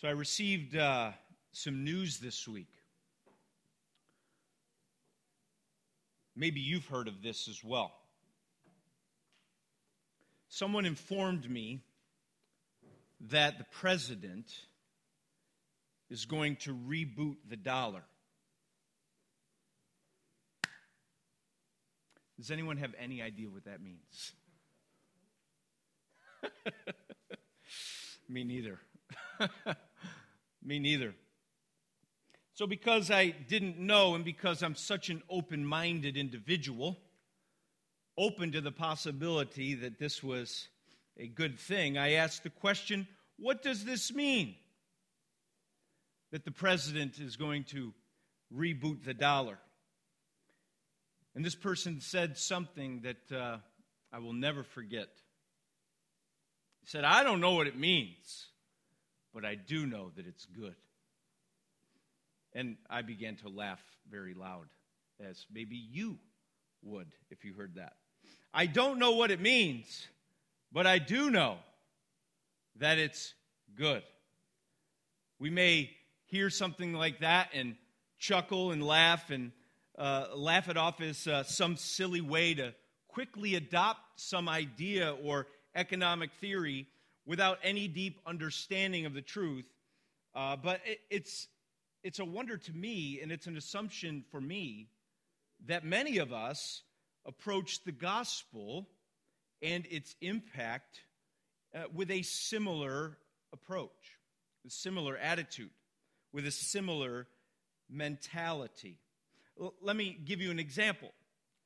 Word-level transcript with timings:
So 0.00 0.06
I 0.06 0.12
received 0.12 0.76
uh, 0.76 1.10
some 1.50 1.82
news 1.82 2.18
this 2.20 2.46
week. 2.46 2.70
Maybe 6.36 6.60
you've 6.60 6.86
heard 6.86 7.08
of 7.08 7.20
this 7.20 7.48
as 7.48 7.64
well. 7.64 7.92
Someone 10.48 10.86
informed 10.86 11.50
me 11.50 11.80
that 13.22 13.58
the 13.58 13.64
president 13.72 14.46
is 16.08 16.26
going 16.26 16.54
to 16.56 16.72
reboot 16.72 17.38
the 17.48 17.56
dollar. 17.56 18.04
Does 22.36 22.52
anyone 22.52 22.76
have 22.76 22.94
any 23.00 23.20
idea 23.20 23.50
what 23.50 23.64
that 23.64 23.82
means? 23.82 24.32
Me 28.28 28.44
neither. 28.44 28.78
Me 30.68 30.78
neither. 30.78 31.14
So, 32.52 32.66
because 32.66 33.10
I 33.10 33.30
didn't 33.30 33.78
know 33.78 34.14
and 34.14 34.22
because 34.22 34.62
I'm 34.62 34.74
such 34.74 35.08
an 35.08 35.22
open 35.30 35.64
minded 35.64 36.18
individual, 36.18 36.98
open 38.18 38.52
to 38.52 38.60
the 38.60 38.70
possibility 38.70 39.76
that 39.76 39.98
this 39.98 40.22
was 40.22 40.68
a 41.16 41.26
good 41.26 41.58
thing, 41.58 41.96
I 41.96 42.12
asked 42.12 42.42
the 42.42 42.50
question 42.50 43.08
what 43.38 43.62
does 43.62 43.86
this 43.86 44.12
mean? 44.12 44.56
That 46.32 46.44
the 46.44 46.50
president 46.50 47.18
is 47.18 47.36
going 47.36 47.64
to 47.70 47.94
reboot 48.54 49.04
the 49.04 49.14
dollar. 49.14 49.58
And 51.34 51.42
this 51.42 51.54
person 51.54 52.02
said 52.02 52.36
something 52.36 53.04
that 53.04 53.34
uh, 53.34 53.56
I 54.12 54.18
will 54.18 54.34
never 54.34 54.64
forget. 54.64 55.08
He 56.82 56.88
said, 56.88 57.04
I 57.04 57.22
don't 57.22 57.40
know 57.40 57.54
what 57.54 57.68
it 57.68 57.78
means 57.78 58.48
but 59.40 59.44
I 59.44 59.54
do 59.54 59.86
know 59.86 60.10
that 60.16 60.26
it's 60.26 60.46
good. 60.46 60.74
And 62.54 62.76
I 62.90 63.02
began 63.02 63.36
to 63.36 63.48
laugh 63.48 63.78
very 64.10 64.34
loud, 64.34 64.66
as 65.24 65.46
maybe 65.52 65.76
you 65.76 66.18
would 66.82 67.06
if 67.30 67.44
you 67.44 67.54
heard 67.54 67.76
that. 67.76 67.92
I 68.52 68.66
don't 68.66 68.98
know 68.98 69.12
what 69.12 69.30
it 69.30 69.40
means, 69.40 70.08
but 70.72 70.88
I 70.88 70.98
do 70.98 71.30
know 71.30 71.58
that 72.80 72.98
it's 72.98 73.32
good. 73.76 74.02
We 75.38 75.50
may 75.50 75.90
hear 76.24 76.50
something 76.50 76.92
like 76.92 77.20
that 77.20 77.50
and 77.54 77.76
chuckle 78.18 78.72
and 78.72 78.84
laugh 78.84 79.30
and 79.30 79.52
uh, 79.96 80.30
laugh 80.34 80.68
it 80.68 80.76
off 80.76 81.00
as 81.00 81.28
uh, 81.28 81.44
some 81.44 81.76
silly 81.76 82.22
way 82.22 82.54
to 82.54 82.74
quickly 83.06 83.54
adopt 83.54 84.00
some 84.16 84.48
idea 84.48 85.14
or 85.22 85.46
economic 85.76 86.32
theory 86.40 86.88
without 87.28 87.58
any 87.62 87.86
deep 87.86 88.18
understanding 88.26 89.04
of 89.04 89.12
the 89.12 89.22
truth. 89.22 89.66
Uh, 90.34 90.56
but 90.56 90.80
it, 90.86 90.98
it's, 91.10 91.46
it's 92.02 92.18
a 92.18 92.24
wonder 92.24 92.56
to 92.56 92.72
me, 92.72 93.20
and 93.22 93.30
it's 93.30 93.46
an 93.46 93.56
assumption 93.56 94.24
for 94.32 94.40
me, 94.40 94.88
that 95.66 95.84
many 95.84 96.18
of 96.18 96.32
us 96.32 96.82
approach 97.26 97.84
the 97.84 97.92
gospel 97.92 98.88
and 99.60 99.86
its 99.90 100.16
impact 100.22 101.00
uh, 101.74 101.82
with 101.94 102.10
a 102.10 102.22
similar 102.22 103.18
approach, 103.52 104.16
a 104.66 104.70
similar 104.70 105.16
attitude, 105.18 105.70
with 106.32 106.46
a 106.46 106.50
similar 106.50 107.26
mentality. 107.90 108.98
L- 109.60 109.74
let 109.82 109.96
me 109.96 110.16
give 110.24 110.40
you 110.40 110.50
an 110.50 110.58
example 110.58 111.10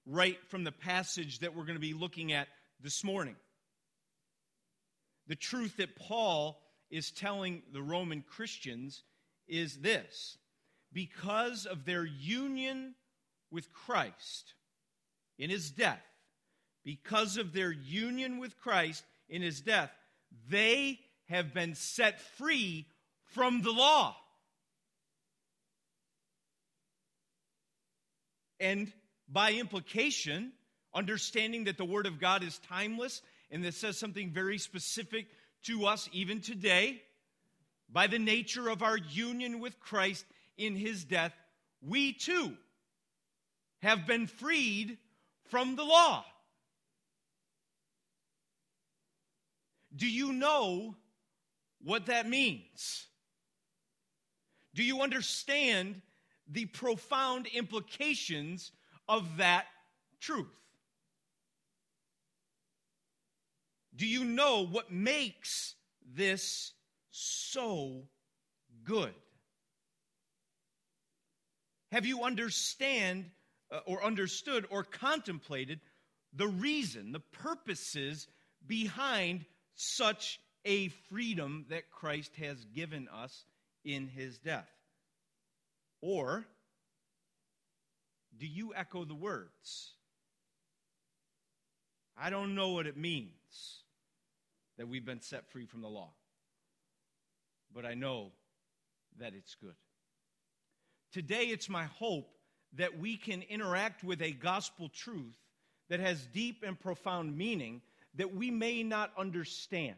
right 0.06 0.38
from 0.48 0.64
the 0.64 0.72
passage 0.72 1.38
that 1.40 1.54
we're 1.54 1.64
going 1.64 1.76
to 1.76 1.80
be 1.80 1.94
looking 1.94 2.32
at 2.32 2.48
this 2.80 3.04
morning. 3.04 3.36
The 5.26 5.36
truth 5.36 5.76
that 5.76 5.96
Paul 5.96 6.60
is 6.90 7.10
telling 7.10 7.62
the 7.72 7.82
Roman 7.82 8.22
Christians 8.22 9.02
is 9.48 9.78
this 9.78 10.38
because 10.92 11.66
of 11.66 11.84
their 11.84 12.04
union 12.04 12.94
with 13.50 13.72
Christ 13.72 14.54
in 15.38 15.50
his 15.50 15.70
death, 15.70 16.02
because 16.84 17.36
of 17.36 17.52
their 17.52 17.72
union 17.72 18.38
with 18.38 18.58
Christ 18.58 19.04
in 19.28 19.42
his 19.42 19.60
death, 19.60 19.90
they 20.48 20.98
have 21.28 21.54
been 21.54 21.74
set 21.74 22.20
free 22.20 22.86
from 23.24 23.62
the 23.62 23.70
law. 23.70 24.16
And 28.60 28.92
by 29.28 29.52
implication, 29.52 30.52
understanding 30.94 31.64
that 31.64 31.78
the 31.78 31.84
Word 31.84 32.06
of 32.06 32.20
God 32.20 32.44
is 32.44 32.58
timeless 32.68 33.22
and 33.52 33.62
this 33.62 33.76
says 33.76 33.98
something 33.98 34.30
very 34.30 34.56
specific 34.58 35.26
to 35.64 35.86
us 35.86 36.08
even 36.12 36.40
today. 36.40 37.02
By 37.90 38.06
the 38.06 38.18
nature 38.18 38.70
of 38.70 38.82
our 38.82 38.96
union 38.96 39.60
with 39.60 39.78
Christ 39.78 40.24
in 40.56 40.74
his 40.74 41.04
death, 41.04 41.34
we 41.82 42.14
too 42.14 42.56
have 43.82 44.06
been 44.06 44.26
freed 44.26 44.96
from 45.50 45.76
the 45.76 45.84
law. 45.84 46.24
Do 49.94 50.08
you 50.08 50.32
know 50.32 50.96
what 51.84 52.06
that 52.06 52.26
means? 52.26 53.06
Do 54.74 54.82
you 54.82 55.02
understand 55.02 56.00
the 56.48 56.64
profound 56.64 57.46
implications 57.48 58.72
of 59.06 59.36
that 59.36 59.66
truth? 60.18 60.61
Do 63.94 64.06
you 64.06 64.24
know 64.24 64.64
what 64.64 64.90
makes 64.90 65.74
this 66.14 66.72
so 67.10 68.02
good? 68.84 69.14
Have 71.90 72.06
you 72.06 72.24
understand 72.24 73.26
uh, 73.70 73.80
or 73.84 74.02
understood 74.02 74.66
or 74.70 74.82
contemplated 74.82 75.80
the 76.32 76.48
reason, 76.48 77.12
the 77.12 77.20
purposes 77.20 78.26
behind 78.66 79.44
such 79.74 80.40
a 80.64 80.88
freedom 81.10 81.66
that 81.68 81.90
Christ 81.90 82.34
has 82.36 82.64
given 82.64 83.08
us 83.08 83.44
in 83.84 84.08
his 84.08 84.38
death? 84.38 84.70
Or 86.00 86.46
do 88.38 88.46
you 88.46 88.74
echo 88.74 89.04
the 89.04 89.14
words? 89.14 89.94
I 92.16 92.30
don't 92.30 92.54
know 92.54 92.70
what 92.70 92.86
it 92.86 92.96
means 92.96 93.81
that 94.78 94.88
we've 94.88 95.04
been 95.04 95.20
set 95.20 95.50
free 95.50 95.66
from 95.66 95.82
the 95.82 95.88
law. 95.88 96.10
But 97.74 97.86
I 97.86 97.94
know 97.94 98.32
that 99.18 99.34
it's 99.34 99.54
good. 99.54 99.74
Today, 101.12 101.44
it's 101.44 101.68
my 101.68 101.84
hope 101.84 102.30
that 102.74 102.98
we 102.98 103.16
can 103.16 103.42
interact 103.42 104.02
with 104.02 104.22
a 104.22 104.32
gospel 104.32 104.88
truth 104.88 105.36
that 105.90 106.00
has 106.00 106.26
deep 106.32 106.64
and 106.66 106.78
profound 106.78 107.36
meaning 107.36 107.82
that 108.14 108.34
we 108.34 108.50
may 108.50 108.82
not 108.82 109.10
understand, 109.18 109.96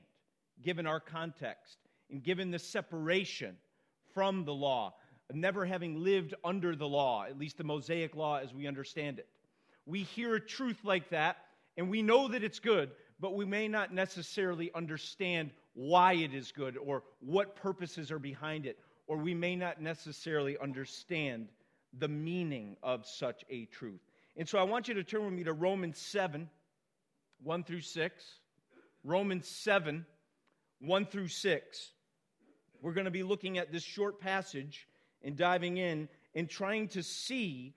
given 0.62 0.87
our 0.87 1.01
context 1.01 1.79
and 2.11 2.23
given 2.23 2.51
the 2.51 2.59
separation 2.59 3.56
from 4.12 4.45
the 4.45 4.55
law, 4.55 4.95
never 5.33 5.65
having 5.65 6.03
lived 6.03 6.35
under 6.45 6.77
the 6.77 6.89
law, 6.89 7.25
at 7.25 7.39
least 7.39 7.59
the 7.59 7.65
Mosaic 7.65 8.15
law 8.15 8.39
as 8.39 8.53
we 8.53 8.67
understand 8.67 9.19
it. 9.19 9.29
We 9.87 10.03
hear 10.03 10.35
a 10.35 10.41
truth 10.41 10.79
like 10.85 11.11
that, 11.11 11.37
and 11.77 11.91
we 11.91 12.03
know 12.03 12.29
that 12.29 12.45
it's 12.45 12.59
good, 12.59 12.91
but 13.21 13.35
we 13.35 13.45
may 13.45 13.69
not 13.69 13.93
necessarily 13.93 14.71
understand 14.75 15.51
why 15.75 16.15
it 16.15 16.35
is 16.35 16.53
good 16.53 16.77
or 16.77 17.03
what 17.21 17.57
purposes 17.57 18.11
are 18.11 18.19
behind 18.19 18.67
it, 18.67 18.79
or 19.07 19.17
we 19.17 19.35
may 19.35 19.57
not 19.57 19.81
necessarily 19.81 20.57
understand 20.59 21.49
the 21.99 22.09
meaning 22.09 22.77
of 22.83 23.07
such 23.07 23.45
a 23.51 23.67
truth. 23.67 24.01
And 24.37 24.49
so 24.49 24.59
I 24.59 24.65
want 24.65 24.89
you 24.89 24.95
to 24.95 25.05
turn 25.05 25.25
with 25.25 25.35
me 25.35 25.45
to 25.45 25.53
Romans 25.53 25.99
7, 25.99 26.49
1 27.43 27.65
through 27.65 27.83
6. 27.83 28.25
Romans 29.05 29.49
7, 29.49 30.07
1 30.81 31.06
through 31.06 31.29
6. 31.29 31.91
We're 32.81 32.94
going 32.94 33.05
to 33.05 33.11
be 33.11 33.23
looking 33.23 33.59
at 33.59 33.71
this 33.71 33.83
short 33.83 34.21
passage 34.21 34.88
and 35.23 35.37
diving 35.37 35.77
in 35.77 36.09
and 36.35 36.49
trying 36.49 36.88
to 36.88 37.03
see 37.03 37.75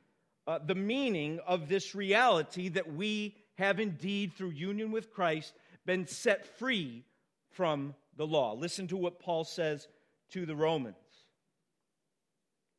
uh, 0.48 0.60
the 0.66 0.76
meaning 0.76 1.40
of 1.46 1.68
this 1.68 1.94
reality 1.94 2.70
that 2.70 2.94
we 2.94 3.36
have 3.58 3.80
indeed, 3.80 4.34
through 4.34 4.52
union 4.52 4.92
with 4.92 5.12
Christ, 5.12 5.54
been 5.86 6.06
set 6.08 6.46
free 6.58 7.04
from 7.50 7.96
the 8.16 8.28
law. 8.28 8.54
Listen 8.54 8.88
to 8.88 8.98
what 8.98 9.20
Paul 9.20 9.44
says 9.44 9.88
to 10.32 10.46
the 10.46 10.56
Romans. 10.56 10.96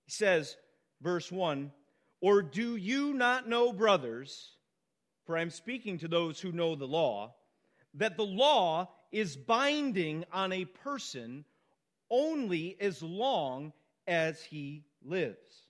He 0.07 0.13
says, 0.13 0.57
verse 1.01 1.33
1 1.33 1.73
Or 2.21 2.43
do 2.43 2.77
you 2.77 3.13
not 3.13 3.49
know, 3.49 3.73
brothers, 3.73 4.53
for 5.27 5.37
I'm 5.37 5.51
speaking 5.51 5.99
to 5.99 6.09
those 6.09 6.41
who 6.41 6.53
know 6.53 6.77
the 6.77 6.87
law, 6.87 7.35
that 7.95 8.17
the 8.17 8.25
law 8.25 8.89
is 9.11 9.37
binding 9.37 10.25
on 10.33 10.53
a 10.53 10.65
person 10.65 11.45
only 12.11 12.77
as 12.81 13.03
long 13.03 13.73
as 14.07 14.43
he 14.43 14.85
lives? 15.05 15.67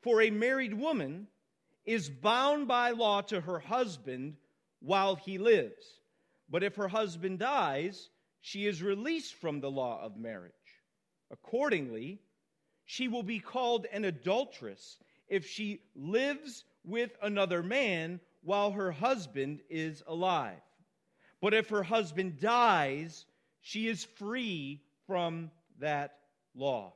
For 0.00 0.22
a 0.22 0.30
married 0.30 0.74
woman, 0.74 1.26
is 1.84 2.08
bound 2.08 2.68
by 2.68 2.90
law 2.90 3.22
to 3.22 3.40
her 3.40 3.58
husband 3.58 4.36
while 4.80 5.16
he 5.16 5.38
lives. 5.38 6.00
But 6.48 6.62
if 6.62 6.76
her 6.76 6.88
husband 6.88 7.38
dies, 7.38 8.08
she 8.40 8.66
is 8.66 8.82
released 8.82 9.34
from 9.34 9.60
the 9.60 9.70
law 9.70 10.02
of 10.02 10.16
marriage. 10.16 10.52
Accordingly, 11.30 12.20
she 12.84 13.08
will 13.08 13.22
be 13.22 13.38
called 13.38 13.86
an 13.92 14.04
adulteress 14.04 14.98
if 15.28 15.46
she 15.46 15.80
lives 15.94 16.64
with 16.84 17.10
another 17.22 17.62
man 17.62 18.20
while 18.42 18.72
her 18.72 18.90
husband 18.90 19.60
is 19.68 20.02
alive. 20.06 20.60
But 21.40 21.54
if 21.54 21.68
her 21.68 21.82
husband 21.82 22.40
dies, 22.40 23.24
she 23.60 23.86
is 23.86 24.04
free 24.16 24.82
from 25.06 25.50
that 25.78 26.16
law. 26.54 26.94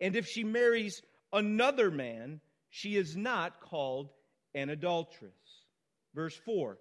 And 0.00 0.16
if 0.16 0.26
she 0.26 0.44
marries 0.44 1.02
another 1.32 1.90
man, 1.90 2.40
she 2.74 2.96
is 2.96 3.18
not 3.18 3.60
called 3.60 4.08
an 4.54 4.70
adulteress. 4.70 5.66
Verse 6.14 6.34
4 6.34 6.78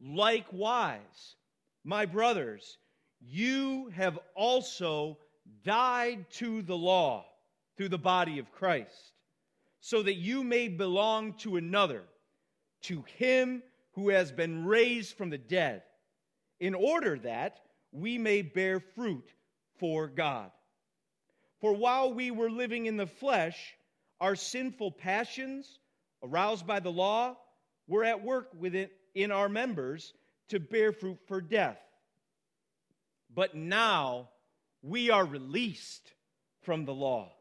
Likewise, 0.00 1.36
my 1.84 2.06
brothers, 2.06 2.78
you 3.20 3.88
have 3.94 4.18
also 4.34 5.16
died 5.64 6.28
to 6.30 6.62
the 6.62 6.76
law 6.76 7.24
through 7.76 7.88
the 7.88 7.98
body 7.98 8.40
of 8.40 8.50
Christ, 8.50 9.12
so 9.80 10.02
that 10.02 10.16
you 10.16 10.42
may 10.42 10.66
belong 10.66 11.34
to 11.34 11.56
another, 11.56 12.02
to 12.82 13.04
him 13.16 13.62
who 13.92 14.08
has 14.08 14.32
been 14.32 14.66
raised 14.66 15.16
from 15.16 15.30
the 15.30 15.38
dead, 15.38 15.82
in 16.58 16.74
order 16.74 17.16
that 17.20 17.60
we 17.92 18.18
may 18.18 18.42
bear 18.42 18.80
fruit 18.80 19.32
for 19.78 20.08
God. 20.08 20.50
For 21.60 21.72
while 21.72 22.12
we 22.12 22.32
were 22.32 22.50
living 22.50 22.86
in 22.86 22.96
the 22.96 23.06
flesh, 23.06 23.76
our 24.20 24.36
sinful 24.36 24.92
passions, 24.92 25.78
aroused 26.22 26.66
by 26.66 26.80
the 26.80 26.92
law, 26.92 27.36
were 27.86 28.04
at 28.04 28.22
work 28.22 28.50
within 28.58 28.88
in 29.14 29.32
our 29.32 29.48
members 29.48 30.12
to 30.48 30.60
bear 30.60 30.92
fruit 30.92 31.18
for 31.26 31.40
death. 31.40 31.78
But 33.34 33.54
now 33.54 34.28
we 34.82 35.10
are 35.10 35.24
released 35.24 36.12
from 36.62 36.84
the 36.84 36.94
law, 36.94 37.32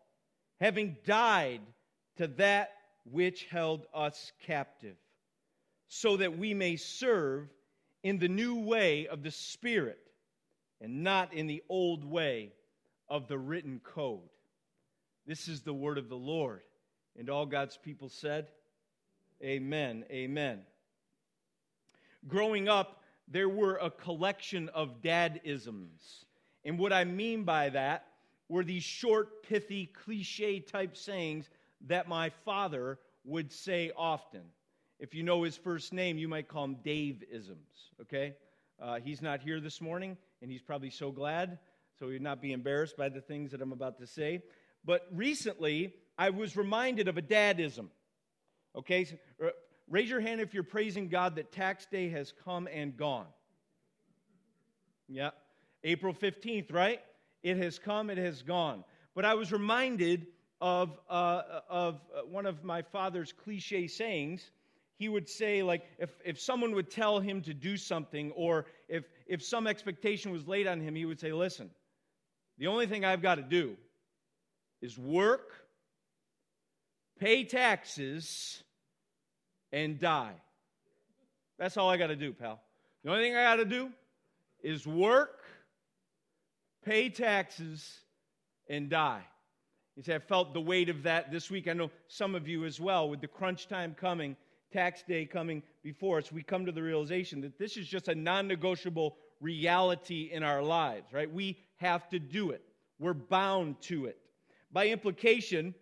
having 0.60 0.98
died 1.06 1.62
to 2.18 2.28
that 2.28 2.72
which 3.12 3.46
held 3.46 3.86
us 3.94 4.32
captive, 4.46 4.96
so 5.88 6.18
that 6.18 6.38
we 6.38 6.54
may 6.54 6.76
serve 6.76 7.48
in 8.04 8.18
the 8.20 8.28
new 8.28 8.62
way 8.62 9.08
of 9.08 9.24
the 9.24 9.32
Spirit 9.32 10.00
and 10.82 11.04
not 11.04 11.34
in 11.34 11.48
the 11.48 11.64
old 11.70 12.04
way 12.04 12.54
of 13.10 13.28
the 13.28 13.38
written 13.38 13.80
code. 13.84 14.30
This 15.28 15.50
is 15.50 15.62
the 15.62 15.74
word 15.74 15.98
of 15.98 16.08
the 16.08 16.16
Lord. 16.16 16.62
And 17.20 17.30
all 17.30 17.46
God's 17.46 17.78
people 17.78 18.10
said, 18.10 18.48
Amen. 19.44 20.06
Amen. 20.10 20.62
Growing 22.28 22.68
up, 22.68 23.04
there 23.28 23.50
were 23.50 23.76
a 23.76 23.92
collection 23.92 24.70
of 24.70 25.02
dadisms. 25.02 26.24
And 26.64 26.80
what 26.80 26.94
I 26.94 27.04
mean 27.04 27.44
by 27.44 27.70
that 27.70 28.08
were 28.50 28.64
these 28.64 28.84
short, 28.84 29.44
pithy, 29.44 29.88
cliche 29.88 30.60
type 30.60 30.96
sayings 30.96 31.50
that 31.88 32.08
my 32.08 32.30
father 32.46 32.98
would 33.26 33.52
say 33.52 33.92
often. 33.96 34.42
If 35.00 35.14
you 35.14 35.22
know 35.24 35.44
his 35.44 35.58
first 35.58 35.94
name, 35.94 36.18
you 36.18 36.28
might 36.28 36.48
call 36.48 36.64
him 36.64 36.78
Dave 36.84 37.24
isms, 37.30 37.92
okay? 38.02 38.34
Uh, 38.82 39.00
he's 39.00 39.22
not 39.22 39.42
here 39.42 39.60
this 39.60 39.82
morning, 39.82 40.18
and 40.42 40.50
he's 40.50 40.62
probably 40.62 40.90
so 40.90 41.12
glad, 41.12 41.60
so 42.00 42.10
he'd 42.10 42.22
not 42.22 42.42
be 42.42 42.54
embarrassed 42.54 42.98
by 42.98 43.10
the 43.10 43.22
things 43.22 43.52
that 43.52 43.62
I'm 43.62 43.74
about 43.74 44.00
to 44.00 44.08
say. 44.08 44.42
But 44.88 45.06
recently, 45.12 45.94
I 46.18 46.30
was 46.30 46.56
reminded 46.56 47.10
of 47.10 47.18
a 47.18 47.22
dadism. 47.22 47.90
Okay, 48.74 49.04
so, 49.04 49.16
uh, 49.46 49.50
raise 49.90 50.10
your 50.10 50.22
hand 50.22 50.40
if 50.40 50.54
you're 50.54 50.64
praising 50.64 51.10
God 51.10 51.36
that 51.36 51.52
tax 51.52 51.86
day 51.86 52.10
has 52.10 52.34
come 52.46 52.70
and 52.72 52.96
gone. 52.96 53.28
Yeah, 55.10 55.32
April 55.84 56.14
15th, 56.14 56.74
right? 56.74 57.02
It 57.44 57.58
has 57.58 57.78
come, 57.78 58.10
it 58.10 58.18
has 58.18 58.42
gone. 58.42 58.86
But 59.14 59.26
I 59.26 59.34
was 59.34 59.52
reminded 59.52 60.28
of, 60.62 60.98
uh, 61.10 61.42
of 61.70 62.00
uh, 62.16 62.22
one 62.22 62.46
of 62.46 62.64
my 62.64 62.82
father's 62.82 63.34
cliche 63.34 63.88
sayings 63.88 64.50
he 64.98 65.10
would 65.10 65.30
say 65.30 65.62
like 65.62 65.84
if, 66.00 66.10
if 66.26 66.40
someone 66.40 66.74
would 66.74 66.90
tell 66.90 67.20
him 67.20 67.42
to 67.44 67.54
do 67.54 67.78
something 67.78 68.32
or 68.32 68.66
if, 68.90 69.04
if 69.28 69.44
some 69.44 69.68
expectation 69.68 70.32
was 70.32 70.48
laid 70.48 70.66
on 70.66 70.82
him 70.82 70.96
he 70.96 71.06
would 71.06 71.20
say 71.20 71.32
listen 71.32 71.70
the 72.58 72.66
only 72.66 72.88
thing 72.88 73.06
i've 73.06 73.22
got 73.22 73.36
to 73.36 73.44
do 73.44 73.78
is 74.82 74.98
work 74.98 75.54
pay 77.20 77.44
taxes 77.44 78.64
and 79.72 80.00
die. 80.00 80.36
That's 81.58 81.78
all 81.78 81.90
i 81.90 81.98
got 81.98 82.08
to 82.08 82.16
do 82.16 82.34
pal. 82.34 82.60
The 83.04 83.12
only 83.12 83.24
thing 83.24 83.36
i 83.36 83.44
got 83.44 83.58
to 83.58 83.66
do 83.66 83.90
is 84.62 84.86
work 84.86 85.44
pay 86.86 87.10
taxes 87.10 88.00
and 88.70 88.90
die. 88.90 89.24
You 89.96 90.04
say 90.04 90.16
i 90.16 90.20
felt 90.20 90.54
the 90.54 90.62
weight 90.62 90.90
of 90.90 91.04
that 91.04 91.32
this 91.32 91.50
week. 91.50 91.68
I 91.68 91.74
know 91.74 91.90
some 92.08 92.36
of 92.36 92.48
you 92.48 92.66
as 92.66 92.80
well 92.80 93.10
with 93.10 93.22
the 93.22 93.28
crunch 93.28 93.68
time 93.68 93.96
coming 94.00 94.36
tax 94.72 95.04
day 95.04 95.26
coming 95.26 95.64
before 95.84 96.18
us, 96.18 96.32
we 96.32 96.44
come 96.44 96.66
to 96.66 96.72
the 96.72 96.84
realization 96.84 97.42
that 97.42 97.58
this 97.58 97.78
is 97.78 97.88
just 97.88 98.08
a 98.08 98.16
non 98.16 98.48
negotiable 98.48 99.16
reality 99.40 100.30
in 100.32 100.44
our 100.44 100.62
lives, 100.62 101.14
right? 101.14 101.32
We 101.32 101.58
have 101.78 102.10
to 102.10 102.20
do 102.20 102.52
it, 102.52 102.62
we're 103.00 103.14
bound 103.14 103.82
to 103.84 104.06
it. 104.06 104.18
By 104.72 104.88
implication, 104.88 105.74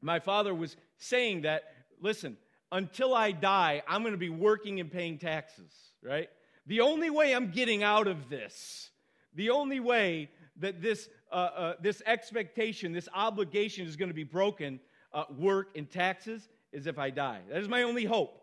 my 0.00 0.18
father 0.18 0.54
was 0.54 0.76
saying 0.98 1.42
that, 1.42 1.64
listen, 2.00 2.36
until 2.72 3.14
I 3.14 3.32
die, 3.32 3.82
I'm 3.88 4.02
going 4.02 4.12
to 4.12 4.18
be 4.18 4.30
working 4.30 4.80
and 4.80 4.90
paying 4.90 5.18
taxes, 5.18 5.72
right? 6.02 6.28
The 6.66 6.80
only 6.80 7.10
way 7.10 7.34
I'm 7.34 7.50
getting 7.50 7.82
out 7.82 8.06
of 8.06 8.28
this, 8.28 8.90
the 9.34 9.50
only 9.50 9.80
way 9.80 10.30
that 10.56 10.80
this, 10.80 11.08
uh, 11.32 11.34
uh, 11.34 11.74
this 11.80 12.02
expectation, 12.06 12.92
this 12.92 13.08
obligation 13.14 13.86
is 13.86 13.96
going 13.96 14.08
to 14.10 14.14
be 14.14 14.24
broken, 14.24 14.78
uh, 15.12 15.24
work 15.36 15.70
and 15.76 15.90
taxes, 15.90 16.48
is 16.72 16.86
if 16.86 16.98
I 16.98 17.10
die. 17.10 17.40
That 17.50 17.60
is 17.60 17.68
my 17.68 17.82
only 17.82 18.04
hope 18.04 18.40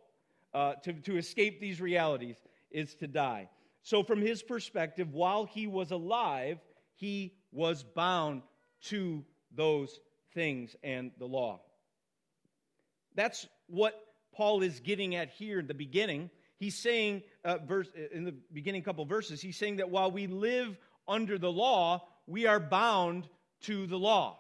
uh, 0.54 0.74
to, 0.84 0.94
to 0.94 1.18
escape 1.18 1.62
these 1.62 1.80
realities, 1.80 2.38
is 2.72 2.96
to 2.96 3.08
die. 3.08 3.50
So, 3.84 4.04
from 4.04 4.22
his 4.22 4.44
perspective, 4.44 5.14
while 5.14 5.46
he 5.46 5.68
was 5.68 5.92
alive, 5.92 6.60
he 6.96 7.34
was 7.54 7.84
bound 7.84 8.42
to 8.82 9.24
those 9.58 10.00
things 10.34 10.76
and 10.84 11.12
the 11.20 11.26
law. 11.26 11.60
That's 13.16 13.46
what 13.68 14.00
Paul 14.34 14.62
is 14.62 14.80
getting 14.80 15.16
at 15.16 15.30
here 15.30 15.60
in 15.60 15.68
the 15.68 15.74
beginning. 15.74 16.30
He's 16.58 16.76
saying, 16.76 17.24
uh, 17.44 17.58
verse, 17.68 17.90
in 18.12 18.24
the 18.24 18.36
beginning 18.54 18.84
couple 18.84 19.04
verses, 19.06 19.42
he's 19.42 19.58
saying 19.58 19.78
that 19.78 19.90
while 19.90 20.12
we 20.12 20.28
live 20.28 20.78
under 21.08 21.38
the 21.38 21.52
law, 21.52 22.08
we 22.28 22.46
are 22.46 22.60
bound 22.60 23.28
to 23.62 23.88
the 23.88 23.98
law. 23.98 24.40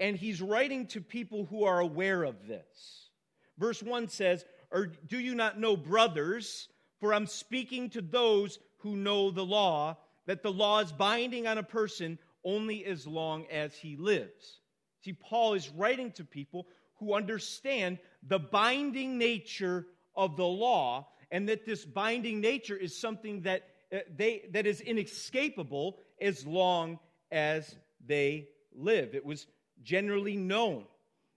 And 0.00 0.16
he's 0.16 0.42
writing 0.42 0.86
to 0.88 1.00
people 1.00 1.46
who 1.46 1.64
are 1.64 1.80
aware 1.80 2.22
of 2.22 2.46
this. 2.46 3.10
Verse 3.58 3.82
1 3.82 4.08
says, 4.08 4.44
Or 4.70 4.86
do 4.86 5.18
you 5.18 5.34
not 5.34 5.58
know, 5.58 5.76
brothers, 5.76 6.68
for 7.00 7.14
I'm 7.14 7.26
speaking 7.26 7.90
to 7.90 8.00
those 8.00 8.58
who 8.78 8.96
know 8.96 9.30
the 9.30 9.44
law, 9.44 9.96
that 10.26 10.42
the 10.42 10.52
law 10.52 10.80
is 10.80 10.92
binding 10.92 11.46
on 11.46 11.58
a 11.58 11.62
person 11.62 12.18
only 12.44 12.84
as 12.84 13.06
long 13.06 13.46
as 13.50 13.74
he 13.74 13.96
lives. 13.96 14.60
See, 15.04 15.12
Paul 15.12 15.54
is 15.54 15.68
writing 15.70 16.12
to 16.12 16.24
people 16.24 16.66
who 16.98 17.14
understand 17.14 17.98
the 18.26 18.38
binding 18.38 19.18
nature 19.18 19.86
of 20.16 20.36
the 20.36 20.44
law, 20.44 21.08
and 21.30 21.48
that 21.48 21.64
this 21.64 21.84
binding 21.84 22.40
nature 22.40 22.76
is 22.76 23.00
something 23.00 23.42
that, 23.42 23.62
uh, 23.92 23.98
they, 24.16 24.48
that 24.52 24.66
is 24.66 24.80
inescapable 24.80 25.98
as 26.20 26.44
long 26.46 26.98
as 27.30 27.76
they 28.04 28.48
live. 28.74 29.14
It 29.14 29.24
was 29.24 29.46
generally 29.82 30.36
known 30.36 30.84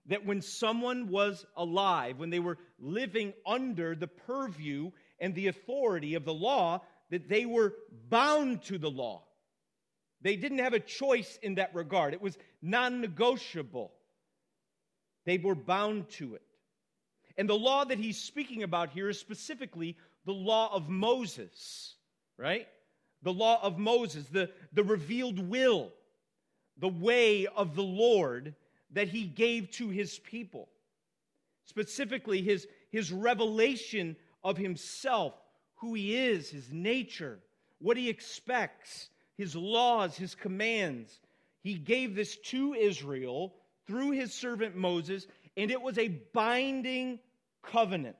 that 0.06 0.26
when 0.26 0.42
someone 0.42 1.08
was 1.08 1.46
alive, 1.56 2.18
when 2.18 2.30
they 2.30 2.40
were 2.40 2.58
living 2.80 3.32
under 3.46 3.94
the 3.94 4.08
purview 4.08 4.90
and 5.20 5.34
the 5.34 5.46
authority 5.46 6.14
of 6.14 6.24
the 6.24 6.34
law, 6.34 6.82
that 7.10 7.28
they 7.28 7.46
were 7.46 7.74
bound 8.08 8.62
to 8.64 8.78
the 8.78 8.90
law. 8.90 9.22
They 10.22 10.36
didn't 10.36 10.58
have 10.58 10.72
a 10.72 10.80
choice 10.80 11.38
in 11.42 11.56
that 11.56 11.74
regard, 11.74 12.14
it 12.14 12.22
was 12.22 12.38
non 12.60 13.00
negotiable. 13.00 13.92
They 15.24 15.38
were 15.38 15.54
bound 15.54 16.08
to 16.10 16.34
it. 16.34 16.42
And 17.36 17.48
the 17.48 17.54
law 17.54 17.84
that 17.84 17.98
he's 17.98 18.18
speaking 18.18 18.62
about 18.62 18.90
here 18.90 19.08
is 19.08 19.18
specifically 19.18 19.96
the 20.24 20.32
law 20.32 20.74
of 20.74 20.88
Moses, 20.88 21.94
right? 22.36 22.66
The 23.22 23.32
law 23.32 23.60
of 23.62 23.78
Moses, 23.78 24.26
the, 24.26 24.50
the 24.72 24.82
revealed 24.82 25.38
will, 25.38 25.92
the 26.78 26.88
way 26.88 27.46
of 27.46 27.76
the 27.76 27.82
Lord 27.82 28.54
that 28.90 29.08
he 29.08 29.24
gave 29.24 29.70
to 29.72 29.88
his 29.88 30.18
people. 30.18 30.68
Specifically, 31.64 32.42
his, 32.42 32.66
his 32.90 33.12
revelation 33.12 34.16
of 34.42 34.56
himself, 34.56 35.34
who 35.76 35.94
he 35.94 36.16
is, 36.16 36.50
his 36.50 36.70
nature, 36.72 37.38
what 37.78 37.96
he 37.96 38.08
expects, 38.08 39.08
his 39.36 39.56
laws, 39.56 40.16
his 40.16 40.34
commands. 40.34 41.20
He 41.62 41.74
gave 41.74 42.14
this 42.14 42.36
to 42.36 42.74
Israel 42.74 43.54
through 43.86 44.12
his 44.12 44.32
servant 44.32 44.76
Moses, 44.76 45.26
and 45.56 45.70
it 45.70 45.80
was 45.80 45.98
a 45.98 46.08
binding 46.32 47.18
covenant. 47.62 48.16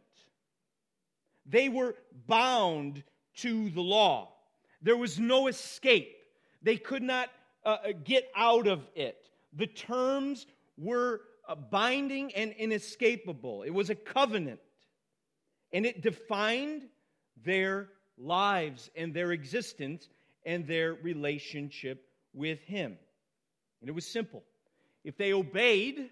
They 1.46 1.68
were 1.68 1.96
bound 2.26 3.02
to 3.36 3.70
the 3.70 3.80
law. 3.80 4.32
There 4.80 4.96
was 4.96 5.18
no 5.18 5.48
escape. 5.48 6.16
They 6.62 6.76
could 6.76 7.02
not 7.02 7.30
uh, 7.64 7.78
get 8.04 8.30
out 8.36 8.66
of 8.66 8.86
it. 8.94 9.28
The 9.52 9.66
terms 9.66 10.46
were 10.76 11.22
uh, 11.48 11.54
binding 11.54 12.32
and 12.34 12.52
inescapable, 12.52 13.62
it 13.62 13.70
was 13.70 13.90
a 13.90 13.94
covenant, 13.94 14.60
and 15.72 15.84
it 15.84 16.02
defined 16.02 16.88
their 17.44 17.88
lives 18.16 18.90
and 18.96 19.12
their 19.12 19.32
existence 19.32 20.08
and 20.44 20.66
their 20.66 20.94
relationship 20.94 22.06
with 22.32 22.60
Him. 22.62 22.96
And 23.80 23.88
it 23.88 23.94
was 23.94 24.06
simple. 24.06 24.42
If 25.04 25.16
they 25.16 25.32
obeyed, 25.32 26.10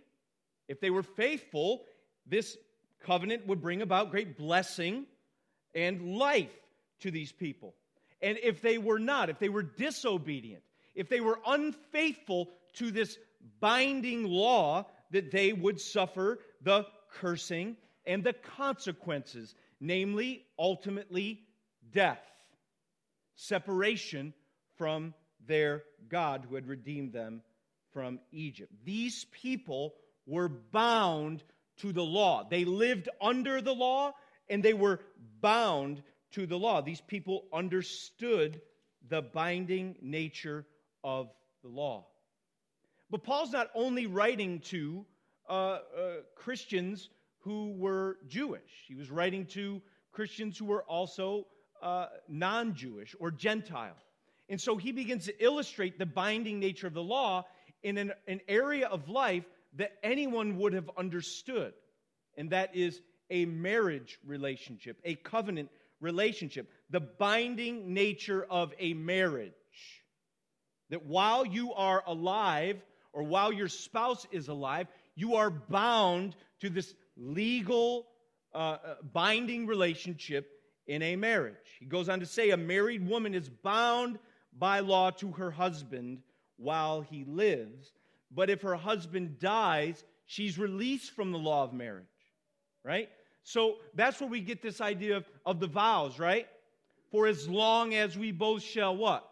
if 0.69 0.81
they 0.81 0.91
were 0.91 1.03
faithful, 1.03 1.85
this 2.27 2.57
covenant 3.05 3.47
would 3.47 3.61
bring 3.61 3.83
about 3.83 4.11
great 4.11 4.37
blessing 4.37 5.07
and 5.75 6.17
life 6.17 6.51
to 7.01 7.11
these 7.11 7.33
people. 7.33 7.75
And 8.23 8.39
if 8.43 8.61
they 8.61 8.79
were 8.79 8.99
not, 8.99 9.31
if 9.31 9.39
they 9.39 9.49
were 9.49 9.63
disobedient, 9.63 10.63
if 10.95 11.09
they 11.09 11.21
were 11.21 11.39
unfaithful 11.47 12.51
to 12.75 12.91
this 12.91 13.17
binding 13.61 14.25
law, 14.25 14.87
that 15.11 15.31
they 15.31 15.53
would 15.53 15.81
suffer 15.81 16.39
the 16.63 16.87
cursing 17.13 17.77
and 18.07 18.23
the 18.23 18.33
consequences, 18.33 19.55
namely, 19.81 20.45
ultimately, 20.59 21.41
death, 21.93 22.21
separation 23.41 24.35
from 24.77 25.15
their 25.47 25.83
God 26.09 26.47
who 26.49 26.55
had 26.55 26.67
redeemed 26.67 27.13
them 27.13 27.43
from 27.93 28.21
Egypt. 28.33 28.73
These 28.85 29.25
people 29.25 29.95
were 30.27 30.49
bound 30.49 31.43
to 31.79 31.93
the 31.93 32.05
law. 32.05 32.47
They 32.49 32.65
lived 32.65 33.09
under 33.21 33.61
the 33.61 33.75
law 33.75 34.13
and 34.49 34.63
they 34.63 34.75
were 34.75 35.01
bound 35.41 36.03
to 36.33 36.47
the 36.47 36.59
law. 36.59 36.83
These 36.83 37.01
people 37.01 37.45
understood 37.53 38.61
the 39.09 39.23
binding 39.23 39.97
nature 40.03 40.67
of 41.03 41.31
the 41.63 41.69
law. 41.69 42.07
But 43.11 43.25
Paul's 43.25 43.53
not 43.53 43.71
only 43.75 44.07
writing 44.07 44.61
to 44.67 45.05
uh, 45.49 45.53
uh, 45.53 45.79
Christians 46.37 47.09
who 47.41 47.73
were 47.73 48.19
Jewish, 48.29 48.85
he 48.87 48.95
was 48.95 49.11
writing 49.11 49.47
to 49.47 49.81
Christians 50.13 50.59
who 50.59 50.67
were 50.67 50.83
also 50.83 51.47
uh, 51.83 52.07
non 52.29 52.75
Jewish 52.75 53.15
or 53.19 53.31
Gentile. 53.31 53.97
And 54.49 54.61
so 54.61 54.77
he 54.77 54.93
begins 54.93 55.27
to 55.27 55.45
illustrate 55.45 55.99
the 55.99 56.07
binding 56.07 56.59
nature 56.59 56.87
of 56.87 56.95
the 56.95 57.03
law 57.03 57.47
in 57.83 57.99
an, 57.99 58.13
an 58.27 58.41
area 58.49 58.89
of 58.89 59.09
life 59.09 59.45
that 59.77 59.93
anyone 60.03 60.57
would 60.59 60.73
have 60.73 60.91
understood, 60.97 61.73
and 62.37 62.51
that 62.51 62.75
is 62.75 63.01
a 63.31 63.45
marriage 63.45 64.19
relationship, 64.27 64.99
a 65.05 65.15
covenant 65.15 65.71
relationship, 66.01 66.69
the 66.91 67.01
binding 67.01 67.95
nature 67.95 68.45
of 68.51 68.75
a 68.79 68.95
marriage. 68.95 69.53
That 70.91 71.07
while 71.07 71.47
you 71.47 71.73
are 71.75 72.03
alive, 72.05 72.83
or 73.13 73.23
while 73.23 73.53
your 73.53 73.69
spouse 73.69 74.27
is 74.33 74.49
alive, 74.49 74.89
you 75.15 75.37
are 75.37 75.51
bound 75.51 76.35
to 76.61 76.71
this 76.71 76.93
legal, 77.17 78.09
uh, 78.53 78.57
uh 78.85 78.95
binding 79.13 79.67
relationship 79.67 80.51
in 80.87 81.03
a 81.03 81.17
marriage. 81.17 81.55
He 81.79 81.87
goes 81.87 82.09
on 82.09 82.21
to 82.21 82.27
say 82.27 82.51
a 82.51 82.57
married 82.57 83.07
woman 83.07 83.35
is 83.35 83.49
bound 83.49 84.19
by 84.59 84.81
law 84.81 85.11
to 85.13 85.31
her 85.33 85.51
husband 85.51 86.19
while 86.57 87.01
he 87.01 87.25
lives. 87.25 87.93
But 88.31 88.51
if 88.51 88.63
her 88.63 88.77
husband 88.77 89.39
dies, 89.39 90.05
she's 90.27 90.59
released 90.59 91.13
from 91.13 91.33
the 91.33 91.39
law 91.39 91.65
of 91.65 91.73
marriage, 91.73 92.05
right? 92.85 93.09
So 93.43 93.77
that's 93.95 94.21
where 94.21 94.31
we 94.31 94.41
get 94.41 94.63
this 94.63 94.81
idea 94.81 95.17
of, 95.17 95.29
of 95.47 95.61
the 95.61 95.67
vows, 95.67 96.19
right? 96.19 96.47
For 97.11 97.27
as 97.27 97.49
long 97.49 97.95
as 97.95 98.17
we 98.17 98.31
both 98.31 98.63
shall 98.63 98.97
what? 98.97 99.29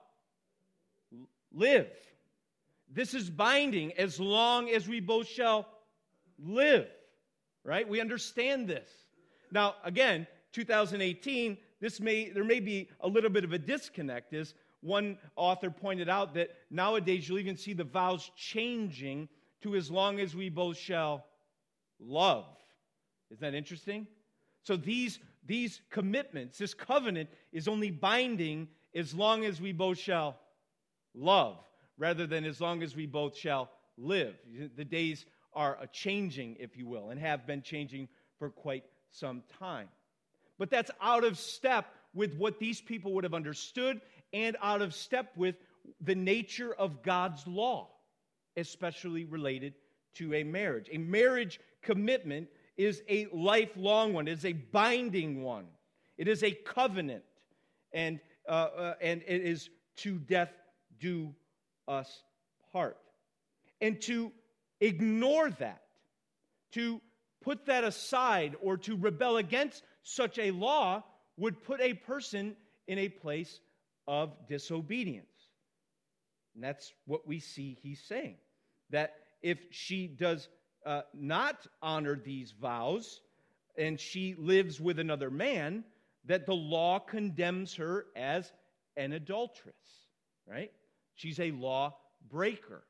Live. 1.52 1.90
This 2.93 3.14
is 3.14 3.31
binding 3.31 3.93
as 3.93 4.19
long 4.19 4.71
as 4.71 4.88
we 4.88 5.00
both 5.00 5.28
shall 5.28 5.69
live, 6.38 6.88
right? 7.62 7.88
We 7.88 8.00
understand 8.00 8.67
this. 8.67 8.88
Now, 9.52 9.76
again, 9.85 10.26
2018, 10.52 11.59
this 11.81 12.00
may, 12.00 12.31
there 12.31 12.45
may 12.45 12.61
be 12.61 12.88
a 13.00 13.09
little 13.09 13.31
bit 13.31 13.45
of 13.45 13.52
a 13.52 13.59
disconnect. 13.59 14.33
Is 14.33 14.55
one 14.81 15.19
author 15.37 15.71
pointed 15.71 16.09
out 16.09 16.35
that 16.35 16.50
nowadays 16.71 17.28
you'll 17.28 17.38
even 17.38 17.57
see 17.57 17.73
the 17.73 17.85
vows 17.85 18.31
changing 18.37 19.28
to 19.62 19.75
as 19.75 19.90
long 19.90 20.21
as 20.21 20.37
we 20.37 20.49
both 20.49 20.76
shall 20.76 21.26
love. 21.99 22.47
Isn't 23.31 23.40
that 23.40 23.55
interesting? 23.55 24.07
So 24.62 24.76
these, 24.76 25.19
these 25.47 25.81
commitments, 25.90 26.59
this 26.59 26.75
covenant 26.75 27.28
is 27.52 27.69
only 27.69 27.90
binding 27.90 28.69
as 28.95 29.14
long 29.14 29.45
as 29.45 29.61
we 29.61 29.73
both 29.73 29.99
shall 29.99 30.38
love, 31.14 31.59
rather 31.97 32.26
than 32.26 32.45
as 32.45 32.61
long 32.61 32.83
as 32.83 32.95
we 32.95 33.07
both 33.07 33.37
shall 33.37 33.71
live. 33.97 34.35
The 34.76 34.85
days 34.85 35.26
are 35.52 35.78
changing, 35.93 36.57
if 36.61 36.76
you 36.76 36.87
will, 36.87 37.11
and 37.11 37.21
have 37.21 37.47
been 37.47 37.62
changing 37.62 38.09
for 38.38 38.50
quite 38.50 38.85
some 39.11 39.43
time. 39.59 39.88
But 40.59 40.71
that's 40.71 40.91
out 41.00 41.25
of 41.25 41.38
step 41.38 41.87
with 42.15 42.35
what 42.37 42.59
these 42.59 42.81
people 42.81 43.12
would 43.12 43.25
have 43.25 43.35
understood 43.35 44.00
and 44.33 44.57
out 44.62 44.83
of 44.83 44.95
step 44.95 45.33
with 45.37 45.57
the 46.00 46.15
nature 46.15 46.75
of 46.75 47.03
God's 47.03 47.47
law, 47.47 47.88
especially 48.57 49.25
related 49.25 49.75
to 50.15 50.35
a 50.35 50.45
marriage. 50.45 50.88
A 50.93 50.99
marriage 50.99 51.61
commitment 51.83 52.49
is 52.77 53.03
a 53.09 53.27
lifelong 53.33 54.12
one, 54.12 54.29
it 54.29 54.33
is 54.33 54.45
a 54.45 54.53
binding 54.53 55.43
one, 55.43 55.67
it 56.17 56.29
is 56.29 56.43
a 56.43 56.50
covenant, 56.50 57.25
and, 57.93 58.21
uh, 58.49 58.69
uh, 58.77 58.95
and 59.00 59.23
it 59.27 59.43
is 59.43 59.71
to 59.97 60.19
death 60.19 60.53
do 61.00 61.35
us 61.87 62.23
part. 62.73 62.99
And 63.81 64.00
to 64.03 64.33
ignore 64.81 65.50
that, 65.50 65.83
to 66.73 67.00
put 67.43 67.67
that 67.67 67.85
aside, 67.85 68.57
or 68.61 68.77
to 68.79 68.97
rebel 68.97 69.37
against 69.37 69.83
such 70.09 70.38
a 70.38 70.50
law 70.50 71.05
would 71.37 71.62
put 71.62 71.81
a 71.81 71.95
person 71.95 72.57
in 72.87 72.99
a 72.99 73.09
place 73.09 73.61
of 74.07 74.33
disobedience. 74.49 75.27
And 76.55 76.65
that's 76.65 76.93
what 77.07 77.27
we 77.27 77.38
see 77.41 77.79
he's 77.83 78.03
saying. 78.03 78.37
That 78.91 79.15
if 79.43 79.59
she 79.71 80.07
does 80.07 80.49
uh, 80.87 81.03
not 81.12 81.67
honor 81.83 82.17
these 82.17 82.53
vows 82.53 83.21
and 83.77 84.00
she 84.00 84.35
lives 84.38 84.81
with 84.81 84.99
another 84.99 85.31
man, 85.31 85.85
that 86.25 86.47
the 86.47 86.55
law 86.55 86.99
condemns 86.99 87.75
her 87.75 88.07
as 88.17 88.50
an 88.97 89.12
adulteress, 89.12 90.09
right? 90.47 90.73
She's 91.15 91.38
a 91.38 91.50
law 91.53 91.97
breaker, 92.31 92.83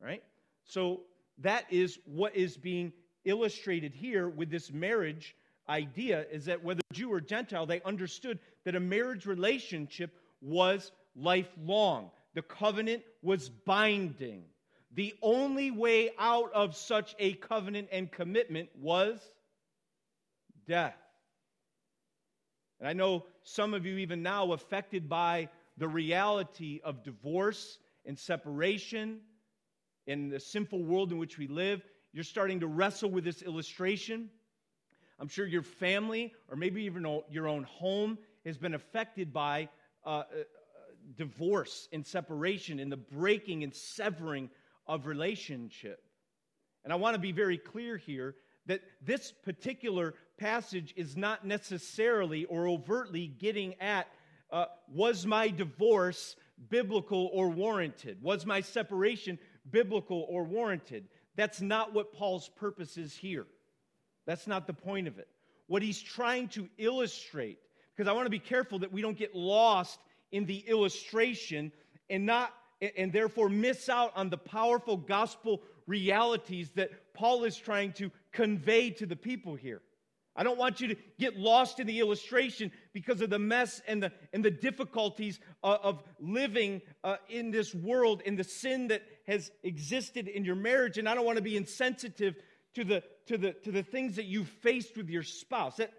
right? 0.00 0.22
So 0.64 1.00
that 1.38 1.64
is 1.70 1.98
what 2.04 2.36
is 2.36 2.56
being 2.56 2.92
illustrated 3.24 3.94
here 3.94 4.28
with 4.28 4.50
this 4.50 4.70
marriage 4.70 5.34
idea 5.68 6.24
is 6.30 6.46
that 6.46 6.64
whether 6.64 6.80
Jew 6.92 7.12
or 7.12 7.20
Gentile, 7.20 7.66
they 7.66 7.80
understood 7.82 8.38
that 8.64 8.74
a 8.74 8.80
marriage 8.80 9.26
relationship 9.26 10.10
was 10.40 10.92
lifelong. 11.14 12.10
The 12.34 12.42
covenant 12.42 13.02
was 13.22 13.48
binding. 13.48 14.44
The 14.94 15.14
only 15.22 15.70
way 15.70 16.10
out 16.18 16.52
of 16.52 16.76
such 16.76 17.14
a 17.18 17.34
covenant 17.34 17.88
and 17.92 18.10
commitment 18.10 18.70
was 18.80 19.20
death. 20.66 20.96
And 22.80 22.88
I 22.88 22.92
know 22.92 23.24
some 23.42 23.74
of 23.74 23.84
you, 23.84 23.98
even 23.98 24.22
now, 24.22 24.52
affected 24.52 25.08
by 25.08 25.48
the 25.76 25.88
reality 25.88 26.80
of 26.84 27.02
divorce 27.02 27.78
and 28.06 28.18
separation 28.18 29.20
in 30.06 30.30
the 30.30 30.40
sinful 30.40 30.82
world 30.82 31.12
in 31.12 31.18
which 31.18 31.38
we 31.38 31.48
live, 31.48 31.82
you're 32.12 32.24
starting 32.24 32.60
to 32.60 32.66
wrestle 32.66 33.10
with 33.10 33.24
this 33.24 33.42
illustration. 33.42 34.30
I'm 35.18 35.28
sure 35.28 35.46
your 35.46 35.62
family, 35.62 36.32
or 36.48 36.56
maybe 36.56 36.82
even 36.84 37.22
your 37.30 37.48
own 37.48 37.64
home, 37.64 38.18
has 38.44 38.56
been 38.56 38.74
affected 38.74 39.32
by 39.32 39.68
uh, 40.04 40.08
uh, 40.08 40.22
divorce 41.16 41.88
and 41.92 42.06
separation 42.06 42.78
and 42.78 42.90
the 42.90 42.96
breaking 42.96 43.64
and 43.64 43.74
severing 43.74 44.48
of 44.86 45.06
relationship. 45.06 46.02
And 46.84 46.92
I 46.92 46.96
want 46.96 47.14
to 47.14 47.20
be 47.20 47.32
very 47.32 47.58
clear 47.58 47.96
here 47.96 48.36
that 48.66 48.80
this 49.02 49.32
particular 49.32 50.14
passage 50.38 50.94
is 50.96 51.16
not 51.16 51.44
necessarily 51.44 52.44
or 52.44 52.68
overtly 52.68 53.26
getting 53.26 53.74
at 53.80 54.06
uh, 54.50 54.66
was 54.90 55.26
my 55.26 55.48
divorce 55.48 56.36
biblical 56.70 57.30
or 57.32 57.50
warranted? 57.50 58.22
Was 58.22 58.46
my 58.46 58.60
separation 58.60 59.38
biblical 59.70 60.26
or 60.28 60.44
warranted? 60.44 61.08
That's 61.36 61.60
not 61.60 61.92
what 61.92 62.12
Paul's 62.12 62.48
purpose 62.48 62.96
is 62.96 63.14
here. 63.14 63.46
That's 64.28 64.46
not 64.46 64.66
the 64.66 64.74
point 64.74 65.08
of 65.08 65.18
it. 65.18 65.26
What 65.68 65.80
he's 65.80 66.02
trying 66.02 66.48
to 66.48 66.68
illustrate, 66.76 67.58
because 67.96 68.10
I 68.10 68.12
want 68.12 68.26
to 68.26 68.30
be 68.30 68.38
careful 68.38 68.78
that 68.80 68.92
we 68.92 69.00
don't 69.00 69.16
get 69.16 69.34
lost 69.34 69.98
in 70.30 70.44
the 70.44 70.58
illustration 70.58 71.72
and 72.10 72.26
not 72.26 72.52
and 72.96 73.10
therefore 73.10 73.48
miss 73.48 73.88
out 73.88 74.12
on 74.14 74.28
the 74.28 74.36
powerful 74.36 74.98
gospel 74.98 75.62
realities 75.86 76.70
that 76.76 76.90
Paul 77.14 77.44
is 77.44 77.56
trying 77.56 77.94
to 77.94 78.10
convey 78.30 78.90
to 78.90 79.06
the 79.06 79.16
people 79.16 79.54
here. 79.56 79.80
I 80.36 80.44
don't 80.44 80.58
want 80.58 80.80
you 80.80 80.88
to 80.88 80.96
get 81.18 81.36
lost 81.36 81.80
in 81.80 81.86
the 81.86 81.98
illustration 81.98 82.70
because 82.92 83.22
of 83.22 83.30
the 83.30 83.38
mess 83.38 83.82
and 83.88 84.00
the, 84.02 84.12
and 84.32 84.44
the 84.44 84.50
difficulties 84.52 85.40
of, 85.64 85.80
of 85.82 86.02
living 86.20 86.82
uh, 87.02 87.16
in 87.28 87.50
this 87.50 87.74
world 87.74 88.22
and 88.24 88.38
the 88.38 88.44
sin 88.44 88.88
that 88.88 89.02
has 89.26 89.50
existed 89.64 90.28
in 90.28 90.44
your 90.44 90.54
marriage. 90.54 90.98
And 90.98 91.08
I 91.08 91.16
don't 91.16 91.24
want 91.24 91.38
to 91.38 91.42
be 91.42 91.56
insensitive 91.56 92.36
to 92.78 92.84
the, 92.84 93.02
to 93.26 93.38
the, 93.38 93.52
to 93.64 93.72
the 93.72 93.82
things 93.82 94.16
that 94.16 94.26
you've 94.26 94.48
faced 94.48 94.96
with 94.96 95.10
your 95.10 95.22
spouse. 95.22 95.76
That, 95.76 95.92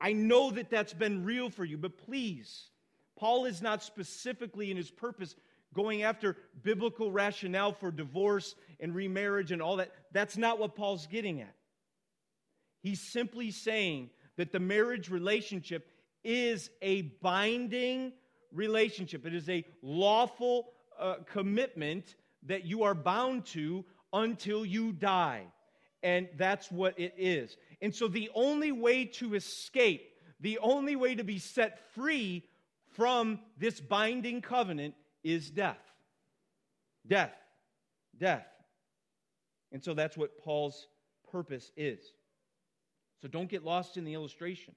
I 0.00 0.12
know 0.12 0.50
that 0.50 0.70
that's 0.70 0.92
been 0.92 1.24
real 1.24 1.48
for 1.48 1.64
you, 1.64 1.78
but 1.78 1.96
please, 1.98 2.70
Paul 3.16 3.46
is 3.46 3.62
not 3.62 3.82
specifically 3.82 4.70
in 4.70 4.76
his 4.76 4.90
purpose 4.90 5.34
going 5.74 6.02
after 6.02 6.36
biblical 6.62 7.12
rationale 7.12 7.72
for 7.72 7.90
divorce 7.90 8.54
and 8.80 8.94
remarriage 8.94 9.52
and 9.52 9.62
all 9.62 9.76
that. 9.76 9.92
That's 10.12 10.36
not 10.36 10.58
what 10.58 10.74
Paul's 10.74 11.06
getting 11.06 11.40
at. 11.40 11.54
He's 12.80 13.00
simply 13.00 13.50
saying 13.50 14.10
that 14.36 14.52
the 14.52 14.60
marriage 14.60 15.10
relationship 15.10 15.90
is 16.24 16.70
a 16.82 17.02
binding 17.22 18.12
relationship, 18.52 19.26
it 19.26 19.34
is 19.34 19.48
a 19.48 19.64
lawful 19.82 20.70
uh, 20.98 21.16
commitment 21.30 22.16
that 22.44 22.64
you 22.64 22.82
are 22.82 22.94
bound 22.94 23.44
to 23.44 23.84
until 24.12 24.64
you 24.64 24.92
die. 24.92 25.44
And 26.02 26.28
that's 26.36 26.70
what 26.70 26.98
it 26.98 27.14
is. 27.16 27.56
And 27.82 27.94
so 27.94 28.08
the 28.08 28.30
only 28.34 28.72
way 28.72 29.04
to 29.04 29.34
escape, 29.34 30.12
the 30.40 30.58
only 30.58 30.96
way 30.96 31.14
to 31.14 31.24
be 31.24 31.38
set 31.38 31.92
free 31.94 32.44
from 32.94 33.40
this 33.56 33.80
binding 33.80 34.40
covenant 34.40 34.94
is 35.24 35.50
death. 35.50 35.78
Death. 37.06 37.34
Death. 38.18 38.46
And 39.72 39.82
so 39.82 39.94
that's 39.94 40.16
what 40.16 40.38
Paul's 40.38 40.88
purpose 41.30 41.70
is. 41.76 42.00
So 43.20 43.28
don't 43.28 43.50
get 43.50 43.64
lost 43.64 43.96
in 43.96 44.04
the 44.04 44.14
illustration. 44.14 44.74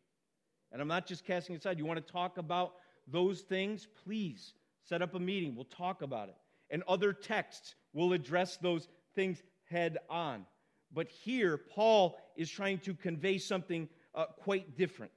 And 0.71 0.81
I'm 0.81 0.87
not 0.87 1.05
just 1.05 1.25
casting 1.25 1.55
aside. 1.55 1.77
You 1.77 1.85
want 1.85 2.05
to 2.05 2.13
talk 2.13 2.37
about 2.37 2.73
those 3.07 3.41
things? 3.41 3.87
Please 4.03 4.53
set 4.83 5.01
up 5.01 5.13
a 5.15 5.19
meeting. 5.19 5.55
We'll 5.55 5.65
talk 5.65 6.01
about 6.01 6.29
it. 6.29 6.35
And 6.69 6.83
other 6.87 7.13
texts 7.13 7.75
will 7.93 8.13
address 8.13 8.57
those 8.57 8.87
things 9.15 9.43
head 9.69 9.97
on. 10.09 10.45
But 10.93 11.09
here, 11.09 11.57
Paul 11.57 12.17
is 12.35 12.49
trying 12.49 12.79
to 12.79 12.93
convey 12.93 13.37
something 13.37 13.87
uh, 14.13 14.25
quite 14.25 14.77
different. 14.77 15.11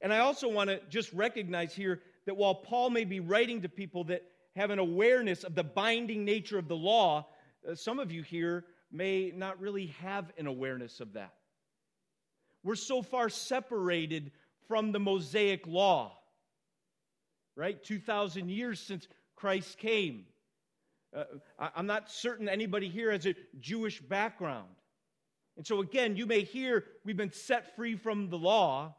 And 0.00 0.12
I 0.12 0.20
also 0.20 0.48
want 0.48 0.70
to 0.70 0.80
just 0.88 1.12
recognize 1.12 1.74
here 1.74 2.00
that 2.26 2.36
while 2.36 2.54
Paul 2.54 2.90
may 2.90 3.04
be 3.04 3.20
writing 3.20 3.62
to 3.62 3.68
people 3.68 4.04
that 4.04 4.22
have 4.56 4.70
an 4.70 4.78
awareness 4.78 5.44
of 5.44 5.54
the 5.54 5.64
binding 5.64 6.24
nature 6.24 6.58
of 6.58 6.68
the 6.68 6.76
law, 6.76 7.26
uh, 7.68 7.74
some 7.74 7.98
of 7.98 8.10
you 8.10 8.22
here 8.22 8.64
may 8.90 9.32
not 9.34 9.60
really 9.60 9.88
have 10.00 10.32
an 10.38 10.46
awareness 10.46 11.00
of 11.00 11.12
that. 11.12 11.34
We're 12.62 12.74
so 12.74 13.02
far 13.02 13.28
separated 13.28 14.32
from 14.68 14.92
the 14.92 15.00
Mosaic 15.00 15.66
law, 15.66 16.16
right? 17.56 17.82
2,000 17.82 18.50
years 18.50 18.80
since 18.80 19.06
Christ 19.36 19.78
came. 19.78 20.26
Uh, 21.14 21.24
I'm 21.58 21.86
not 21.86 22.10
certain 22.10 22.48
anybody 22.48 22.88
here 22.88 23.10
has 23.10 23.26
a 23.26 23.34
Jewish 23.58 24.00
background. 24.00 24.68
And 25.56 25.66
so, 25.66 25.80
again, 25.80 26.16
you 26.16 26.26
may 26.26 26.42
hear 26.42 26.84
we've 27.04 27.16
been 27.16 27.32
set 27.32 27.74
free 27.76 27.96
from 27.96 28.30
the 28.30 28.38
law, 28.38 28.94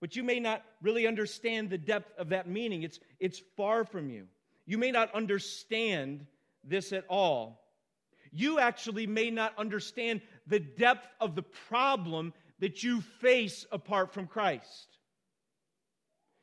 but 0.00 0.16
you 0.16 0.22
may 0.22 0.40
not 0.40 0.64
really 0.80 1.06
understand 1.06 1.70
the 1.70 1.78
depth 1.78 2.18
of 2.18 2.30
that 2.30 2.48
meaning. 2.48 2.82
It's, 2.82 2.98
it's 3.20 3.40
far 3.56 3.84
from 3.84 4.10
you. 4.10 4.26
You 4.66 4.78
may 4.78 4.90
not 4.90 5.14
understand 5.14 6.26
this 6.64 6.92
at 6.92 7.04
all. 7.08 7.60
You 8.32 8.58
actually 8.58 9.06
may 9.06 9.30
not 9.30 9.56
understand 9.58 10.22
the 10.46 10.60
depth 10.60 11.06
of 11.20 11.34
the 11.34 11.42
problem 11.42 12.32
that 12.60 12.82
you 12.82 13.02
face 13.20 13.66
apart 13.70 14.14
from 14.14 14.26
Christ. 14.26 14.98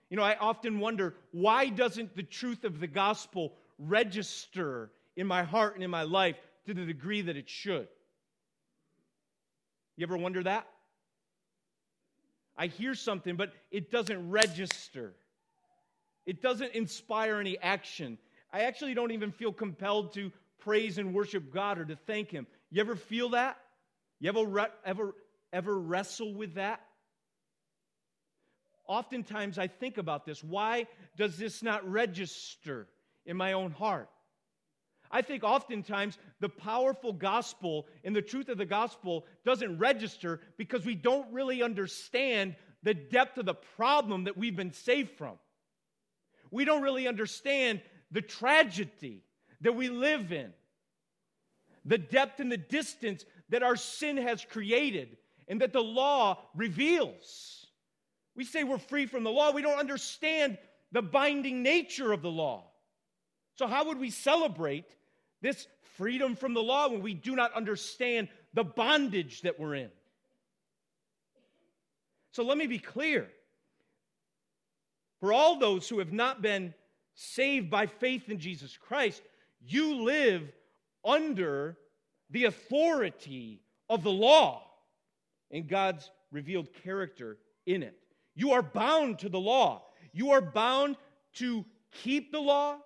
You 0.10 0.18
know, 0.18 0.24
I 0.24 0.36
often 0.36 0.80
wonder 0.80 1.16
why 1.32 1.70
doesn't 1.70 2.16
the 2.16 2.24
truth 2.24 2.64
of 2.64 2.80
the 2.80 2.88
gospel 2.88 3.54
register 3.78 4.92
in 5.20 5.28
my 5.28 5.44
heart 5.44 5.76
and 5.76 5.84
in 5.84 5.92
my 5.92 6.04
life 6.04 6.38
to 6.66 6.74
the 6.74 6.86
degree 6.86 7.22
that 7.22 7.36
it 7.36 7.50
should? 7.50 7.90
You 9.98 10.06
ever 10.06 10.18
wonder 10.18 10.42
that? 10.44 10.66
I 12.58 12.68
hear 12.68 12.96
something, 12.96 13.36
but 13.36 13.52
it 13.70 13.92
doesn't 13.92 14.30
register. 14.30 15.14
It 16.26 16.42
doesn't 16.42 16.74
inspire 16.74 17.40
any 17.40 17.58
action. 17.60 18.18
I 18.54 18.62
actually 18.62 18.94
don't 18.94 19.12
even 19.12 19.34
feel 19.34 19.52
compelled 19.52 20.14
to 20.14 20.32
praise 20.60 20.98
and 20.98 21.14
worship 21.14 21.54
God 21.54 21.80
or 21.80 21.86
to 21.86 21.98
thank 22.08 22.32
Him. 22.32 22.48
You 22.72 22.80
ever 22.80 22.96
feel 22.96 23.30
that? 23.30 23.58
You 24.22 24.30
ever, 24.30 24.70
ever 24.86 25.16
ever 25.52 25.78
wrestle 25.78 26.34
with 26.34 26.54
that? 26.54 26.80
Oftentimes 28.88 29.60
I 29.60 29.68
think 29.68 29.98
about 29.98 30.26
this. 30.26 30.42
Why 30.42 30.88
does 31.18 31.38
this 31.38 31.62
not 31.62 31.90
register 31.90 32.88
in 33.26 33.36
my 33.36 33.52
own 33.52 33.72
heart? 33.72 34.10
I 35.12 35.22
think 35.22 35.44
oftentimes 35.44 36.18
the 36.40 36.50
powerful 36.50 37.14
gospel 37.14 37.88
and 38.04 38.16
the 38.16 38.22
truth 38.22 38.50
of 38.50 38.58
the 38.58 38.66
gospel 38.66 39.26
doesn't 39.44 39.80
register 39.80 40.40
because 40.58 40.86
we 40.86 40.96
don't 40.96 41.32
really 41.34 41.64
understand 41.64 42.56
the 42.84 42.94
depth 42.94 43.38
of 43.38 43.46
the 43.46 43.56
problem 43.56 44.26
that 44.26 44.38
we've 44.38 44.56
been 44.56 44.74
saved 44.74 45.12
from. 45.18 45.38
We 46.52 46.66
don't 46.66 46.84
really 46.84 47.08
understand 47.08 47.82
the 48.12 48.22
tragedy 48.22 49.24
that 49.62 49.76
we 49.76 49.90
live 49.90 50.32
in, 50.32 50.54
the 51.86 51.98
depth 51.98 52.40
and 52.40 52.52
the 52.52 52.58
distance 52.58 53.26
that 53.50 53.64
our 53.64 53.76
sin 53.76 54.18
has 54.18 54.46
created, 54.46 55.18
and 55.48 55.62
that 55.62 55.74
the 55.74 55.84
law 55.84 56.38
reveals. 56.56 57.66
We 58.36 58.46
say 58.46 58.64
we're 58.64 58.78
free 58.78 59.06
from 59.06 59.24
the 59.24 59.32
law, 59.32 59.52
we 59.52 59.62
don't 59.62 59.80
understand 59.80 60.58
the 60.92 61.02
binding 61.02 61.62
nature 61.62 62.12
of 62.12 62.22
the 62.22 62.32
law. 62.32 62.70
So, 63.56 63.68
how 63.68 63.86
would 63.86 64.00
we 64.00 64.10
celebrate 64.10 64.96
this 65.42 65.68
freedom 65.98 66.36
from 66.36 66.54
the 66.54 66.64
law 66.64 66.90
when 66.90 67.02
we 67.02 67.14
do 67.14 67.36
not 67.36 67.54
understand 67.54 68.28
the 68.54 68.64
bondage 68.64 69.42
that 69.42 69.60
we're 69.60 69.76
in? 69.76 69.90
So, 72.32 72.44
let 72.44 72.58
me 72.58 72.68
be 72.68 72.80
clear. 72.80 73.28
For 75.20 75.34
all 75.34 75.60
those 75.60 75.90
who 75.90 76.00
have 76.00 76.14
not 76.14 76.42
been 76.42 76.74
saved 77.14 77.70
by 77.70 77.88
faith 77.88 78.30
in 78.30 78.40
Jesus 78.40 78.78
Christ, 78.78 79.22
you 79.62 80.04
live 80.04 80.50
under 81.04 81.78
the 82.30 82.46
authority 82.46 83.62
of 83.90 84.04
the 84.04 84.12
law 84.12 84.64
and 85.52 85.68
God's 85.68 86.10
revealed 86.32 86.70
character 86.84 87.38
in 87.66 87.84
it. 87.84 87.98
You 88.36 88.52
are 88.54 88.62
bound 88.62 89.20
to 89.20 89.30
the 89.30 89.40
law. 89.40 89.84
You 90.14 90.32
are 90.32 90.42
bound 90.42 90.96
to 91.36 91.66
keep 91.92 92.32
the 92.32 92.40
law, 92.40 92.78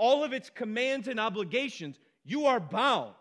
all 0.00 0.24
of 0.24 0.32
its 0.32 0.50
commands 0.50 1.06
and 1.06 1.20
obligations. 1.20 1.98
You 2.24 2.46
are 2.46 2.58
bound. 2.58 3.14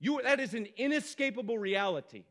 You, 0.00 0.20
that 0.22 0.40
is 0.40 0.54
an 0.54 0.66
inescapable 0.76 1.58
reality. 1.58 2.24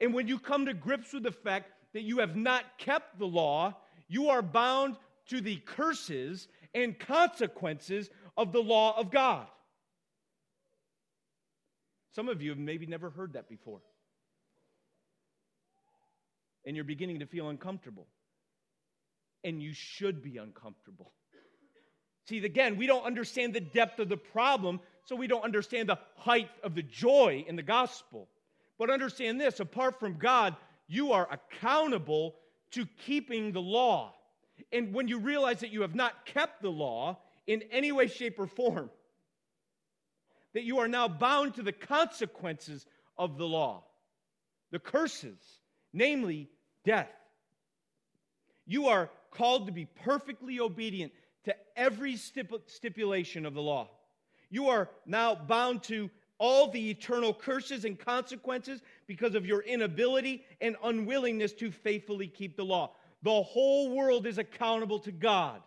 And 0.00 0.14
when 0.14 0.26
you 0.26 0.38
come 0.38 0.66
to 0.66 0.74
grips 0.74 1.12
with 1.12 1.24
the 1.24 1.32
fact 1.32 1.72
that 1.92 2.02
you 2.02 2.18
have 2.18 2.36
not 2.36 2.64
kept 2.78 3.18
the 3.18 3.26
law, 3.26 3.76
you 4.08 4.28
are 4.30 4.42
bound 4.42 4.96
to 5.26 5.40
the 5.40 5.56
curses 5.56 6.48
and 6.74 6.98
consequences 6.98 8.10
of 8.36 8.52
the 8.52 8.62
law 8.62 8.98
of 8.98 9.10
God. 9.10 9.46
Some 12.12 12.28
of 12.28 12.40
you 12.40 12.50
have 12.50 12.58
maybe 12.58 12.86
never 12.86 13.10
heard 13.10 13.34
that 13.34 13.48
before 13.48 13.80
and 16.64 16.76
you're 16.76 16.84
beginning 16.84 17.20
to 17.20 17.26
feel 17.26 17.48
uncomfortable. 17.48 18.06
And 19.44 19.62
you 19.62 19.72
should 19.72 20.22
be 20.22 20.36
uncomfortable. 20.36 21.12
See, 22.30 22.38
again, 22.44 22.76
we 22.76 22.86
don't 22.86 23.04
understand 23.04 23.54
the 23.54 23.60
depth 23.60 23.98
of 23.98 24.08
the 24.08 24.16
problem, 24.16 24.78
so 25.04 25.16
we 25.16 25.26
don't 25.26 25.42
understand 25.42 25.88
the 25.88 25.98
height 26.14 26.48
of 26.62 26.76
the 26.76 26.82
joy 26.84 27.44
in 27.48 27.56
the 27.56 27.62
gospel. 27.64 28.28
But 28.78 28.88
understand 28.88 29.40
this 29.40 29.58
apart 29.58 29.98
from 29.98 30.16
God, 30.16 30.54
you 30.86 31.10
are 31.10 31.28
accountable 31.28 32.36
to 32.70 32.86
keeping 33.04 33.50
the 33.50 33.60
law. 33.60 34.14
And 34.70 34.94
when 34.94 35.08
you 35.08 35.18
realize 35.18 35.58
that 35.58 35.72
you 35.72 35.80
have 35.80 35.96
not 35.96 36.24
kept 36.24 36.62
the 36.62 36.70
law 36.70 37.18
in 37.48 37.64
any 37.72 37.90
way, 37.90 38.06
shape, 38.06 38.38
or 38.38 38.46
form, 38.46 38.90
that 40.54 40.62
you 40.62 40.78
are 40.78 40.86
now 40.86 41.08
bound 41.08 41.54
to 41.54 41.64
the 41.64 41.72
consequences 41.72 42.86
of 43.18 43.38
the 43.38 43.46
law, 43.46 43.82
the 44.70 44.78
curses 44.78 45.40
namely 45.92 46.48
death. 46.84 47.10
You 48.66 48.86
are 48.86 49.10
called 49.32 49.66
to 49.66 49.72
be 49.72 49.86
perfectly 50.04 50.60
obedient 50.60 51.12
to 51.44 51.54
every 51.76 52.16
stipulation 52.16 53.46
of 53.46 53.54
the 53.54 53.62
law. 53.62 53.88
You 54.50 54.68
are 54.68 54.90
now 55.06 55.34
bound 55.34 55.82
to 55.84 56.10
all 56.38 56.70
the 56.70 56.90
eternal 56.90 57.34
curses 57.34 57.84
and 57.84 57.98
consequences 57.98 58.80
because 59.06 59.34
of 59.34 59.46
your 59.46 59.60
inability 59.60 60.44
and 60.60 60.76
unwillingness 60.82 61.52
to 61.52 61.70
faithfully 61.70 62.26
keep 62.26 62.56
the 62.56 62.64
law. 62.64 62.92
The 63.22 63.42
whole 63.42 63.94
world 63.94 64.26
is 64.26 64.38
accountable 64.38 64.98
to 65.00 65.12
God. 65.12 65.60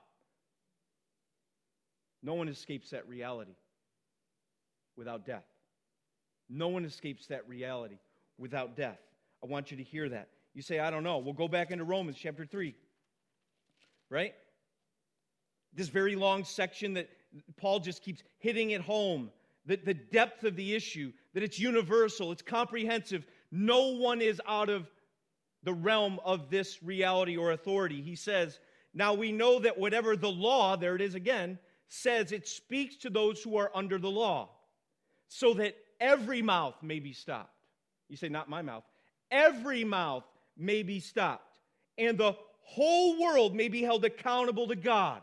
No 2.23 2.33
one 2.33 2.47
escapes 2.47 2.89
that 2.89 3.07
reality 3.07 3.55
without 4.95 5.25
death. 5.25 5.45
No 6.49 6.69
one 6.69 6.85
escapes 6.85 7.27
that 7.27 7.47
reality 7.47 7.99
without 8.37 8.75
death. 8.75 8.99
I 9.43 9.47
want 9.47 9.71
you 9.71 9.77
to 9.77 9.83
hear 9.83 10.09
that. 10.09 10.29
You 10.53 10.61
say, 10.61 10.79
I 10.79 10.89
don't 10.89 11.03
know. 11.03 11.17
We'll 11.17 11.33
go 11.33 11.47
back 11.47 11.71
into 11.71 11.83
Romans 11.83 12.17
chapter 12.19 12.45
3. 12.45 12.75
Right? 14.09 14.33
This 15.75 15.89
very 15.89 16.15
long 16.15 16.43
section 16.43 16.93
that 16.93 17.09
Paul 17.57 17.79
just 17.79 18.03
keeps 18.03 18.23
hitting 18.39 18.71
it 18.71 18.81
home. 18.81 19.31
The, 19.65 19.77
the 19.77 19.93
depth 19.93 20.43
of 20.43 20.55
the 20.55 20.75
issue, 20.75 21.11
that 21.33 21.43
it's 21.43 21.59
universal, 21.59 22.31
it's 22.31 22.41
comprehensive. 22.41 23.25
No 23.51 23.93
one 23.93 24.21
is 24.21 24.41
out 24.47 24.69
of 24.69 24.89
the 25.63 25.73
realm 25.73 26.19
of 26.25 26.49
this 26.49 26.83
reality 26.83 27.37
or 27.37 27.51
authority. 27.51 28.01
He 28.01 28.15
says, 28.15 28.59
Now 28.93 29.13
we 29.13 29.31
know 29.31 29.59
that 29.59 29.77
whatever 29.77 30.15
the 30.15 30.29
law, 30.31 30.75
there 30.75 30.95
it 30.95 31.01
is 31.01 31.15
again, 31.15 31.57
says, 31.87 32.31
it 32.31 32.47
speaks 32.47 32.97
to 32.97 33.09
those 33.09 33.41
who 33.41 33.57
are 33.57 33.71
under 33.73 33.97
the 33.97 34.09
law, 34.09 34.49
so 35.27 35.53
that 35.55 35.75
every 35.99 36.41
mouth 36.41 36.75
may 36.81 36.99
be 36.99 37.13
stopped. 37.13 37.67
You 38.09 38.17
say, 38.17 38.29
Not 38.29 38.49
my 38.49 38.61
mouth. 38.61 38.83
Every 39.31 39.83
mouth 39.83 40.25
may 40.57 40.83
be 40.83 40.99
stopped, 40.99 41.59
and 41.97 42.17
the 42.17 42.35
whole 42.61 43.19
world 43.21 43.55
may 43.55 43.67
be 43.67 43.81
held 43.81 44.05
accountable 44.05 44.67
to 44.67 44.75
God. 44.75 45.21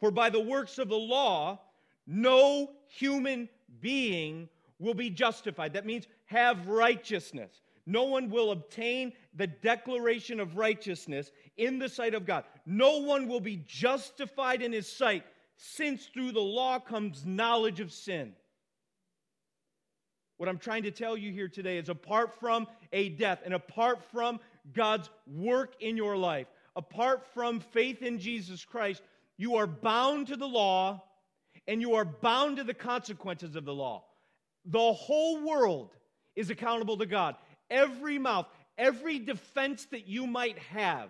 For 0.00 0.10
by 0.10 0.30
the 0.30 0.40
works 0.40 0.78
of 0.78 0.88
the 0.88 0.96
law, 0.96 1.60
no 2.06 2.70
human 2.86 3.48
being 3.80 4.48
will 4.78 4.94
be 4.94 5.10
justified. 5.10 5.72
That 5.72 5.86
means 5.86 6.06
have 6.26 6.68
righteousness. 6.68 7.62
No 7.86 8.04
one 8.04 8.28
will 8.28 8.50
obtain 8.50 9.12
the 9.34 9.46
declaration 9.46 10.40
of 10.40 10.56
righteousness 10.56 11.30
in 11.56 11.78
the 11.78 11.88
sight 11.88 12.14
of 12.14 12.26
God. 12.26 12.44
No 12.66 12.98
one 12.98 13.28
will 13.28 13.40
be 13.40 13.64
justified 13.66 14.62
in 14.62 14.72
his 14.72 14.86
sight, 14.86 15.24
since 15.56 16.06
through 16.06 16.32
the 16.32 16.40
law 16.40 16.78
comes 16.78 17.24
knowledge 17.24 17.80
of 17.80 17.90
sin. 17.90 18.34
What 20.36 20.48
I'm 20.48 20.58
trying 20.58 20.84
to 20.84 20.90
tell 20.90 21.16
you 21.16 21.32
here 21.32 21.48
today 21.48 21.78
is 21.78 21.88
apart 21.88 22.38
from 22.38 22.68
a 22.92 23.08
death 23.08 23.40
and 23.44 23.54
apart 23.54 24.04
from 24.12 24.38
God's 24.72 25.10
work 25.26 25.72
in 25.80 25.96
your 25.96 26.16
life, 26.16 26.46
apart 26.76 27.26
from 27.34 27.58
faith 27.58 28.02
in 28.02 28.20
Jesus 28.20 28.64
Christ, 28.64 29.02
you 29.38 29.56
are 29.56 29.66
bound 29.66 30.26
to 30.26 30.36
the 30.36 30.46
law 30.46 31.02
and 31.66 31.80
you 31.80 31.94
are 31.94 32.04
bound 32.04 32.58
to 32.58 32.64
the 32.64 32.74
consequences 32.74 33.56
of 33.56 33.64
the 33.64 33.72
law. 33.72 34.04
The 34.66 34.92
whole 34.92 35.42
world 35.46 35.96
is 36.36 36.50
accountable 36.50 36.98
to 36.98 37.06
God. 37.06 37.36
Every 37.70 38.18
mouth, 38.18 38.46
every 38.76 39.18
defense 39.18 39.86
that 39.92 40.06
you 40.06 40.26
might 40.26 40.58
have 40.58 41.08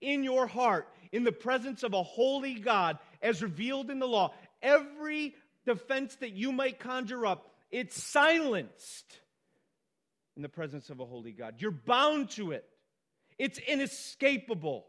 in 0.00 0.22
your 0.22 0.46
heart, 0.46 0.86
in 1.10 1.24
the 1.24 1.32
presence 1.32 1.82
of 1.82 1.94
a 1.94 2.02
holy 2.02 2.54
God, 2.54 2.98
as 3.20 3.42
revealed 3.42 3.90
in 3.90 3.98
the 3.98 4.06
law, 4.06 4.34
every 4.62 5.34
defense 5.64 6.14
that 6.16 6.32
you 6.32 6.52
might 6.52 6.78
conjure 6.78 7.26
up 7.26 7.50
it's 7.70 8.00
silenced 8.02 9.18
in 10.36 10.42
the 10.42 10.48
presence 10.48 10.90
of 10.90 11.00
a 11.00 11.04
holy 11.04 11.32
God. 11.32 11.56
You're 11.58 11.70
bound 11.70 12.30
to 12.30 12.52
it, 12.52 12.64
it's 13.38 13.58
inescapable. 13.58 14.86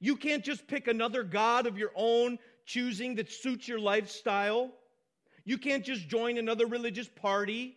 You 0.00 0.16
can't 0.16 0.44
just 0.44 0.66
pick 0.66 0.88
another 0.88 1.22
God 1.22 1.66
of 1.66 1.78
your 1.78 1.92
own 1.94 2.38
choosing 2.64 3.14
that 3.16 3.30
suits 3.30 3.68
your 3.68 3.78
lifestyle. 3.78 4.72
You 5.44 5.58
can't 5.58 5.84
just 5.84 6.08
join 6.08 6.38
another 6.38 6.66
religious 6.66 7.08
party 7.08 7.76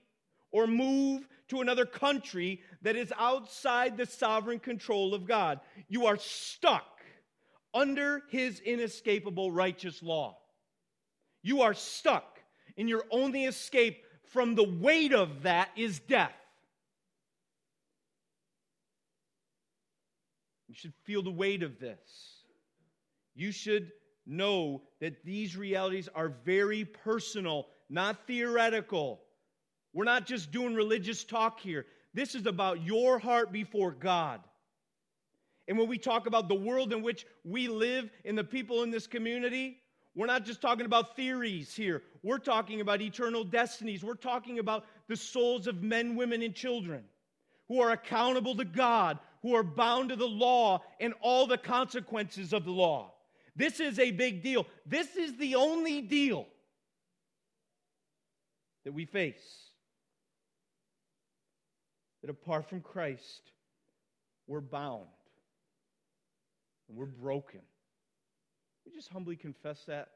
or 0.52 0.68
move 0.68 1.28
to 1.50 1.62
another 1.62 1.86
country 1.86 2.62
that 2.82 2.96
is 2.96 3.14
outside 3.18 3.98
the 3.98 4.06
sovereign 4.06 4.60
control 4.60 5.14
of 5.14 5.28
God. 5.28 5.60
You 5.88 6.08
are 6.08 6.18
stuck 6.18 6.86
under 7.74 8.24
his 8.30 8.60
inescapable 8.60 9.52
righteous 9.52 10.02
law. 10.02 10.38
You 11.42 11.62
are 11.62 11.74
stuck 11.74 12.40
and 12.78 12.90
your 12.90 13.04
only 13.12 13.46
escape 13.46 14.04
from 14.24 14.56
the 14.56 14.64
weight 14.64 15.14
of 15.14 15.44
that 15.44 15.70
is 15.76 16.00
death. 16.00 16.34
You 20.70 20.76
should 20.76 20.94
feel 21.04 21.24
the 21.24 21.32
weight 21.32 21.64
of 21.64 21.80
this. 21.80 22.44
You 23.36 23.52
should 23.52 23.92
know 24.28 24.84
that 25.02 25.26
these 25.26 25.58
realities 25.58 26.08
are 26.14 26.30
very 26.46 26.86
personal, 26.86 27.68
not 27.90 28.28
theoretical. 28.28 29.22
We're 29.94 30.06
not 30.06 30.28
just 30.28 30.52
doing 30.52 30.76
religious 30.76 31.24
talk 31.24 31.60
here. 31.60 31.88
This 32.14 32.36
is 32.36 32.46
about 32.46 32.84
your 32.84 33.18
heart 33.18 33.52
before 33.52 33.92
God. 33.92 34.42
And 35.68 35.78
when 35.78 35.88
we 35.88 35.98
talk 35.98 36.28
about 36.28 36.48
the 36.48 36.56
world 36.56 36.94
in 36.94 37.02
which 37.02 37.26
we 37.44 37.68
live 37.68 38.10
and 38.24 38.38
the 38.38 38.44
people 38.44 38.84
in 38.84 38.92
this 38.92 39.08
community, 39.08 39.78
we're 40.16 40.28
not 40.28 40.46
just 40.46 40.62
talking 40.62 40.86
about 40.86 41.16
theories 41.16 41.76
here. 41.76 42.04
We're 42.22 42.40
talking 42.40 42.82
about 42.82 43.02
eternal 43.02 43.44
destinies. 43.44 44.04
We're 44.04 44.16
talking 44.16 44.60
about 44.60 44.86
the 45.08 45.16
souls 45.16 45.66
of 45.66 45.82
men, 45.82 46.16
women, 46.16 46.44
and 46.44 46.54
children 46.54 47.04
who 47.68 47.82
are 47.82 47.92
accountable 47.92 48.56
to 48.56 48.66
God, 48.66 49.20
who 49.42 49.56
are 49.56 49.64
bound 49.64 50.10
to 50.10 50.16
the 50.16 50.28
law 50.28 50.82
and 51.00 51.14
all 51.22 51.48
the 51.48 51.58
consequences 51.58 52.54
of 52.54 52.66
the 52.66 52.72
law. 52.72 53.12
This 53.56 53.80
is 53.80 54.00
a 54.00 54.12
big 54.12 54.44
deal. 54.44 54.66
This 54.86 55.16
is 55.16 55.36
the 55.38 55.56
only 55.56 56.02
deal 56.02 56.48
that 58.86 58.94
we 58.94 59.06
face. 59.06 59.66
That 62.22 62.30
apart 62.30 62.70
from 62.70 62.82
Christ, 62.82 63.52
we're 64.48 64.62
bound 64.62 65.08
and 66.90 66.98
we're 66.98 67.06
broken 67.06 67.62
we 68.90 68.98
just 68.98 69.10
humbly 69.10 69.36
confess 69.36 69.84
that? 69.86 70.10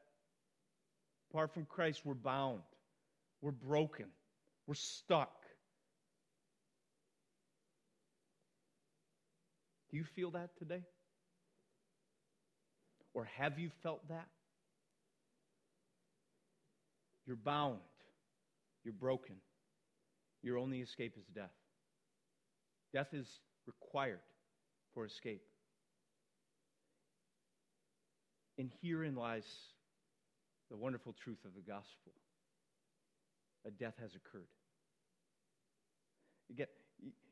Apart 1.30 1.52
from 1.52 1.64
Christ, 1.66 2.02
we're 2.04 2.14
bound, 2.14 2.60
we're 3.40 3.50
broken, 3.50 4.06
we're 4.66 4.74
stuck. 4.74 5.43
Do 9.94 9.98
you 9.98 10.04
feel 10.16 10.32
that 10.32 10.50
today? 10.58 10.82
Or 13.14 13.28
have 13.38 13.60
you 13.60 13.70
felt 13.84 14.08
that? 14.08 14.26
You're 17.24 17.36
bound. 17.36 17.78
You're 18.82 18.92
broken. 18.92 19.36
Your 20.42 20.58
only 20.58 20.80
escape 20.80 21.14
is 21.16 21.24
death. 21.32 21.54
Death 22.92 23.06
is 23.12 23.28
required 23.68 24.18
for 24.94 25.06
escape. 25.06 25.42
And 28.58 28.72
herein 28.82 29.14
lies 29.14 29.46
the 30.72 30.76
wonderful 30.76 31.14
truth 31.22 31.44
of 31.44 31.54
the 31.54 31.62
gospel 31.62 32.14
a 33.64 33.70
death 33.70 33.94
has 34.00 34.10
occurred. 34.16 34.48
Get, 36.56 36.70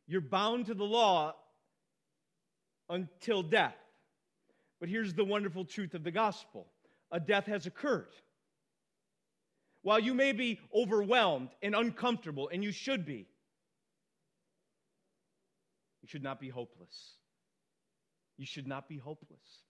you're 0.06 0.20
bound 0.20 0.66
to 0.66 0.74
the 0.74 0.84
law 0.84 1.34
until 2.92 3.42
death. 3.42 3.74
But 4.78 4.88
here's 4.88 5.14
the 5.14 5.24
wonderful 5.24 5.64
truth 5.64 5.94
of 5.94 6.04
the 6.04 6.10
gospel 6.10 6.66
a 7.10 7.18
death 7.18 7.46
has 7.46 7.66
occurred. 7.66 8.12
While 9.82 9.98
you 9.98 10.14
may 10.14 10.32
be 10.32 10.60
overwhelmed 10.74 11.48
and 11.60 11.74
uncomfortable, 11.74 12.48
and 12.52 12.62
you 12.62 12.70
should 12.70 13.04
be, 13.04 13.26
you 16.02 16.08
should 16.08 16.22
not 16.22 16.40
be 16.40 16.48
hopeless. 16.48 17.16
You 18.38 18.46
should 18.46 18.66
not 18.66 18.88
be 18.88 18.96
hopeless. 18.96 19.62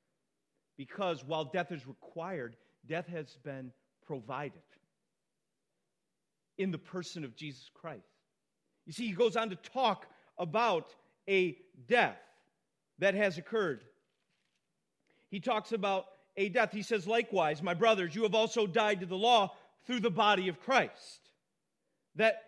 Because 0.76 1.24
while 1.24 1.44
death 1.44 1.72
is 1.72 1.86
required, 1.86 2.56
death 2.86 3.06
has 3.08 3.36
been 3.42 3.72
provided 4.06 4.62
in 6.58 6.70
the 6.70 6.78
person 6.78 7.24
of 7.24 7.34
Jesus 7.36 7.70
Christ. 7.74 8.02
You 8.86 8.92
see, 8.92 9.06
he 9.06 9.12
goes 9.12 9.36
on 9.36 9.50
to 9.50 9.56
talk 9.56 10.06
about 10.38 10.88
a 11.28 11.56
death 11.88 12.18
that 12.98 13.14
has 13.14 13.38
occurred. 13.38 13.82
He 15.28 15.40
talks 15.40 15.72
about 15.72 16.06
a 16.36 16.48
death. 16.48 16.72
He 16.72 16.82
says, 16.82 17.06
Likewise, 17.06 17.62
my 17.62 17.74
brothers, 17.74 18.14
you 18.14 18.22
have 18.22 18.34
also 18.34 18.66
died 18.66 19.00
to 19.00 19.06
the 19.06 19.16
law 19.16 19.52
through 19.86 20.00
the 20.00 20.10
body 20.10 20.48
of 20.48 20.60
Christ. 20.60 21.20
That 22.16 22.42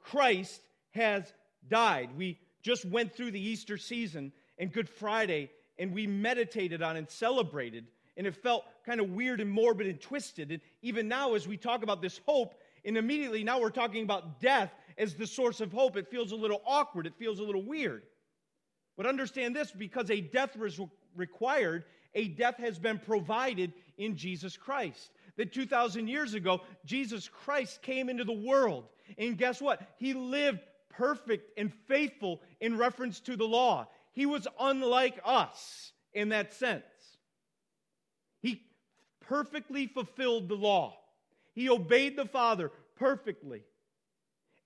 Christ 0.00 0.60
has 0.90 1.32
died. 1.68 2.10
We 2.16 2.38
just 2.62 2.84
went 2.84 3.14
through 3.14 3.32
the 3.32 3.40
Easter 3.40 3.76
season 3.76 4.32
and 4.58 4.72
Good 4.72 4.88
Friday 4.88 5.50
and 5.78 5.92
we 5.92 6.06
meditated 6.06 6.82
on 6.82 6.96
and 6.96 7.08
celebrated, 7.08 7.86
and 8.16 8.26
it 8.26 8.34
felt 8.34 8.64
kind 8.84 9.00
of 9.00 9.10
weird 9.10 9.40
and 9.40 9.50
morbid 9.50 9.86
and 9.86 10.00
twisted. 10.00 10.50
And 10.50 10.60
even 10.82 11.08
now, 11.08 11.34
as 11.34 11.46
we 11.46 11.56
talk 11.56 11.82
about 11.82 12.02
this 12.02 12.20
hope, 12.26 12.54
and 12.84 12.96
immediately 12.96 13.44
now 13.44 13.60
we're 13.60 13.70
talking 13.70 14.02
about 14.02 14.40
death 14.40 14.72
as 14.96 15.14
the 15.14 15.26
source 15.26 15.60
of 15.60 15.72
hope, 15.72 15.96
it 15.96 16.08
feels 16.08 16.32
a 16.32 16.36
little 16.36 16.62
awkward, 16.66 17.06
it 17.06 17.14
feels 17.16 17.38
a 17.38 17.44
little 17.44 17.62
weird. 17.62 18.02
But 18.98 19.06
understand 19.06 19.54
this 19.54 19.70
because 19.70 20.10
a 20.10 20.20
death 20.20 20.56
was 20.56 20.80
required, 21.14 21.84
a 22.16 22.28
death 22.28 22.56
has 22.56 22.80
been 22.80 22.98
provided 22.98 23.72
in 23.96 24.16
Jesus 24.16 24.56
Christ. 24.56 25.12
That 25.36 25.52
2,000 25.52 26.08
years 26.08 26.34
ago, 26.34 26.62
Jesus 26.84 27.28
Christ 27.28 27.80
came 27.80 28.08
into 28.08 28.24
the 28.24 28.32
world. 28.32 28.86
And 29.16 29.38
guess 29.38 29.62
what? 29.62 29.80
He 29.98 30.14
lived 30.14 30.58
perfect 30.90 31.56
and 31.56 31.72
faithful 31.86 32.42
in 32.60 32.76
reference 32.76 33.20
to 33.20 33.36
the 33.36 33.46
law. 33.46 33.86
He 34.14 34.26
was 34.26 34.48
unlike 34.58 35.20
us 35.24 35.92
in 36.12 36.30
that 36.30 36.52
sense. 36.52 36.82
He 38.40 38.62
perfectly 39.20 39.86
fulfilled 39.86 40.48
the 40.48 40.56
law, 40.56 40.98
he 41.54 41.70
obeyed 41.70 42.16
the 42.16 42.26
Father 42.26 42.72
perfectly. 42.96 43.62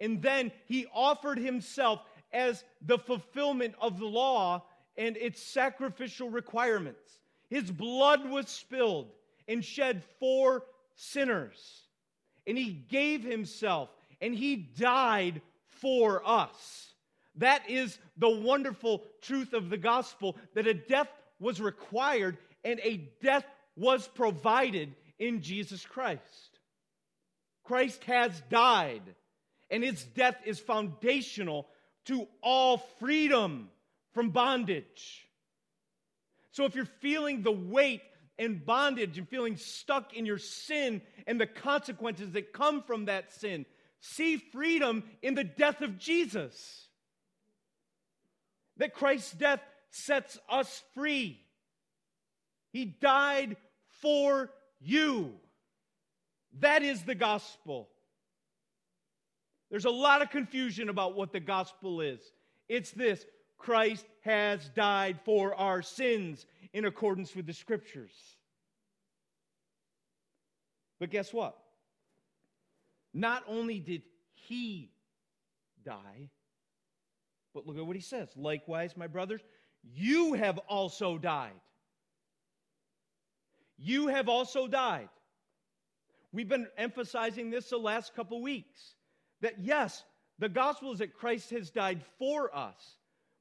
and 0.01 0.23
then 0.23 0.51
he 0.67 0.87
offered 0.93 1.39
himself 1.39 2.01
as 2.33 2.65
the 2.81 2.99
fulfillment 2.99 3.75
of 3.81 3.99
the 3.99 4.07
law 4.07 4.65
and 4.97 5.17
its 5.17 5.43
sacrificial 5.43 6.31
requirements. 6.31 7.19
His 7.49 7.71
blood 7.71 8.29
was 8.29 8.49
spilled 8.49 9.11
and 9.49 9.65
shed 9.65 10.03
for 10.19 10.65
sinners. 10.95 11.83
And 12.47 12.57
he 12.57 12.71
gave 12.73 13.23
himself 13.23 13.91
and 14.21 14.35
he 14.35 14.57
died 14.57 15.41
for 15.67 16.27
us. 16.27 16.95
That 17.37 17.69
is 17.69 17.99
the 18.17 18.31
wonderful 18.31 19.03
truth 19.23 19.53
of 19.53 19.71
the 19.71 19.79
gospel 19.79 20.37
that 20.55 20.67
a 20.67 20.75
death 20.75 21.09
was 21.41 21.61
required 21.61 22.37
and 22.65 22.81
a 22.83 23.09
death 23.23 23.45
was 23.77 24.07
provided 24.07 24.95
in 25.19 25.41
Jesus 25.41 25.85
Christ. 25.85 26.59
Christ 27.65 28.05
has 28.05 28.43
died, 28.51 29.03
and 29.71 29.85
his 29.85 30.05
death 30.05 30.37
is 30.45 30.59
foundational 30.59 31.69
to 32.07 32.27
all 32.43 32.79
freedom 32.99 33.69
from 34.13 34.31
bondage. 34.31 35.27
So 36.51 36.65
if 36.65 36.75
you're 36.75 36.85
feeling 36.85 37.43
the 37.43 37.53
weight 37.53 38.03
and 38.39 38.65
bondage 38.65 39.19
and 39.19 39.29
feeling 39.29 39.57
stuck 39.57 40.15
in 40.15 40.27
your 40.27 40.39
sin 40.39 41.01
and 41.27 41.41
the 41.41 41.47
consequences 41.47 42.33
that 42.33 42.53
come 42.53 42.83
from 42.83 43.07
that 43.07 43.33
sin, 43.33 43.65
see 44.01 44.37
freedom 44.37 45.05
in 45.23 45.35
the 45.35 45.45
death 45.45 45.81
of 45.81 45.99
Jesus. 45.99 46.89
That 48.79 48.95
Christ's 48.95 49.33
death 49.33 49.61
sets 49.91 50.39
us 50.49 50.83
free. 50.95 51.41
He 52.73 52.85
died 52.85 53.57
for 54.01 54.51
you. 54.81 55.33
That 56.61 56.83
is 56.83 57.03
the 57.03 57.15
gospel. 57.15 57.89
There's 59.73 59.87
a 59.87 59.91
lot 59.91 60.21
of 60.21 60.29
confusion 60.29 60.91
about 60.91 61.17
what 61.17 61.33
the 61.33 61.41
gospel 61.41 62.03
is. 62.03 62.21
It's 62.69 62.91
this 62.91 63.25
Christ 63.57 64.05
has 64.21 64.69
died 64.77 65.19
for 65.25 65.55
our 65.55 65.81
sins 65.81 66.45
in 66.75 66.85
accordance 66.85 67.35
with 67.35 67.47
the 67.47 67.55
scriptures. 67.55 68.13
But 71.01 71.09
guess 71.09 71.33
what? 71.33 71.57
Not 73.15 73.45
only 73.49 73.81
did 73.81 74.03
he 74.35 74.91
die, 75.87 76.29
but 77.55 77.67
look 77.67 77.79
at 77.79 77.87
what 77.87 77.97
he 77.97 78.03
says. 78.03 78.29
Likewise, 78.37 78.95
my 78.95 79.07
brothers, 79.07 79.41
you 79.83 80.35
have 80.35 80.59
also 80.69 81.17
died. 81.17 81.61
You 83.79 84.09
have 84.09 84.29
also 84.29 84.69
died. 84.69 85.09
We've 86.31 86.49
been 86.49 86.69
emphasizing 86.77 87.49
this 87.49 87.71
the 87.71 87.79
last 87.79 88.15
couple 88.15 88.43
weeks 88.43 88.97
that 89.43 89.61
yes, 89.61 90.03
the 90.39 90.49
gospel 90.49 90.93
is 90.93 90.99
that 90.99 91.15
Christ 91.15 91.51
has 91.51 91.71
died 91.71 92.03
for 92.19 92.55
us, 92.57 92.97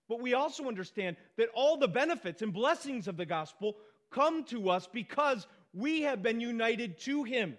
but 0.09 0.21
we 0.21 0.33
also 0.33 0.67
understand 0.67 1.15
that 1.37 1.49
all 1.53 1.77
the 1.77 1.87
benefits 1.87 2.41
and 2.41 2.53
blessings 2.53 3.07
of 3.07 3.17
the 3.17 3.25
gospel 3.25 3.77
come 4.11 4.43
to 4.45 4.69
us 4.69 4.87
because 4.91 5.47
we 5.73 6.01
have 6.01 6.21
been 6.21 6.41
united 6.41 6.99
to 7.01 7.23
him. 7.23 7.57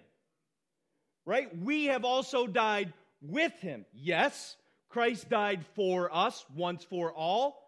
Right? 1.25 1.49
We 1.57 1.85
have 1.85 2.05
also 2.05 2.47
died 2.47 2.93
with 3.21 3.53
him. 3.59 3.85
Yes, 3.93 4.55
Christ 4.89 5.29
died 5.29 5.65
for 5.75 6.13
us 6.15 6.45
once 6.55 6.83
for 6.83 7.11
all, 7.11 7.59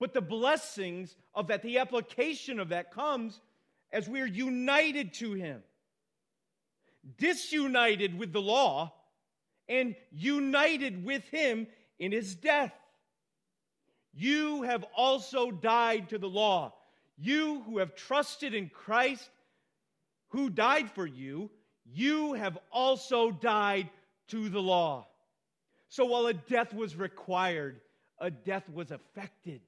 but 0.00 0.12
the 0.12 0.20
blessings 0.20 1.14
of 1.34 1.48
that, 1.48 1.62
the 1.62 1.78
application 1.78 2.58
of 2.58 2.70
that 2.70 2.92
comes 2.92 3.40
as 3.92 4.08
we 4.08 4.20
are 4.20 4.26
united 4.26 5.14
to 5.14 5.34
him. 5.34 5.62
Disunited 7.18 8.18
with 8.18 8.32
the 8.32 8.40
law 8.40 8.92
and 9.68 9.94
united 10.12 11.04
with 11.04 11.24
him 11.28 11.66
in 11.98 12.12
his 12.12 12.34
death. 12.34 12.72
You 14.14 14.62
have 14.62 14.84
also 14.96 15.50
died 15.50 16.08
to 16.10 16.18
the 16.18 16.28
law. 16.28 16.74
You 17.18 17.62
who 17.62 17.78
have 17.78 17.94
trusted 17.94 18.54
in 18.54 18.68
Christ, 18.68 19.30
who 20.28 20.50
died 20.50 20.90
for 20.90 21.06
you, 21.06 21.50
you 21.84 22.34
have 22.34 22.58
also 22.70 23.30
died 23.30 23.90
to 24.28 24.48
the 24.48 24.60
law. 24.60 25.06
So 25.88 26.04
while 26.04 26.26
a 26.26 26.34
death 26.34 26.74
was 26.74 26.96
required, 26.96 27.80
a 28.18 28.30
death 28.30 28.68
was 28.72 28.90
effected. 28.90 29.60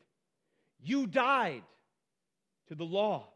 You 0.80 1.06
died 1.06 1.62
to 2.68 2.74
the 2.74 2.84
law. 2.84 3.28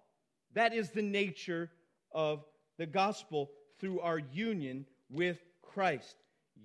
That 0.54 0.74
is 0.74 0.90
the 0.90 1.02
nature 1.02 1.70
of 2.12 2.44
the 2.78 2.86
gospel 2.86 3.50
through 3.78 4.00
our 4.00 4.18
union 4.18 4.86
with 5.10 5.38
Christ. 5.62 6.16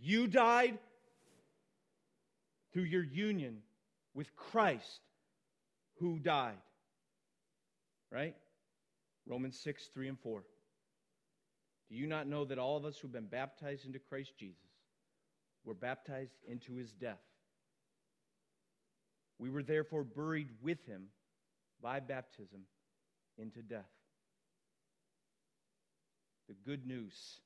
You 0.02 0.28
died 0.28 0.78
through 2.74 2.84
your 2.84 3.04
union 3.04 3.58
with 4.14 4.36
Christ 4.36 5.02
who 6.00 6.20
died. 6.20 6.58
Right? 8.12 8.36
Romans 9.28 9.60
6, 9.60 9.90
3 9.94 10.10
and 10.10 10.20
4. 10.20 10.44
Do 11.90 11.96
you 11.96 12.08
not 12.08 12.28
know 12.28 12.46
that 12.46 12.60
all 12.60 12.78
of 12.78 12.86
us 12.86 12.98
who've 12.98 13.12
been 13.12 13.26
baptized 13.28 13.86
into 13.86 14.00
Christ 14.00 14.34
Jesus 14.38 14.58
were 15.64 15.74
baptized 15.74 16.36
into 16.48 16.76
his 16.76 16.92
death? 16.92 17.18
We 19.40 19.50
were 19.50 19.64
therefore 19.64 20.04
buried 20.04 20.50
with 20.62 20.86
him 20.86 21.08
by 21.82 22.00
baptism 22.00 22.62
into 23.38 23.62
death. 23.62 23.86
The 26.48 26.56
good 26.66 26.86
news 26.86 27.40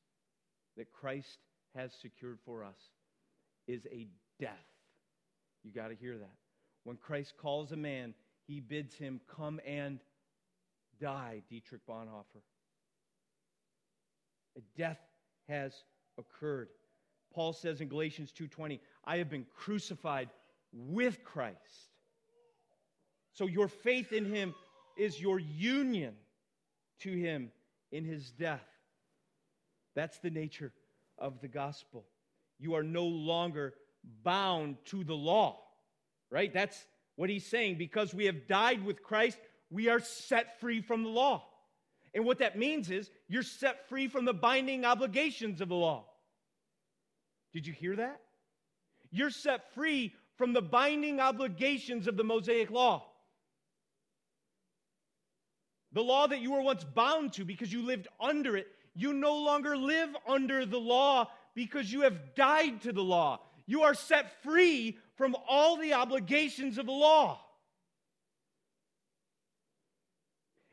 that 0.77 0.91
Christ 0.91 1.39
has 1.75 1.93
secured 1.93 2.39
for 2.45 2.63
us 2.63 2.77
is 3.67 3.85
a 3.91 4.07
death. 4.39 4.51
You 5.63 5.71
got 5.71 5.89
to 5.89 5.95
hear 5.95 6.17
that. 6.17 6.35
When 6.83 6.97
Christ 6.97 7.33
calls 7.37 7.71
a 7.71 7.77
man, 7.77 8.13
he 8.47 8.59
bids 8.59 8.95
him 8.95 9.21
come 9.27 9.59
and 9.65 9.99
die, 10.99 11.41
Dietrich 11.49 11.81
Bonhoeffer. 11.87 12.41
A 14.57 14.61
death 14.77 14.99
has 15.47 15.73
occurred. 16.17 16.69
Paul 17.33 17.53
says 17.53 17.81
in 17.81 17.87
Galatians 17.87 18.31
2:20, 18.33 18.79
I 19.05 19.17
have 19.17 19.29
been 19.29 19.45
crucified 19.55 20.29
with 20.73 21.23
Christ. 21.23 21.91
So 23.31 23.45
your 23.47 23.67
faith 23.67 24.11
in 24.11 24.25
him 24.25 24.53
is 24.97 25.21
your 25.21 25.39
union 25.39 26.15
to 26.99 27.11
him 27.11 27.51
in 27.91 28.03
his 28.03 28.31
death. 28.31 28.67
That's 29.95 30.19
the 30.19 30.29
nature 30.29 30.73
of 31.21 31.39
the 31.39 31.47
gospel. 31.47 32.05
You 32.59 32.75
are 32.75 32.83
no 32.83 33.05
longer 33.05 33.75
bound 34.23 34.77
to 34.85 35.03
the 35.03 35.13
law, 35.13 35.61
right? 36.29 36.53
That's 36.53 36.85
what 37.15 37.29
he's 37.29 37.45
saying. 37.45 37.77
Because 37.77 38.13
we 38.13 38.25
have 38.25 38.47
died 38.47 38.83
with 38.83 39.03
Christ, 39.03 39.37
we 39.69 39.87
are 39.87 39.99
set 39.99 40.59
free 40.59 40.81
from 40.81 41.03
the 41.03 41.09
law. 41.09 41.45
And 42.13 42.25
what 42.25 42.39
that 42.39 42.57
means 42.57 42.91
is 42.91 43.09
you're 43.29 43.43
set 43.43 43.87
free 43.87 44.07
from 44.07 44.25
the 44.25 44.33
binding 44.33 44.83
obligations 44.83 45.61
of 45.61 45.69
the 45.69 45.75
law. 45.75 46.05
Did 47.53 47.65
you 47.65 47.73
hear 47.73 47.95
that? 47.95 48.19
You're 49.11 49.29
set 49.29 49.73
free 49.73 50.13
from 50.37 50.53
the 50.53 50.61
binding 50.61 51.19
obligations 51.19 52.07
of 52.07 52.17
the 52.17 52.23
Mosaic 52.23 52.71
law. 52.71 53.05
The 55.93 56.01
law 56.01 56.27
that 56.27 56.39
you 56.39 56.53
were 56.53 56.61
once 56.61 56.83
bound 56.83 57.33
to 57.33 57.45
because 57.45 57.71
you 57.71 57.83
lived 57.83 58.07
under 58.19 58.55
it 58.55 58.67
you 58.93 59.13
no 59.13 59.37
longer 59.37 59.77
live 59.77 60.09
under 60.27 60.65
the 60.65 60.79
law 60.79 61.29
because 61.55 61.91
you 61.91 62.01
have 62.01 62.35
died 62.35 62.81
to 62.81 62.91
the 62.91 63.03
law. 63.03 63.39
You 63.65 63.83
are 63.83 63.93
set 63.93 64.43
free 64.43 64.97
from 65.15 65.35
all 65.47 65.77
the 65.77 65.93
obligations 65.93 66.77
of 66.77 66.85
the 66.85 66.91
law. 66.91 67.39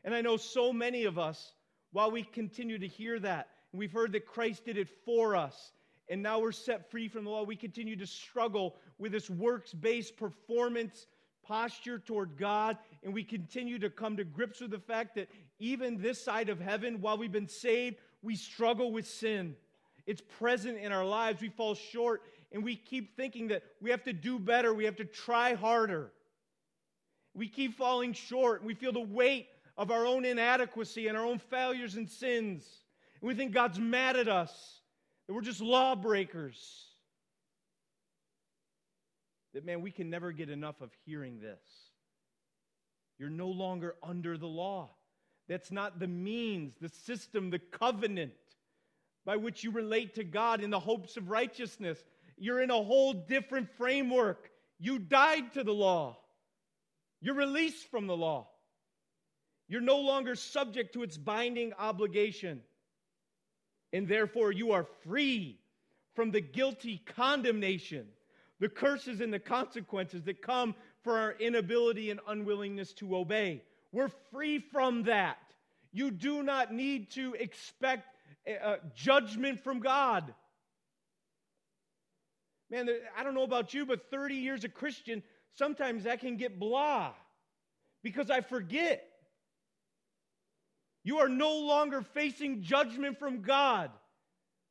And 0.03 0.13
I 0.13 0.21
know 0.21 0.37
so 0.37 0.73
many 0.73 1.05
of 1.05 1.19
us, 1.19 1.53
while 1.91 2.11
we 2.11 2.23
continue 2.23 2.79
to 2.79 2.87
hear 2.87 3.19
that, 3.19 3.49
we've 3.73 3.91
heard 3.91 4.13
that 4.13 4.25
Christ 4.25 4.65
did 4.65 4.77
it 4.77 4.89
for 5.05 5.35
us, 5.35 5.71
and 6.09 6.23
now 6.23 6.39
we're 6.39 6.51
set 6.51 6.89
free 6.89 7.07
from 7.07 7.23
the 7.25 7.29
law, 7.29 7.43
we 7.43 7.55
continue 7.55 7.95
to 7.97 8.07
struggle 8.07 8.75
with 8.97 9.11
this 9.11 9.29
works 9.29 9.73
based 9.73 10.17
performance 10.17 11.05
posture 11.43 11.99
toward 11.99 12.37
God, 12.37 12.77
and 13.03 13.13
we 13.13 13.23
continue 13.23 13.79
to 13.79 13.89
come 13.89 14.17
to 14.17 14.23
grips 14.23 14.61
with 14.61 14.71
the 14.71 14.79
fact 14.79 15.15
that 15.15 15.29
even 15.59 16.01
this 16.01 16.23
side 16.23 16.49
of 16.49 16.59
heaven, 16.59 17.01
while 17.01 17.17
we've 17.17 17.31
been 17.31 17.47
saved, 17.47 17.97
we 18.21 18.35
struggle 18.35 18.91
with 18.91 19.07
sin. 19.07 19.55
It's 20.05 20.21
present 20.21 20.77
in 20.77 20.91
our 20.91 21.05
lives. 21.05 21.41
We 21.41 21.49
fall 21.49 21.75
short, 21.75 22.23
and 22.51 22.63
we 22.63 22.75
keep 22.75 23.15
thinking 23.15 23.49
that 23.49 23.63
we 23.81 23.91
have 23.91 24.03
to 24.03 24.13
do 24.13 24.39
better, 24.39 24.73
we 24.73 24.85
have 24.85 24.95
to 24.97 25.05
try 25.05 25.53
harder. 25.53 26.11
We 27.33 27.47
keep 27.47 27.77
falling 27.77 28.13
short, 28.13 28.63
we 28.63 28.73
feel 28.73 28.91
the 28.91 28.99
weight 28.99 29.47
of 29.77 29.91
our 29.91 30.05
own 30.05 30.25
inadequacy 30.25 31.07
and 31.07 31.17
our 31.17 31.25
own 31.25 31.39
failures 31.39 31.95
and 31.95 32.09
sins. 32.09 32.65
And 33.21 33.27
we 33.27 33.35
think 33.35 33.53
God's 33.53 33.79
mad 33.79 34.17
at 34.17 34.27
us, 34.27 34.81
that 35.27 35.33
we're 35.33 35.41
just 35.41 35.61
lawbreakers. 35.61 36.85
That, 39.53 39.65
man, 39.65 39.81
we 39.81 39.91
can 39.91 40.09
never 40.09 40.31
get 40.31 40.49
enough 40.49 40.81
of 40.81 40.91
hearing 41.05 41.39
this. 41.39 41.61
You're 43.17 43.29
no 43.29 43.49
longer 43.49 43.95
under 44.01 44.37
the 44.37 44.47
law. 44.47 44.89
That's 45.49 45.71
not 45.71 45.99
the 45.99 46.07
means, 46.07 46.75
the 46.79 46.89
system, 46.89 47.49
the 47.49 47.59
covenant 47.59 48.33
by 49.25 49.35
which 49.35 49.63
you 49.63 49.71
relate 49.71 50.15
to 50.15 50.23
God 50.23 50.61
in 50.61 50.69
the 50.69 50.79
hopes 50.79 51.17
of 51.17 51.29
righteousness. 51.29 52.01
you're 52.37 52.61
in 52.61 52.71
a 52.71 52.81
whole 52.81 53.11
different 53.13 53.69
framework. 53.77 54.49
You 54.79 54.97
died 54.97 55.53
to 55.55 55.63
the 55.63 55.73
law, 55.73 56.17
you're 57.19 57.35
released 57.35 57.89
from 57.91 58.07
the 58.07 58.15
law. 58.15 58.47
You're 59.67 59.81
no 59.81 59.99
longer 59.99 60.35
subject 60.35 60.93
to 60.93 61.03
its 61.03 61.15
binding 61.15 61.73
obligation. 61.73 62.61
And 63.93 64.07
therefore, 64.07 64.51
you 64.51 64.71
are 64.71 64.87
free 65.03 65.59
from 66.15 66.31
the 66.31 66.41
guilty 66.41 67.03
condemnation, 67.05 68.07
the 68.59 68.69
curses 68.69 69.21
and 69.21 69.31
the 69.31 69.39
consequences 69.39 70.23
that 70.23 70.41
come 70.41 70.73
for 71.03 71.19
our 71.19 71.33
inability 71.33 72.09
and 72.09 72.19
unwillingness 72.27 72.93
to 72.93 73.15
obey. 73.15 73.61
We're 73.91 74.11
free 74.31 74.59
from 74.59 75.03
that. 75.03 75.37
You 75.91 76.11
do 76.11 76.43
not 76.43 76.73
need 76.73 77.11
to 77.11 77.33
expect 77.33 78.07
uh, 78.63 78.77
judgment 78.95 79.63
from 79.63 79.79
God. 79.79 80.33
Man, 82.69 82.87
I 83.17 83.23
don't 83.23 83.33
know 83.33 83.43
about 83.43 83.73
you, 83.73 83.85
but 83.85 84.11
30 84.11 84.35
years 84.35 84.63
a 84.63 84.69
Christian, 84.69 85.23
sometimes 85.55 86.03
that 86.03 86.19
can 86.19 86.37
get 86.37 86.59
blah 86.59 87.13
because 88.03 88.29
I 88.29 88.41
forget. 88.41 89.05
You 91.03 91.19
are 91.19 91.29
no 91.29 91.53
longer 91.59 92.01
facing 92.01 92.61
judgment 92.61 93.17
from 93.17 93.41
God, 93.41 93.89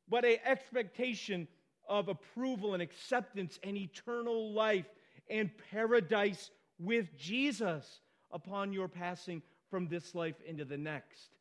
but 0.07 0.23
an 0.23 0.37
expectation 0.45 1.47
of 1.87 2.07
approval 2.07 2.73
and 2.73 2.81
acceptance 2.81 3.59
and 3.63 3.75
eternal 3.75 4.53
life 4.53 4.85
and 5.29 5.49
paradise 5.71 6.51
with 6.77 7.17
Jesus 7.17 7.99
upon 8.31 8.73
your 8.73 8.87
passing 8.87 9.41
from 9.69 9.87
this 9.87 10.15
life 10.15 10.35
into 10.45 10.65
the 10.65 10.77
next. 10.77 11.35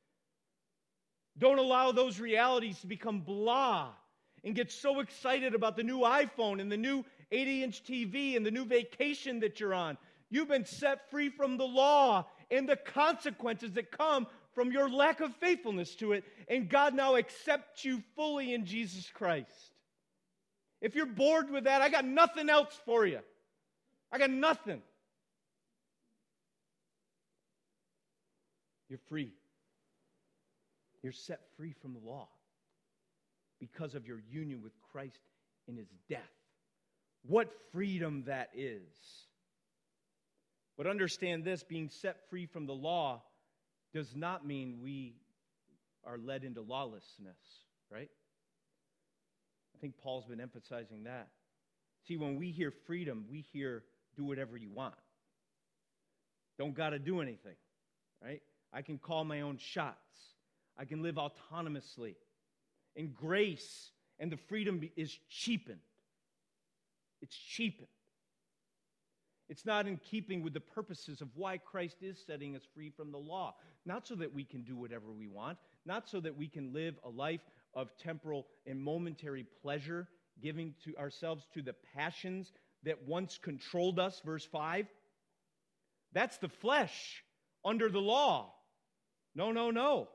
Don't 1.39 1.59
allow 1.59 1.93
those 1.93 2.19
realities 2.19 2.79
to 2.81 2.87
become 2.87 3.21
blah 3.21 3.89
and 4.45 4.55
get 4.55 4.71
so 4.71 5.01
excited 5.01 5.55
about 5.55 5.77
the 5.77 5.83
new 5.83 6.01
iPhone 6.01 6.61
and 6.61 6.71
the 6.71 6.77
new 6.77 7.05
80 7.31 7.63
inch 7.63 7.85
TV 7.85 8.37
and 8.37 8.45
the 8.45 8.51
new 8.51 8.65
vacation 8.65 9.41
that 9.41 9.61
you're 9.61 9.75
on. 9.75 9.97
You've 10.31 10.49
been 10.49 10.65
set 10.65 11.11
free 11.11 11.31
from 11.31 11.57
the 11.57 11.67
law 11.67 12.27
and 12.51 12.69
the 12.69 12.77
consequences 12.77 13.73
that 13.73 13.91
come 13.91 14.27
from 14.53 14.73
your 14.73 14.91
lack 14.91 15.21
of 15.21 15.35
faithfulness 15.37 15.95
to 15.97 16.13
it, 16.13 16.25
and 16.49 16.69
God 16.69 16.95
now 16.95 17.17
accepts 17.17 17.85
you 17.85 18.03
fully 18.17 18.53
in 18.53 18.67
Jesus 18.67 19.09
Christ. 19.09 19.73
If 20.81 20.95
you're 20.95 21.07
bored 21.07 21.51
with 21.51 21.65
that, 21.65 21.83
I 21.83 21.89
got 21.89 22.05
nothing 22.05 22.49
else 22.49 22.77
for 22.85 23.07
you. 23.07 23.21
I 24.11 24.19
got 24.19 24.31
nothing. 24.31 24.83
You're 28.89 29.01
free. 29.09 29.33
You're 31.03 31.13
set 31.13 31.41
free 31.57 31.75
from 31.81 31.95
the 31.95 32.01
law 32.01 32.29
because 33.61 33.95
of 33.95 34.07
your 34.07 34.21
union 34.31 34.63
with 34.63 34.73
Christ 34.93 35.21
in 35.67 35.77
his 35.77 35.89
death. 36.09 36.21
What 37.27 37.51
freedom 37.73 38.25
that 38.27 38.51
is. 38.55 38.83
But 40.77 40.87
understand 40.87 41.45
this 41.45 41.63
being 41.63 41.89
set 41.89 42.29
free 42.31 42.47
from 42.47 42.67
the 42.67 42.73
law 42.73 43.23
does 43.93 44.15
not 44.15 44.47
mean 44.47 44.79
we 44.83 45.15
are 46.05 46.19
led 46.19 46.45
into 46.45 46.63
lawlessness, 46.63 47.37
right? 47.91 48.09
I 49.75 49.79
think 49.81 49.99
Paul's 49.99 50.25
been 50.25 50.41
emphasizing 50.41 51.05
that. 51.05 51.29
See, 52.07 52.17
when 52.17 52.37
we 52.37 52.51
hear 52.51 52.73
freedom, 52.87 53.27
we 53.31 53.45
hear 53.53 53.83
do 54.17 54.25
whatever 54.25 54.57
you 54.57 54.71
want. 54.71 54.95
Don't 56.59 56.75
got 56.75 56.91
to 56.91 56.99
do 56.99 57.21
anything, 57.21 57.55
right? 58.23 58.43
I 58.73 58.83
can 58.83 58.99
call 58.99 59.25
my 59.25 59.41
own 59.41 59.59
shots. 59.59 59.97
I 60.79 60.85
can 60.85 61.03
live 61.03 61.17
autonomously. 61.17 62.15
And 62.97 63.15
grace 63.15 63.91
and 64.19 64.31
the 64.31 64.37
freedom 64.37 64.81
is 64.97 65.17
cheapened. 65.29 65.79
It's 67.21 67.37
cheapened. 67.37 67.89
It's 69.49 69.65
not 69.65 69.87
in 69.87 69.97
keeping 69.97 70.43
with 70.43 70.53
the 70.53 70.61
purposes 70.61 71.23
of 71.23 71.29
why 71.35 71.57
Christ 71.57 71.97
is 72.03 72.23
setting 72.27 72.55
us 72.55 72.63
free 72.75 72.91
from 72.91 73.11
the 73.11 73.19
law. 73.19 73.55
Not 73.87 74.07
so 74.07 74.15
that 74.17 74.35
we 74.35 74.45
can 74.45 74.63
do 74.63 74.77
whatever 74.77 75.11
we 75.11 75.27
want, 75.27 75.57
not 75.87 76.09
so 76.09 76.21
that 76.21 76.37
we 76.37 76.49
can 76.49 76.73
live 76.75 76.97
a 77.05 77.09
life 77.09 77.41
of 77.75 77.97
temporal 77.97 78.47
and 78.67 78.81
momentary 78.81 79.47
pleasure, 79.63 80.07
giving 80.43 80.75
to 80.85 80.95
ourselves 80.99 81.47
to 81.55 81.63
the 81.63 81.75
passions 81.95 82.53
that 82.85 83.03
once 83.07 83.39
controlled 83.43 83.99
us, 83.99 84.21
verse 84.25 84.45
5. 84.45 84.87
That's 86.13 86.37
the 86.39 86.49
flesh 86.49 87.23
under 87.65 87.89
the 87.89 88.01
law. 88.01 88.53
No, 89.39 89.53
no, 89.53 89.71
no. 89.71 90.09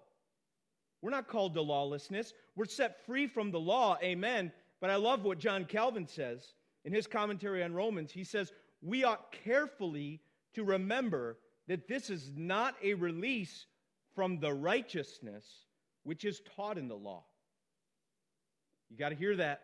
We're 1.02 1.10
not 1.10 1.30
called 1.30 1.54
to 1.54 1.62
lawlessness. 1.62 2.34
We're 2.58 2.66
set 2.66 3.06
free 3.06 3.26
from 3.26 3.52
the 3.52 3.60
law, 3.60 3.98
amen. 4.04 4.52
But 4.82 4.90
I 4.90 4.98
love 4.98 5.24
what 5.24 5.40
John 5.40 5.64
Calvin 5.64 6.06
says 6.06 6.46
in 6.84 6.92
his 6.92 7.08
commentary 7.08 7.64
on 7.64 7.74
Romans. 7.74 8.12
He 8.12 8.26
says, 8.26 8.52
We 8.82 9.06
ought 9.06 9.32
carefully 9.32 10.20
to 10.56 10.66
remember 10.66 11.38
that 11.70 11.88
this 11.88 12.10
is 12.10 12.34
not 12.36 12.76
a 12.84 12.96
release 12.96 13.66
from 14.14 14.42
the 14.42 14.54
righteousness 14.54 15.46
which 16.04 16.26
is 16.26 16.42
taught 16.58 16.78
in 16.78 16.90
the 16.90 16.98
law. 16.98 17.24
You 18.90 18.98
got 18.98 19.10
to 19.10 19.16
hear 19.16 19.38
that. 19.38 19.62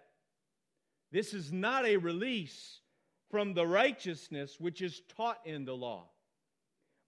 This 1.12 1.34
is 1.34 1.52
not 1.52 1.86
a 1.86 1.98
release 1.98 2.80
from 3.30 3.54
the 3.54 3.68
righteousness 3.68 4.56
which 4.58 4.82
is 4.82 5.02
taught 5.18 5.40
in 5.44 5.66
the 5.66 5.76
law 5.76 6.06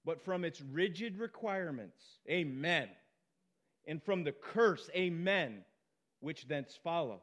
but 0.06 0.24
from 0.24 0.44
its 0.44 0.62
rigid 0.62 1.18
requirements. 1.18 2.02
Amen. 2.30 2.90
And 3.88 4.02
from 4.02 4.24
the 4.24 4.32
curse, 4.32 4.90
amen, 4.96 5.64
which 6.20 6.48
thence 6.48 6.78
follows. 6.84 7.20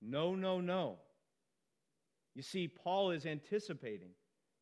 No, 0.00 0.34
no, 0.34 0.60
no. 0.60 0.96
You 2.34 2.42
see, 2.42 2.68
Paul 2.68 3.10
is 3.10 3.26
anticipating 3.26 4.10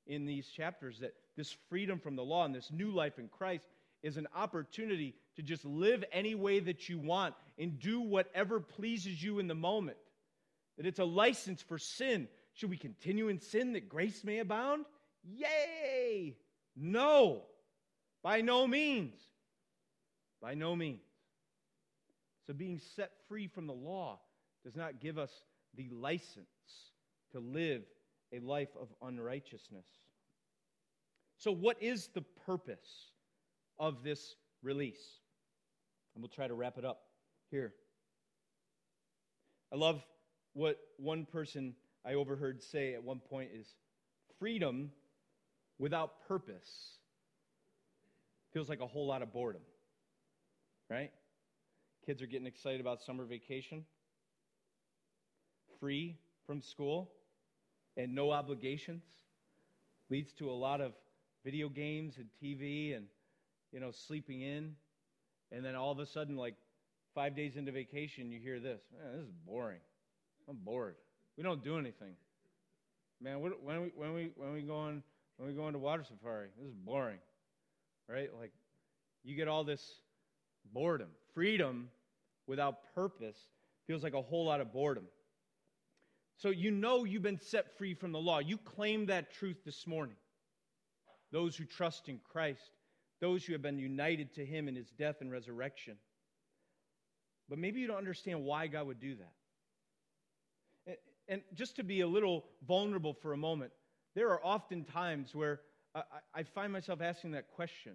in 0.06 0.26
these 0.26 0.48
chapters 0.48 0.98
that 1.00 1.14
this 1.36 1.56
freedom 1.68 1.98
from 1.98 2.16
the 2.16 2.24
law 2.24 2.44
and 2.44 2.54
this 2.54 2.70
new 2.70 2.90
life 2.90 3.18
in 3.18 3.28
Christ 3.28 3.66
is 4.02 4.16
an 4.16 4.28
opportunity 4.34 5.14
to 5.36 5.42
just 5.42 5.64
live 5.64 6.04
any 6.12 6.34
way 6.34 6.60
that 6.60 6.88
you 6.88 6.98
want 6.98 7.34
and 7.58 7.78
do 7.78 8.00
whatever 8.00 8.60
pleases 8.60 9.22
you 9.22 9.38
in 9.38 9.46
the 9.46 9.54
moment. 9.54 9.96
That 10.76 10.86
it's 10.86 10.98
a 10.98 11.04
license 11.04 11.62
for 11.62 11.78
sin. 11.78 12.28
Should 12.54 12.70
we 12.70 12.76
continue 12.76 13.28
in 13.28 13.40
sin 13.40 13.72
that 13.72 13.88
grace 13.88 14.24
may 14.24 14.40
abound? 14.40 14.84
Yay! 15.24 16.36
No, 16.76 17.42
by 18.22 18.40
no 18.40 18.66
means. 18.66 19.20
By 20.40 20.54
no 20.54 20.74
means. 20.74 21.00
So, 22.46 22.52
being 22.52 22.80
set 22.96 23.12
free 23.28 23.46
from 23.46 23.66
the 23.66 23.72
law 23.72 24.18
does 24.64 24.74
not 24.74 25.00
give 25.00 25.18
us 25.18 25.30
the 25.74 25.88
license 25.90 26.46
to 27.32 27.38
live 27.38 27.82
a 28.32 28.40
life 28.40 28.70
of 28.80 28.88
unrighteousness. 29.02 29.86
So, 31.38 31.52
what 31.52 31.80
is 31.80 32.08
the 32.08 32.22
purpose 32.46 33.12
of 33.78 34.02
this 34.02 34.36
release? 34.62 35.20
And 36.14 36.22
we'll 36.22 36.28
try 36.28 36.48
to 36.48 36.54
wrap 36.54 36.78
it 36.78 36.84
up 36.84 37.02
here. 37.50 37.74
I 39.72 39.76
love 39.76 40.04
what 40.52 40.78
one 40.98 41.24
person 41.24 41.74
I 42.04 42.14
overheard 42.14 42.62
say 42.62 42.94
at 42.94 43.02
one 43.02 43.20
point 43.20 43.50
is 43.54 43.74
freedom 44.38 44.90
without 45.82 46.28
purpose 46.28 46.92
feels 48.52 48.68
like 48.68 48.80
a 48.80 48.86
whole 48.86 49.04
lot 49.04 49.20
of 49.20 49.32
boredom, 49.32 49.62
right? 50.88 51.10
Kids 52.06 52.22
are 52.22 52.26
getting 52.26 52.46
excited 52.46 52.80
about 52.80 53.02
summer 53.02 53.24
vacation, 53.24 53.84
free 55.80 56.16
from 56.46 56.62
school, 56.62 57.10
and 57.96 58.14
no 58.14 58.30
obligations. 58.30 59.02
Leads 60.08 60.32
to 60.34 60.48
a 60.48 60.52
lot 60.52 60.80
of 60.80 60.92
video 61.44 61.68
games 61.68 62.14
and 62.16 62.26
TV 62.40 62.96
and, 62.96 63.06
you 63.72 63.80
know, 63.80 63.90
sleeping 63.90 64.40
in. 64.40 64.76
And 65.50 65.64
then 65.64 65.74
all 65.74 65.90
of 65.90 65.98
a 65.98 66.06
sudden, 66.06 66.36
like 66.36 66.54
five 67.12 67.34
days 67.34 67.56
into 67.56 67.72
vacation, 67.72 68.30
you 68.30 68.38
hear 68.38 68.60
this 68.60 68.82
Man, 68.92 69.16
this 69.16 69.26
is 69.26 69.34
boring. 69.44 69.80
I'm 70.48 70.58
bored. 70.58 70.94
We 71.36 71.42
don't 71.42 71.64
do 71.64 71.76
anything. 71.76 72.14
Man, 73.20 73.40
when, 73.40 73.52
we, 73.82 73.90
when, 73.96 74.14
we, 74.14 74.30
when 74.36 74.52
we 74.52 74.62
go 74.62 74.76
on 74.76 75.02
when 75.36 75.48
we 75.48 75.54
go 75.54 75.66
into 75.66 75.78
water 75.78 76.04
safari. 76.04 76.48
This 76.58 76.68
is 76.68 76.74
boring, 76.74 77.18
right? 78.08 78.30
Like, 78.38 78.52
you 79.24 79.36
get 79.36 79.48
all 79.48 79.64
this 79.64 80.00
boredom. 80.72 81.08
Freedom 81.34 81.88
without 82.46 82.94
purpose 82.94 83.38
feels 83.86 84.02
like 84.02 84.14
a 84.14 84.22
whole 84.22 84.46
lot 84.46 84.60
of 84.60 84.72
boredom. 84.72 85.04
So, 86.36 86.50
you 86.50 86.70
know 86.70 87.04
you've 87.04 87.22
been 87.22 87.40
set 87.40 87.76
free 87.78 87.94
from 87.94 88.12
the 88.12 88.18
law. 88.18 88.38
You 88.38 88.58
claim 88.58 89.06
that 89.06 89.32
truth 89.32 89.58
this 89.64 89.86
morning. 89.86 90.16
Those 91.30 91.56
who 91.56 91.64
trust 91.64 92.08
in 92.08 92.20
Christ, 92.30 92.70
those 93.20 93.44
who 93.44 93.52
have 93.52 93.62
been 93.62 93.78
united 93.78 94.34
to 94.34 94.44
Him 94.44 94.68
in 94.68 94.74
His 94.74 94.90
death 94.90 95.16
and 95.20 95.30
resurrection. 95.30 95.96
But 97.48 97.58
maybe 97.58 97.80
you 97.80 97.86
don't 97.86 97.96
understand 97.96 98.44
why 98.44 98.66
God 98.66 98.86
would 98.86 99.00
do 99.00 99.16
that. 99.16 100.98
And 101.28 101.42
just 101.54 101.76
to 101.76 101.84
be 101.84 102.00
a 102.00 102.06
little 102.06 102.44
vulnerable 102.66 103.14
for 103.14 103.32
a 103.32 103.36
moment, 103.36 103.72
there 104.14 104.30
are 104.30 104.40
often 104.44 104.84
times 104.84 105.34
where 105.34 105.60
I, 105.94 106.02
I 106.34 106.42
find 106.42 106.72
myself 106.72 107.00
asking 107.00 107.32
that 107.32 107.48
question. 107.48 107.92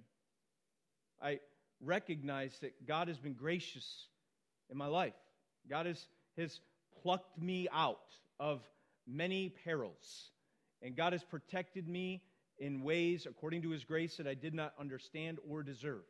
I 1.21 1.39
recognize 1.81 2.57
that 2.61 2.87
God 2.87 3.07
has 3.07 3.17
been 3.17 3.33
gracious 3.33 4.07
in 4.69 4.77
my 4.77 4.87
life. 4.87 5.13
God 5.69 5.85
has, 5.85 6.07
has 6.37 6.59
plucked 7.01 7.41
me 7.41 7.67
out 7.71 8.13
of 8.39 8.61
many 9.07 9.49
perils. 9.63 10.31
And 10.81 10.95
God 10.95 11.13
has 11.13 11.23
protected 11.23 11.87
me 11.87 12.21
in 12.59 12.81
ways 12.81 13.25
according 13.27 13.61
to 13.63 13.69
his 13.69 13.83
grace 13.83 14.17
that 14.17 14.27
I 14.27 14.33
did 14.33 14.53
not 14.53 14.73
understand 14.79 15.37
or 15.47 15.63
deserve. 15.63 16.03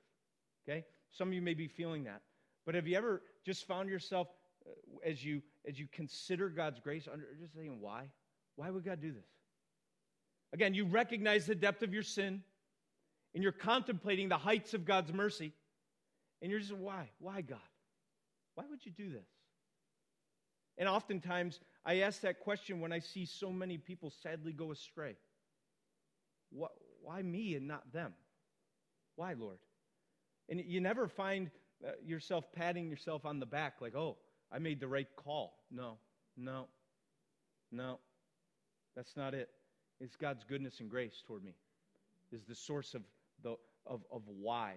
Okay? 0.67 0.85
Some 1.11 1.29
of 1.29 1.33
you 1.33 1.41
may 1.41 1.53
be 1.53 1.67
feeling 1.67 2.03
that. 2.05 2.21
But 2.65 2.75
have 2.75 2.87
you 2.87 2.97
ever 2.97 3.21
just 3.45 3.65
found 3.65 3.89
yourself 3.89 4.27
uh, 4.65 4.71
as 5.09 5.23
you 5.23 5.41
as 5.65 5.79
you 5.79 5.87
consider 5.91 6.49
God's 6.49 6.79
grace 6.79 7.07
under 7.11 7.25
just 7.39 7.55
saying 7.55 7.77
why? 7.79 8.09
Why 8.55 8.69
would 8.69 8.83
God 8.83 9.01
do 9.01 9.13
this? 9.13 9.25
Again, 10.53 10.73
you 10.73 10.85
recognize 10.85 11.45
the 11.45 11.55
depth 11.55 11.83
of 11.83 11.93
your 11.93 12.03
sin 12.03 12.41
and 13.33 13.43
you're 13.43 13.51
contemplating 13.51 14.29
the 14.29 14.37
heights 14.37 14.73
of 14.73 14.85
God's 14.85 15.13
mercy. 15.13 15.53
And 16.41 16.51
you're 16.51 16.59
just, 16.59 16.75
why? 16.75 17.09
Why, 17.19 17.41
God? 17.41 17.59
Why 18.55 18.63
would 18.69 18.85
you 18.85 18.91
do 18.91 19.11
this? 19.11 19.27
And 20.77 20.87
oftentimes, 20.87 21.59
I 21.85 22.01
ask 22.01 22.21
that 22.21 22.39
question 22.39 22.79
when 22.79 22.91
I 22.91 22.99
see 22.99 23.25
so 23.25 23.51
many 23.51 23.77
people 23.77 24.11
sadly 24.21 24.53
go 24.53 24.71
astray. 24.71 25.15
Why 26.49 27.21
me 27.21 27.55
and 27.55 27.67
not 27.67 27.91
them? 27.91 28.13
Why, 29.15 29.33
Lord? 29.33 29.57
And 30.49 30.61
you 30.65 30.79
never 30.79 31.07
find 31.07 31.49
uh, 31.85 31.91
yourself 32.05 32.45
patting 32.55 32.89
yourself 32.89 33.25
on 33.25 33.39
the 33.39 33.45
back 33.45 33.75
like, 33.81 33.95
oh, 33.95 34.17
I 34.51 34.59
made 34.59 34.79
the 34.79 34.87
right 34.87 35.07
call. 35.15 35.57
No, 35.71 35.97
no, 36.37 36.67
no. 37.71 37.99
That's 38.95 39.15
not 39.17 39.33
it. 39.33 39.49
It's 39.99 40.15
God's 40.15 40.43
goodness 40.43 40.79
and 40.79 40.89
grace 40.89 41.23
toward 41.25 41.43
me, 41.43 41.53
is 42.31 42.43
the 42.45 42.55
source 42.55 42.93
of, 42.93 43.01
the, 43.43 43.55
of, 43.85 44.01
of 44.11 44.21
why, 44.25 44.73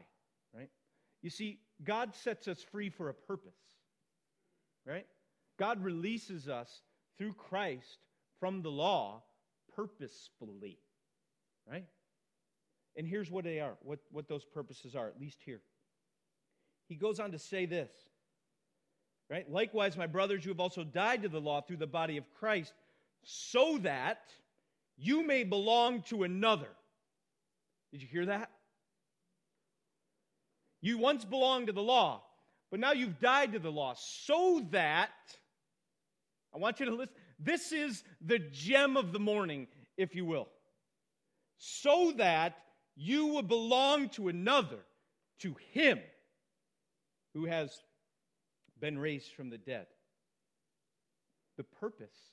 right? 0.54 0.70
You 1.22 1.30
see, 1.30 1.60
God 1.84 2.14
sets 2.14 2.48
us 2.48 2.62
free 2.62 2.88
for 2.88 3.08
a 3.08 3.14
purpose, 3.14 3.58
right? 4.86 5.06
God 5.58 5.82
releases 5.84 6.48
us 6.48 6.80
through 7.18 7.34
Christ 7.34 7.98
from 8.38 8.62
the 8.62 8.70
law 8.70 9.22
purposefully, 9.76 10.78
right? 11.70 11.84
And 12.96 13.06
here's 13.06 13.30
what 13.30 13.44
they 13.44 13.60
are, 13.60 13.74
what, 13.82 13.98
what 14.10 14.28
those 14.28 14.44
purposes 14.44 14.94
are, 14.94 15.06
at 15.06 15.20
least 15.20 15.38
here. 15.44 15.60
He 16.88 16.94
goes 16.96 17.20
on 17.20 17.32
to 17.32 17.38
say 17.38 17.66
this, 17.66 17.92
right? 19.28 19.50
Likewise, 19.50 19.96
my 19.96 20.06
brothers, 20.06 20.44
you 20.44 20.50
have 20.50 20.60
also 20.60 20.82
died 20.82 21.22
to 21.22 21.28
the 21.28 21.40
law 21.40 21.60
through 21.60 21.76
the 21.76 21.86
body 21.86 22.16
of 22.16 22.24
Christ, 22.38 22.72
so 23.22 23.78
that 23.82 24.32
you 25.00 25.26
may 25.26 25.44
belong 25.44 26.02
to 26.02 26.24
another. 26.24 26.68
Did 27.90 28.02
you 28.02 28.08
hear 28.08 28.26
that? 28.26 28.50
You 30.82 30.98
once 30.98 31.24
belonged 31.24 31.68
to 31.68 31.72
the 31.72 31.82
law, 31.82 32.22
but 32.70 32.80
now 32.80 32.92
you've 32.92 33.18
died 33.18 33.52
to 33.52 33.58
the 33.58 33.72
law, 33.72 33.94
so 33.96 34.64
that, 34.70 35.10
I 36.54 36.58
want 36.58 36.80
you 36.80 36.86
to 36.86 36.92
listen, 36.92 37.14
this 37.38 37.72
is 37.72 38.04
the 38.20 38.38
gem 38.38 38.96
of 38.96 39.12
the 39.12 39.18
morning, 39.18 39.66
if 39.96 40.14
you 40.14 40.24
will. 40.24 40.48
So 41.58 42.12
that 42.16 42.56
you 42.94 43.26
will 43.26 43.42
belong 43.42 44.10
to 44.10 44.28
another, 44.28 44.78
to 45.40 45.56
him 45.72 45.98
who 47.34 47.46
has 47.46 47.82
been 48.80 48.98
raised 48.98 49.32
from 49.32 49.50
the 49.50 49.58
dead. 49.58 49.86
The 51.56 51.64
purpose 51.64 52.29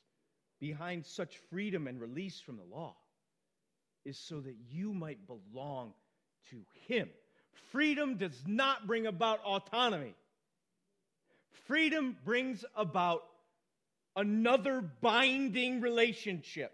behind 0.60 1.06
such 1.06 1.38
freedom 1.50 1.88
and 1.88 2.00
release 2.02 2.40
from 2.40 2.58
the 2.58 2.76
law 2.76 2.96
is 4.06 4.18
so 4.18 4.40
that 4.40 4.56
you 4.70 4.94
might 4.94 5.20
belong 5.28 5.94
to 6.50 6.58
Him. 6.88 7.10
Freedom 7.72 8.16
does 8.16 8.42
not 8.48 8.88
bring 8.88 9.08
about 9.08 9.44
autonomy, 9.44 10.16
freedom 11.66 12.16
brings 12.24 12.64
about 12.76 13.24
another 14.16 14.82
binding 15.02 15.82
relationship. 15.82 16.72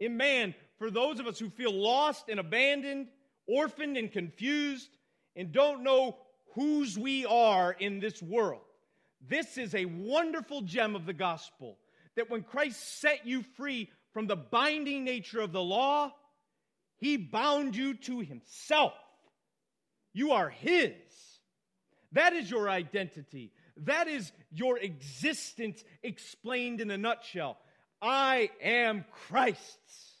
In 0.00 0.16
man, 0.16 0.54
for 0.78 0.90
those 0.90 1.20
of 1.20 1.26
us 1.26 1.38
who 1.38 1.50
feel 1.50 1.72
lost 1.72 2.28
and 2.28 2.40
abandoned, 2.40 3.08
orphaned 3.46 3.96
and 3.96 4.10
confused, 4.10 4.88
and 5.36 5.52
don't 5.52 5.82
know 5.82 6.16
whose 6.54 6.98
we 6.98 7.26
are 7.26 7.72
in 7.72 8.00
this 8.00 8.22
world, 8.22 8.62
this 9.28 9.58
is 9.58 9.74
a 9.74 9.84
wonderful 9.84 10.62
gem 10.62 10.96
of 10.96 11.06
the 11.06 11.12
gospel 11.12 11.76
that 12.16 12.30
when 12.30 12.42
Christ 12.42 13.00
set 13.00 13.26
you 13.26 13.42
free 13.56 13.90
from 14.12 14.26
the 14.26 14.36
binding 14.36 15.04
nature 15.04 15.40
of 15.40 15.52
the 15.52 15.62
law, 15.62 16.12
he 16.98 17.16
bound 17.16 17.74
you 17.74 17.94
to 17.94 18.20
himself. 18.20 18.94
You 20.12 20.32
are 20.32 20.50
his. 20.50 20.92
That 22.12 22.34
is 22.34 22.50
your 22.50 22.68
identity. 22.68 23.52
That 23.78 24.06
is 24.06 24.30
your 24.52 24.78
existence 24.78 25.82
explained 26.02 26.80
in 26.80 26.90
a 26.90 26.98
nutshell. 26.98 27.56
I 28.00 28.50
am 28.60 29.04
Christ's, 29.28 30.16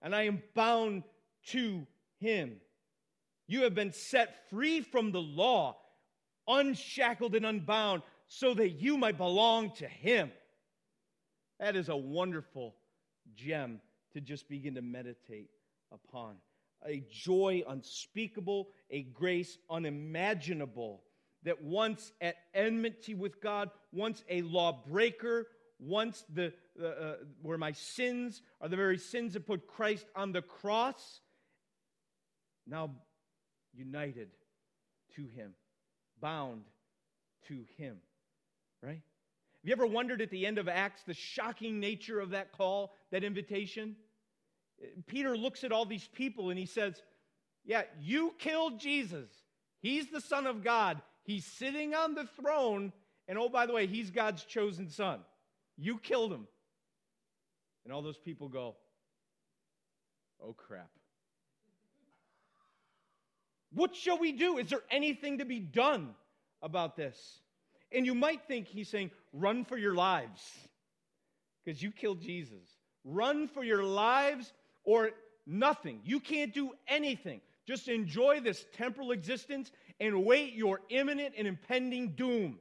and 0.00 0.14
I 0.14 0.22
am 0.22 0.42
bound 0.54 1.02
to 1.48 1.86
him. 2.20 2.56
You 3.46 3.62
have 3.62 3.74
been 3.74 3.92
set 3.92 4.48
free 4.50 4.80
from 4.80 5.12
the 5.12 5.20
law, 5.20 5.76
unshackled 6.46 7.34
and 7.34 7.44
unbound, 7.44 8.02
so 8.28 8.54
that 8.54 8.70
you 8.70 8.96
might 8.96 9.18
belong 9.18 9.72
to 9.76 9.88
him. 9.88 10.30
That 11.60 11.76
is 11.76 11.88
a 11.88 11.96
wonderful 11.96 12.74
gem 13.34 13.80
to 14.12 14.20
just 14.20 14.48
begin 14.48 14.74
to 14.76 14.82
meditate 14.82 15.50
upon. 15.92 16.36
A 16.86 17.02
joy 17.10 17.64
unspeakable, 17.68 18.68
a 18.90 19.02
grace 19.02 19.58
unimaginable. 19.68 21.02
That 21.42 21.62
once 21.62 22.12
at 22.20 22.36
enmity 22.54 23.14
with 23.14 23.40
God, 23.40 23.70
once 23.92 24.22
a 24.28 24.42
lawbreaker, 24.42 25.46
once 25.78 26.24
the, 26.32 26.52
uh, 26.82 27.14
where 27.42 27.58
my 27.58 27.72
sins 27.72 28.42
are 28.60 28.68
the 28.68 28.76
very 28.76 28.98
sins 28.98 29.34
that 29.34 29.46
put 29.46 29.66
Christ 29.66 30.06
on 30.16 30.32
the 30.32 30.42
cross, 30.42 31.20
now 32.66 32.90
united 33.72 34.30
to 35.14 35.26
Him, 35.26 35.54
bound 36.20 36.62
to 37.46 37.64
Him, 37.76 37.98
right? 38.82 39.02
Have 39.62 39.68
you 39.68 39.72
ever 39.72 39.86
wondered 39.86 40.20
at 40.20 40.30
the 40.30 40.46
end 40.46 40.58
of 40.58 40.68
Acts 40.68 41.02
the 41.02 41.14
shocking 41.14 41.80
nature 41.80 42.20
of 42.20 42.30
that 42.30 42.52
call, 42.52 42.94
that 43.10 43.24
invitation? 43.24 43.96
Peter 45.06 45.36
looks 45.36 45.64
at 45.64 45.72
all 45.72 45.84
these 45.84 46.08
people 46.12 46.50
and 46.50 46.58
he 46.58 46.66
says, 46.66 47.02
Yeah, 47.64 47.82
you 48.00 48.34
killed 48.38 48.78
Jesus. 48.78 49.28
He's 49.80 50.08
the 50.08 50.20
Son 50.20 50.46
of 50.46 50.62
God. 50.62 51.00
He's 51.24 51.44
sitting 51.44 51.94
on 51.94 52.14
the 52.14 52.28
throne. 52.40 52.92
And 53.26 53.38
oh, 53.38 53.48
by 53.48 53.66
the 53.66 53.72
way, 53.72 53.86
he's 53.86 54.10
God's 54.10 54.44
chosen 54.44 54.88
son. 54.88 55.20
You 55.76 55.98
killed 55.98 56.32
him. 56.32 56.46
And 57.84 57.92
all 57.92 58.02
those 58.02 58.18
people 58.18 58.48
go, 58.48 58.76
Oh, 60.40 60.52
crap. 60.52 60.90
What 63.72 63.94
shall 63.94 64.18
we 64.18 64.32
do? 64.32 64.58
Is 64.58 64.70
there 64.70 64.82
anything 64.90 65.38
to 65.38 65.44
be 65.44 65.60
done 65.60 66.14
about 66.62 66.96
this? 66.96 67.40
And 67.92 68.04
you 68.04 68.14
might 68.14 68.42
think 68.46 68.66
he's 68.68 68.88
saying, 68.88 69.10
run 69.32 69.64
for 69.64 69.78
your 69.78 69.94
lives 69.94 70.42
because 71.64 71.82
you 71.82 71.90
killed 71.90 72.20
Jesus. 72.20 72.76
Run 73.04 73.48
for 73.48 73.64
your 73.64 73.82
lives 73.82 74.52
or 74.84 75.10
nothing. 75.46 76.00
You 76.04 76.20
can't 76.20 76.52
do 76.52 76.72
anything. 76.86 77.40
Just 77.66 77.88
enjoy 77.88 78.40
this 78.40 78.64
temporal 78.74 79.10
existence 79.10 79.70
and 80.00 80.24
wait 80.24 80.54
your 80.54 80.80
imminent 80.90 81.34
and 81.36 81.46
impending 81.46 82.12
doom. 82.12 82.58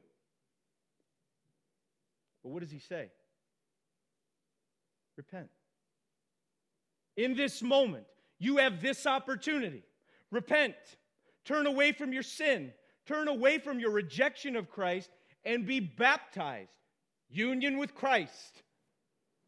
But 2.43 2.49
what 2.49 2.61
does 2.61 2.71
he 2.71 2.79
say? 2.79 3.09
Repent. 5.17 5.49
In 7.15 7.35
this 7.35 7.61
moment, 7.61 8.05
you 8.39 8.57
have 8.57 8.81
this 8.81 9.05
opportunity. 9.07 9.83
Repent. 10.31 10.75
Turn 11.45 11.65
away 11.65 11.91
from 11.91 12.13
your 12.13 12.23
sin. 12.23 12.71
Turn 13.05 13.27
away 13.27 13.57
from 13.57 13.79
your 13.79 13.91
rejection 13.91 14.55
of 14.55 14.69
Christ 14.69 15.09
and 15.47 15.65
be 15.65 15.79
baptized. 15.79 16.69
Union 17.29 17.77
with 17.77 17.95
Christ. 17.95 18.61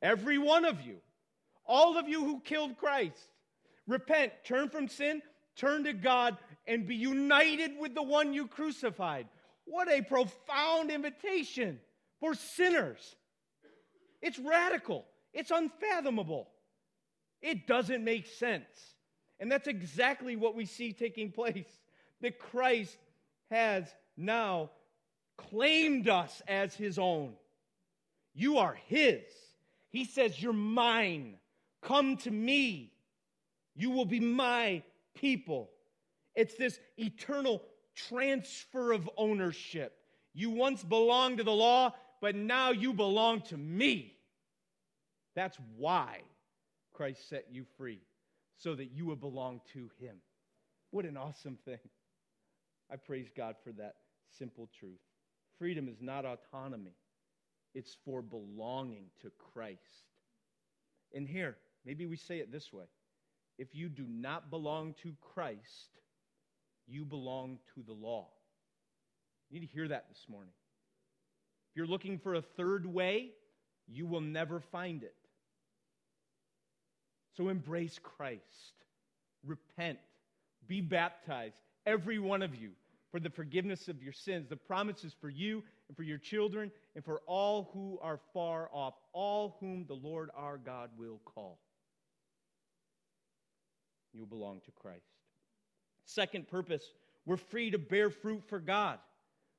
Every 0.02 0.38
one 0.38 0.64
of 0.64 0.82
you. 0.82 0.95
All 1.66 1.97
of 1.97 2.08
you 2.08 2.24
who 2.24 2.39
killed 2.39 2.78
Christ. 2.78 3.30
Repent, 3.86 4.32
turn 4.45 4.70
from 4.70 4.88
sin, 4.88 5.22
turn 5.56 5.84
to 5.84 5.93
God, 5.93 6.38
and 6.66 6.88
be 6.88 6.95
united 6.95 7.78
with 7.78 7.95
the 7.95 8.02
one 8.02 8.34
you 8.34 8.47
crucified. 8.47 9.28
What 9.66 9.91
a 9.91 10.02
profound 10.02 10.89
invitation 10.89 11.80
for 12.22 12.34
sinners. 12.34 13.16
It's 14.22 14.39
radical, 14.39 15.06
it's 15.34 15.52
unfathomable. 15.52 16.50
It 17.41 17.68
doesn't 17.68 18.04
make 18.04 18.28
sense. 18.28 18.95
And 19.39 19.50
that's 19.50 19.68
exactly 19.68 20.36
what 20.36 20.56
we 20.56 20.66
see 20.66 20.91
taking 20.91 21.32
place. 21.32 21.70
That 22.22 22.38
Christ 22.38 22.97
has 23.50 23.86
now 24.18 24.72
claimed 25.50 26.10
us 26.10 26.42
as 26.48 26.74
his 26.74 27.00
own. 27.00 27.34
You 28.34 28.58
are 28.58 28.78
his. 28.88 29.24
He 29.90 30.06
says, 30.06 30.42
You're 30.42 30.54
mine. 30.54 31.36
Come 31.82 32.18
to 32.18 32.32
me. 32.32 32.94
You 33.76 33.92
will 33.92 34.06
be 34.06 34.20
my 34.20 34.84
people. 35.16 35.70
It's 36.36 36.56
this 36.56 36.80
eternal 36.98 37.64
transfer 37.96 38.92
of 38.92 39.10
ownership. 39.18 39.96
You 40.34 40.52
once 40.52 40.84
belonged 40.84 41.38
to 41.40 41.44
the 41.44 41.52
law, 41.52 41.94
but 42.22 42.36
now 42.36 42.72
you 42.72 42.94
belong 42.94 43.42
to 43.44 43.58
me. 43.58 44.16
That's 45.36 45.58
why 45.78 46.20
Christ 46.94 47.30
set 47.30 47.48
you 47.52 47.66
free, 47.78 48.00
so 48.58 48.76
that 48.76 48.92
you 48.92 49.06
would 49.08 49.22
belong 49.22 49.62
to 49.74 49.90
Him. 50.00 50.18
What 50.92 51.06
an 51.06 51.18
awesome 51.18 51.58
thing. 51.66 51.80
I 52.92 52.96
praise 52.98 53.30
God 53.36 53.56
for 53.64 53.72
that 53.74 53.96
simple 54.38 54.70
truth. 54.80 55.00
Freedom 55.60 55.88
is 55.89 56.01
not 56.01 56.26
autonomy, 56.26 56.95
it's 57.76 57.97
for 58.05 58.22
belonging 58.22 59.05
to 59.22 59.32
Christ. 59.53 60.07
And 61.14 61.28
here, 61.28 61.57
maybe 61.86 62.05
we 62.05 62.16
say 62.16 62.39
it 62.39 62.51
this 62.51 62.72
way 62.74 62.86
if 63.57 63.76
you 63.76 63.89
do 63.89 64.05
not 64.07 64.49
belong 64.49 64.95
to 65.03 65.14
Christ, 65.34 65.99
you 66.88 67.03
belong 67.03 67.60
to 67.76 67.84
the 67.86 67.93
law. 67.93 68.30
You 69.49 69.60
need 69.60 69.68
to 69.68 69.74
hear 69.74 69.89
that 69.89 70.05
this 70.07 70.26
morning. 70.30 70.53
If 71.70 71.76
you're 71.76 71.88
looking 71.88 72.20
for 72.20 72.36
a 72.36 72.41
third 72.41 72.86
way, 72.86 73.32
you 73.86 74.05
will 74.05 74.22
never 74.22 74.62
find 74.72 75.03
it. 75.03 75.16
So 77.36 77.49
embrace 77.49 77.99
Christ, 78.01 78.43
repent, 79.45 79.99
be 80.68 80.82
baptized, 80.82 81.55
every 81.86 82.20
one 82.20 82.41
of 82.41 82.55
you, 82.55 82.72
for 83.12 83.20
the 83.20 83.30
forgiveness 83.30 83.88
of 83.88 84.01
your 84.01 84.14
sins. 84.14 84.47
The 84.47 84.55
promises 84.55 85.16
for 85.20 85.30
you 85.30 85.64
and 85.88 85.97
for 85.97 86.03
your 86.03 86.18
children 86.18 86.72
and 86.95 87.03
for 87.03 87.22
all 87.26 87.72
who 87.74 87.99
are 88.01 88.20
far 88.34 88.70
off, 88.72 88.93
all 89.14 89.57
whom 89.60 89.86
the 89.88 89.95
Lord 89.95 90.30
our 90.36 90.57
God 90.57 90.89
will 90.97 91.20
call. 91.26 91.60
You 94.14 94.26
belong 94.26 94.62
to 94.66 94.72
Christ. 94.72 95.05
Second 96.05 96.47
purpose, 96.47 96.84
we're 97.26 97.38
free 97.38 97.72
to 97.72 97.78
bear 97.78 98.10
fruit 98.10 98.43
for 98.47 98.60
God. 98.60 98.99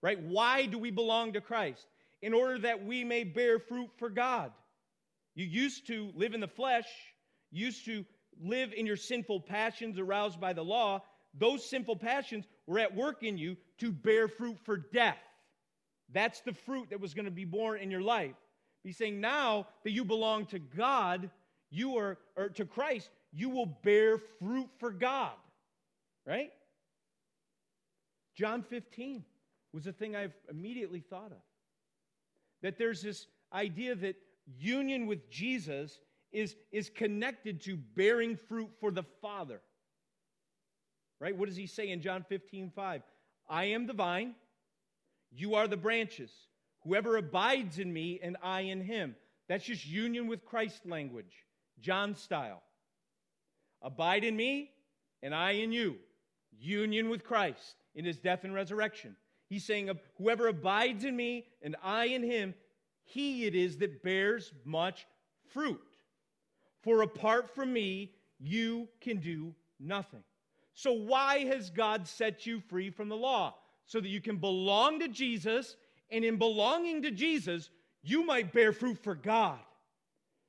Right? 0.02 0.20
Why 0.20 0.66
do 0.66 0.78
we 0.78 0.90
belong 0.90 1.34
to 1.34 1.40
Christ? 1.40 1.86
In 2.22 2.34
order 2.34 2.58
that 2.60 2.84
we 2.84 3.04
may 3.04 3.24
bear 3.24 3.58
fruit 3.58 3.90
for 3.98 4.08
God. 4.08 4.50
You 5.34 5.44
used 5.46 5.86
to 5.86 6.10
live 6.14 6.34
in 6.34 6.40
the 6.40 6.48
flesh, 6.48 6.86
used 7.50 7.84
to 7.84 8.04
live 8.42 8.72
in 8.72 8.86
your 8.86 8.96
sinful 8.96 9.40
passions 9.40 9.98
aroused 9.98 10.40
by 10.40 10.52
the 10.52 10.64
law. 10.64 11.02
Those 11.38 11.68
sinful 11.68 11.96
passions 11.96 12.44
were 12.70 12.78
at 12.78 12.94
work 12.94 13.24
in 13.24 13.36
you 13.36 13.56
to 13.78 13.90
bear 13.90 14.28
fruit 14.28 14.56
for 14.62 14.76
death. 14.76 15.18
That's 16.12 16.40
the 16.42 16.52
fruit 16.52 16.90
that 16.90 17.00
was 17.00 17.14
going 17.14 17.24
to 17.24 17.30
be 17.32 17.44
born 17.44 17.80
in 17.80 17.90
your 17.90 18.00
life. 18.00 18.36
He's 18.84 18.96
saying 18.96 19.20
now 19.20 19.66
that 19.82 19.90
you 19.90 20.04
belong 20.04 20.46
to 20.46 20.60
God, 20.60 21.30
you 21.72 21.96
are, 21.96 22.16
or 22.36 22.48
to 22.50 22.64
Christ, 22.64 23.10
you 23.32 23.48
will 23.50 23.66
bear 23.66 24.18
fruit 24.38 24.68
for 24.78 24.92
God. 24.92 25.32
Right? 26.24 26.52
John 28.36 28.62
15 28.62 29.24
was 29.72 29.82
the 29.82 29.92
thing 29.92 30.14
I've 30.14 30.36
immediately 30.48 31.00
thought 31.00 31.32
of. 31.32 31.42
That 32.62 32.78
there's 32.78 33.02
this 33.02 33.26
idea 33.52 33.96
that 33.96 34.14
union 34.60 35.06
with 35.06 35.28
Jesus 35.28 35.98
is, 36.30 36.54
is 36.70 36.88
connected 36.88 37.60
to 37.62 37.76
bearing 37.96 38.38
fruit 38.48 38.70
for 38.78 38.92
the 38.92 39.04
Father. 39.20 39.60
Right? 41.20 41.36
What 41.36 41.48
does 41.48 41.56
he 41.56 41.66
say 41.66 41.90
in 41.90 42.00
John 42.00 42.24
15, 42.28 42.72
5? 42.74 43.02
I 43.48 43.64
am 43.66 43.86
the 43.86 43.92
vine, 43.92 44.34
you 45.30 45.54
are 45.54 45.68
the 45.68 45.76
branches. 45.76 46.30
Whoever 46.84 47.16
abides 47.16 47.78
in 47.78 47.92
me 47.92 48.18
and 48.22 48.36
I 48.42 48.62
in 48.62 48.80
him. 48.80 49.14
That's 49.48 49.64
just 49.64 49.86
union 49.86 50.28
with 50.28 50.44
Christ 50.44 50.86
language, 50.86 51.44
John 51.80 52.14
style. 52.14 52.62
Abide 53.82 54.24
in 54.24 54.36
me 54.36 54.70
and 55.22 55.34
I 55.34 55.52
in 55.52 55.72
you. 55.72 55.96
Union 56.58 57.10
with 57.10 57.24
Christ 57.24 57.76
in 57.94 58.04
his 58.04 58.18
death 58.18 58.44
and 58.44 58.54
resurrection. 58.54 59.16
He's 59.48 59.64
saying, 59.64 59.90
Whoever 60.18 60.48
abides 60.48 61.04
in 61.04 61.16
me 61.16 61.46
and 61.62 61.76
I 61.82 62.06
in 62.06 62.22
him, 62.22 62.54
he 63.04 63.46
it 63.46 63.54
is 63.54 63.78
that 63.78 64.02
bears 64.02 64.52
much 64.64 65.06
fruit. 65.52 65.80
For 66.82 67.02
apart 67.02 67.54
from 67.54 67.72
me, 67.72 68.12
you 68.38 68.88
can 69.00 69.18
do 69.18 69.54
nothing. 69.78 70.22
So, 70.80 70.92
why 70.92 71.40
has 71.40 71.68
God 71.68 72.08
set 72.08 72.46
you 72.46 72.58
free 72.58 72.88
from 72.88 73.10
the 73.10 73.16
law? 73.16 73.54
So 73.84 74.00
that 74.00 74.08
you 74.08 74.22
can 74.22 74.38
belong 74.38 75.00
to 75.00 75.08
Jesus, 75.08 75.76
and 76.10 76.24
in 76.24 76.38
belonging 76.38 77.02
to 77.02 77.10
Jesus, 77.10 77.68
you 78.02 78.24
might 78.24 78.50
bear 78.54 78.72
fruit 78.72 78.96
for 78.96 79.14
God. 79.14 79.58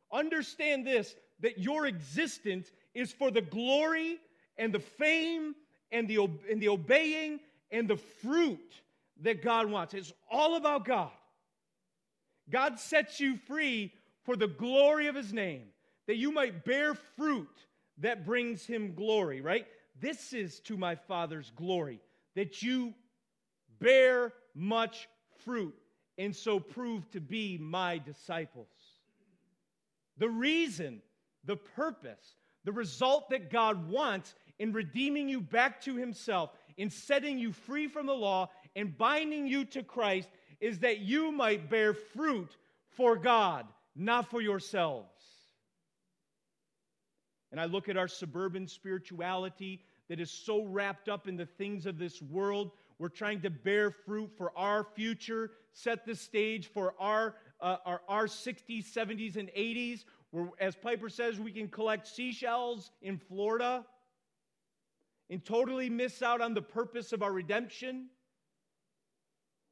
Understand 0.10 0.88
this 0.88 1.16
that 1.42 1.58
your 1.58 1.86
existence 1.86 2.72
is 2.94 3.12
for 3.12 3.30
the 3.30 3.42
glory 3.42 4.20
and 4.58 4.74
the 4.74 4.80
fame 4.80 5.54
and 5.92 6.08
the, 6.08 6.30
and 6.50 6.62
the 6.62 6.70
obeying 6.70 7.42
and 7.70 7.90
the 7.90 7.98
fruit 7.98 8.82
that 9.24 9.42
God 9.42 9.70
wants. 9.70 9.94
It's 9.94 10.14
all 10.30 10.56
about 10.56 10.86
God. 10.86 11.12
God 12.50 12.80
sets 12.80 13.20
you 13.20 13.36
free 13.36 13.92
for 14.24 14.38
the 14.38 14.48
glory 14.48 15.08
of 15.08 15.16
his 15.16 15.34
name, 15.34 15.64
that 16.08 16.16
you 16.16 16.32
might 16.32 16.64
bear 16.64 16.94
fruit 16.94 17.50
that 17.98 18.26
brings 18.26 18.66
him 18.66 18.94
glory, 18.94 19.42
right? 19.42 19.66
This 20.02 20.34
is 20.34 20.60
to 20.62 20.78
my 20.78 20.96
Father's 20.96 21.52
glory, 21.56 22.02
that 22.36 22.62
you 22.62 22.94
bear 23.80 24.34
much 24.56 25.08
fruit 25.46 25.76
and 26.18 26.36
so 26.36 26.60
prove 26.60 27.10
to 27.12 27.22
be 27.22 27.58
my 27.58 28.00
disciples. 28.00 28.68
The 30.18 30.30
reason, 30.30 31.02
the 31.46 31.56
purpose, 31.56 32.36
the 32.64 32.72
result 32.72 33.30
that 33.30 33.52
God 33.52 33.90
wants 33.90 34.36
in 34.60 34.74
redeeming 34.74 35.30
you 35.30 35.40
back 35.40 35.82
to 35.82 35.96
himself, 35.96 36.52
in 36.78 36.90
setting 36.90 37.40
you 37.40 37.54
free 37.54 37.88
from 37.88 38.06
the 38.06 38.14
law, 38.14 38.50
and 38.76 38.98
binding 38.98 39.48
you 39.48 39.66
to 39.66 39.84
Christ 39.84 40.30
is 40.60 40.80
that 40.80 41.00
you 41.00 41.32
might 41.32 41.70
bear 41.70 41.94
fruit 41.94 42.56
for 42.90 43.16
God, 43.16 43.66
not 43.96 44.30
for 44.30 44.42
yourselves. 44.42 45.08
And 47.52 47.60
I 47.60 47.66
look 47.66 47.90
at 47.90 47.98
our 47.98 48.08
suburban 48.08 48.68
spirituality 48.68 49.82
that 50.12 50.20
is 50.20 50.30
so 50.30 50.66
wrapped 50.66 51.08
up 51.08 51.30
in 51.30 51.38
the 51.38 51.46
things 51.46 51.86
of 51.86 51.98
this 51.98 52.22
world. 52.22 52.72
We're 53.00 53.08
trying 53.08 53.40
to 53.44 53.50
bear 53.50 53.92
fruit 53.92 54.30
for 54.38 54.52
our 54.58 54.84
future, 54.84 55.52
set 55.72 56.06
the 56.06 56.16
stage 56.16 56.68
for 56.68 56.94
our, 57.00 57.36
uh, 57.62 57.78
our, 57.86 58.02
our 58.10 58.26
60s, 58.26 58.92
70s, 58.92 59.38
and 59.38 59.48
80s. 59.58 60.04
Where, 60.32 60.50
as 60.60 60.76
Piper 60.76 61.08
says, 61.08 61.40
we 61.40 61.54
can 61.54 61.70
collect 61.70 62.06
seashells 62.10 62.92
in 63.02 63.20
Florida 63.20 63.86
and 65.30 65.46
totally 65.46 65.90
miss 65.90 66.22
out 66.22 66.42
on 66.42 66.56
the 66.56 66.62
purpose 66.62 67.14
of 67.14 67.24
our 67.24 67.32
redemption. 67.32 68.08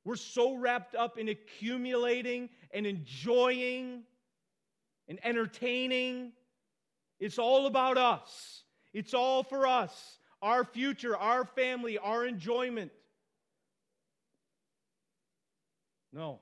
We're 0.05 0.15
so 0.15 0.55
wrapped 0.55 0.95
up 0.95 1.17
in 1.17 1.27
accumulating 1.27 2.47
and 2.71 2.87
enjoying 2.87 4.03
and 5.09 5.19
entertaining. 5.21 6.31
It's 7.19 7.39
all 7.39 7.67
about 7.67 7.97
us. 7.97 8.63
It's 8.93 9.13
all 9.13 9.43
for 9.43 9.67
us, 9.67 10.18
our 10.41 10.63
future, 10.63 11.15
our 11.15 11.45
family, 11.45 11.97
our 11.97 12.25
enjoyment. 12.25 12.91
No, 16.13 16.39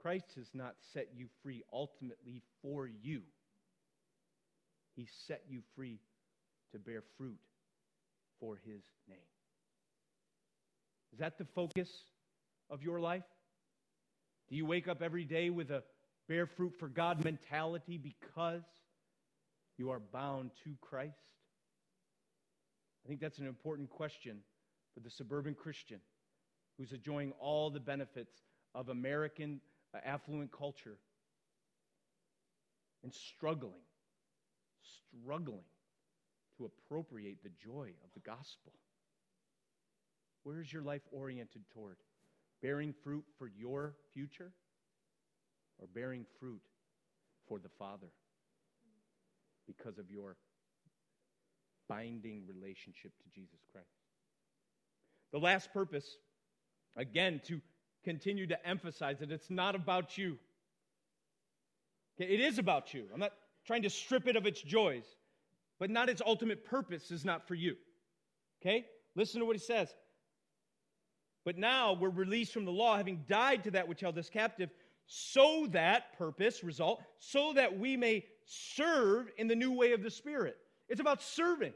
Christ 0.00 0.26
has 0.36 0.48
not 0.54 0.74
set 0.92 1.08
you 1.16 1.26
free 1.42 1.62
ultimately 1.72 2.42
for 2.62 2.86
you. 2.86 3.22
He 4.96 5.08
set 5.26 5.42
you 5.48 5.62
free 5.74 5.98
to 6.72 6.78
bear 6.78 7.02
fruit 7.16 7.38
for 8.38 8.56
his 8.64 8.82
name. 9.08 9.18
Is 11.12 11.18
that 11.18 11.38
the 11.38 11.44
focus 11.44 11.88
of 12.70 12.82
your 12.82 13.00
life? 13.00 13.24
Do 14.48 14.56
you 14.56 14.66
wake 14.66 14.88
up 14.88 15.02
every 15.02 15.24
day 15.24 15.50
with 15.50 15.70
a 15.70 15.82
bear 16.28 16.46
fruit 16.46 16.74
for 16.78 16.88
God 16.88 17.24
mentality 17.24 17.98
because 17.98 18.62
you 19.78 19.90
are 19.90 20.00
bound 20.12 20.50
to 20.64 20.74
Christ? 20.80 21.33
I 23.04 23.08
think 23.08 23.20
that's 23.20 23.38
an 23.38 23.46
important 23.46 23.90
question 23.90 24.38
for 24.94 25.00
the 25.00 25.10
suburban 25.10 25.54
Christian 25.54 26.00
who's 26.78 26.92
enjoying 26.92 27.32
all 27.38 27.70
the 27.70 27.80
benefits 27.80 28.42
of 28.74 28.88
American 28.88 29.60
uh, 29.94 29.98
affluent 30.04 30.50
culture 30.50 30.96
and 33.02 33.12
struggling, 33.12 33.82
struggling 35.20 35.64
to 36.56 36.64
appropriate 36.64 37.42
the 37.42 37.50
joy 37.62 37.90
of 38.02 38.10
the 38.14 38.20
gospel. 38.20 38.72
Where 40.42 40.60
is 40.60 40.72
your 40.72 40.82
life 40.82 41.02
oriented 41.12 41.62
toward? 41.72 41.96
Bearing 42.62 42.94
fruit 43.04 43.24
for 43.38 43.48
your 43.48 43.94
future 44.12 44.52
or 45.78 45.86
bearing 45.94 46.24
fruit 46.40 46.62
for 47.46 47.58
the 47.58 47.68
Father 47.68 48.08
because 49.66 49.98
of 49.98 50.10
your 50.10 50.36
binding 51.88 52.42
relationship 52.46 53.12
to 53.22 53.28
Jesus 53.34 53.60
Christ? 53.72 53.88
The 55.32 55.38
last 55.38 55.72
purpose, 55.72 56.16
again, 56.96 57.40
to 57.46 57.60
continue 58.04 58.46
to 58.46 58.66
emphasize 58.66 59.18
that 59.20 59.30
it's 59.30 59.50
not 59.50 59.74
about 59.74 60.16
you. 60.16 60.38
Okay, 62.20 62.32
it 62.32 62.40
is 62.40 62.58
about 62.58 62.94
you. 62.94 63.06
I'm 63.12 63.20
not 63.20 63.32
trying 63.66 63.82
to 63.82 63.90
strip 63.90 64.28
it 64.28 64.36
of 64.36 64.46
its 64.46 64.62
joys, 64.62 65.04
but 65.80 65.90
not 65.90 66.08
its 66.08 66.22
ultimate 66.24 66.64
purpose 66.64 67.10
is 67.10 67.24
not 67.24 67.48
for 67.48 67.54
you. 67.54 67.76
Okay? 68.62 68.86
Listen 69.16 69.40
to 69.40 69.46
what 69.46 69.56
he 69.56 69.62
says. 69.62 69.88
But 71.44 71.58
now 71.58 71.92
we're 71.92 72.10
released 72.10 72.52
from 72.52 72.64
the 72.64 72.72
law, 72.72 72.96
having 72.96 73.24
died 73.28 73.64
to 73.64 73.72
that 73.72 73.88
which 73.88 74.00
held 74.00 74.16
us 74.18 74.30
captive, 74.30 74.70
so 75.06 75.66
that, 75.72 76.16
purpose, 76.16 76.64
result, 76.64 77.02
so 77.18 77.52
that 77.54 77.78
we 77.78 77.96
may 77.96 78.24
serve 78.46 79.28
in 79.36 79.48
the 79.48 79.54
new 79.54 79.72
way 79.72 79.92
of 79.92 80.02
the 80.02 80.10
Spirit. 80.10 80.56
It's 80.88 81.00
about 81.00 81.22
serving. 81.22 81.72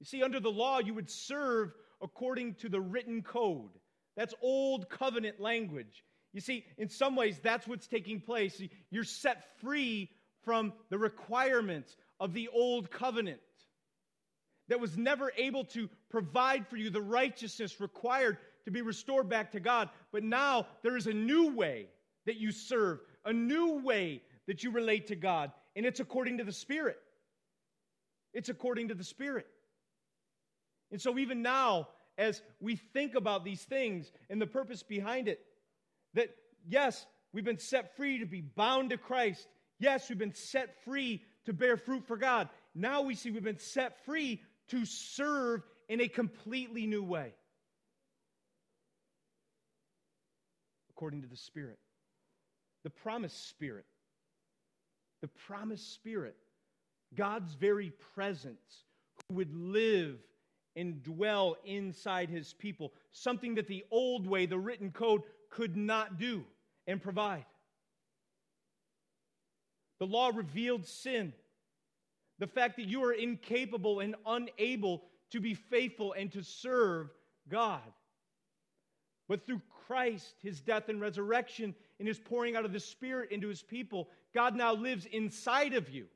You 0.00 0.06
see, 0.06 0.22
under 0.22 0.40
the 0.40 0.50
law, 0.50 0.80
you 0.80 0.94
would 0.94 1.10
serve 1.10 1.72
according 2.00 2.54
to 2.56 2.68
the 2.68 2.80
written 2.80 3.22
code. 3.22 3.70
That's 4.16 4.34
old 4.42 4.88
covenant 4.88 5.40
language. 5.40 6.04
You 6.32 6.40
see, 6.40 6.64
in 6.78 6.88
some 6.88 7.14
ways, 7.14 7.38
that's 7.42 7.66
what's 7.66 7.86
taking 7.86 8.20
place. 8.20 8.60
You're 8.90 9.04
set 9.04 9.58
free 9.60 10.10
from 10.44 10.72
the 10.90 10.98
requirements 10.98 11.96
of 12.18 12.32
the 12.32 12.48
old 12.48 12.90
covenant 12.90 13.40
that 14.68 14.80
was 14.80 14.96
never 14.96 15.32
able 15.36 15.64
to 15.66 15.88
provide 16.10 16.66
for 16.66 16.76
you 16.76 16.90
the 16.90 17.00
righteousness 17.00 17.80
required 17.80 18.38
to 18.64 18.70
be 18.70 18.82
restored 18.82 19.28
back 19.28 19.52
to 19.52 19.60
God. 19.60 19.88
But 20.12 20.22
now 20.22 20.66
there 20.82 20.96
is 20.96 21.06
a 21.06 21.12
new 21.12 21.54
way 21.54 21.86
that 22.26 22.36
you 22.36 22.52
serve, 22.52 23.00
a 23.24 23.32
new 23.32 23.80
way 23.80 24.22
that 24.46 24.64
you 24.64 24.70
relate 24.70 25.08
to 25.08 25.16
God, 25.16 25.52
and 25.74 25.86
it's 25.86 26.00
according 26.00 26.38
to 26.38 26.44
the 26.44 26.52
Spirit. 26.52 26.98
It's 28.32 28.48
according 28.48 28.88
to 28.88 28.94
the 28.94 29.04
Spirit. 29.04 29.46
And 30.90 31.00
so, 31.00 31.18
even 31.18 31.42
now, 31.42 31.88
as 32.18 32.42
we 32.60 32.76
think 32.76 33.14
about 33.14 33.44
these 33.44 33.62
things 33.62 34.10
and 34.28 34.40
the 34.40 34.46
purpose 34.46 34.82
behind 34.82 35.28
it, 35.28 35.40
that 36.14 36.28
yes, 36.68 37.06
we've 37.32 37.44
been 37.44 37.58
set 37.58 37.96
free 37.96 38.18
to 38.18 38.26
be 38.26 38.42
bound 38.42 38.90
to 38.90 38.98
Christ. 38.98 39.46
Yes, 39.78 40.08
we've 40.08 40.18
been 40.18 40.34
set 40.34 40.84
free 40.84 41.22
to 41.46 41.52
bear 41.52 41.76
fruit 41.76 42.06
for 42.06 42.16
God. 42.16 42.48
Now 42.74 43.02
we 43.02 43.14
see 43.14 43.30
we've 43.30 43.42
been 43.42 43.58
set 43.58 44.04
free 44.04 44.42
to 44.68 44.84
serve 44.84 45.62
in 45.88 46.00
a 46.00 46.08
completely 46.08 46.86
new 46.86 47.02
way. 47.02 47.34
According 50.90 51.22
to 51.22 51.28
the 51.28 51.36
Spirit. 51.36 51.78
The 52.84 52.90
promised 52.90 53.48
Spirit. 53.48 53.86
The 55.22 55.28
promised 55.28 55.94
Spirit. 55.94 56.36
God's 57.14 57.54
very 57.54 57.92
presence, 58.14 58.84
who 59.28 59.36
would 59.36 59.54
live 59.54 60.18
and 60.76 61.02
dwell 61.02 61.56
inside 61.64 62.28
his 62.30 62.52
people, 62.54 62.92
something 63.12 63.54
that 63.56 63.68
the 63.68 63.84
old 63.90 64.26
way, 64.26 64.46
the 64.46 64.58
written 64.58 64.90
code, 64.90 65.22
could 65.50 65.76
not 65.76 66.18
do 66.18 66.44
and 66.86 67.02
provide. 67.02 67.44
The 70.00 70.06
law 70.06 70.32
revealed 70.34 70.86
sin, 70.86 71.32
the 72.38 72.46
fact 72.46 72.76
that 72.76 72.88
you 72.88 73.04
are 73.04 73.12
incapable 73.12 74.00
and 74.00 74.16
unable 74.26 75.04
to 75.30 75.40
be 75.40 75.54
faithful 75.54 76.14
and 76.14 76.32
to 76.32 76.42
serve 76.42 77.10
God. 77.48 77.82
But 79.28 79.46
through 79.46 79.62
Christ, 79.92 80.36
his 80.42 80.58
death 80.62 80.88
and 80.88 81.02
resurrection, 81.02 81.74
and 81.98 82.08
his 82.08 82.18
pouring 82.18 82.56
out 82.56 82.64
of 82.64 82.72
the 82.72 82.80
Spirit 82.80 83.30
into 83.30 83.48
his 83.48 83.60
people, 83.60 84.08
God 84.34 84.56
now 84.56 84.72
lives 84.72 85.04
inside 85.04 85.74
of 85.74 85.90
you. 85.90 86.06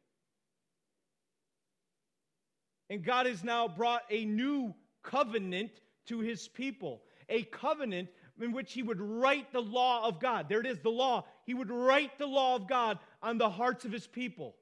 And 2.88 3.04
God 3.04 3.26
has 3.26 3.44
now 3.44 3.68
brought 3.68 4.00
a 4.08 4.24
new 4.24 4.74
covenant 5.02 5.72
to 6.06 6.20
his 6.20 6.48
people, 6.48 7.02
a 7.28 7.42
covenant 7.42 8.08
in 8.40 8.52
which 8.52 8.72
he 8.72 8.82
would 8.82 8.98
write 8.98 9.52
the 9.52 9.60
law 9.60 10.08
of 10.08 10.20
God. 10.20 10.48
There 10.48 10.60
it 10.60 10.66
is, 10.66 10.78
the 10.78 10.88
law. 10.88 11.26
He 11.44 11.52
would 11.52 11.70
write 11.70 12.18
the 12.18 12.26
law 12.26 12.56
of 12.56 12.66
God 12.66 12.98
on 13.22 13.36
the 13.36 13.50
hearts 13.50 13.84
of 13.84 13.92
his 13.92 14.06
people. 14.06 14.56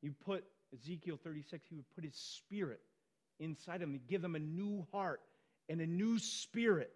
You 0.00 0.14
put 0.24 0.44
Ezekiel 0.72 1.18
36, 1.22 1.62
he 1.68 1.76
would 1.76 1.90
put 1.94 2.04
his 2.04 2.16
spirit 2.16 2.80
inside 3.40 3.80
them. 3.80 3.92
He'd 3.92 4.08
give 4.08 4.22
them 4.22 4.36
a 4.36 4.40
new 4.40 4.86
heart 4.92 5.20
and 5.68 5.80
a 5.80 5.86
new 5.86 6.18
spirit. 6.18 6.92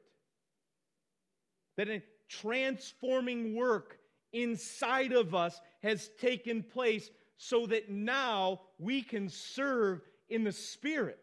That 1.76 1.88
a 1.88 2.02
transforming 2.28 3.56
work 3.56 3.98
inside 4.32 5.12
of 5.12 5.34
us 5.34 5.60
has 5.82 6.10
taken 6.20 6.62
place 6.62 7.10
so 7.36 7.66
that 7.66 7.90
now 7.90 8.60
we 8.78 9.02
can 9.02 9.28
serve 9.28 10.00
in 10.28 10.44
the 10.44 10.52
Spirit. 10.52 11.18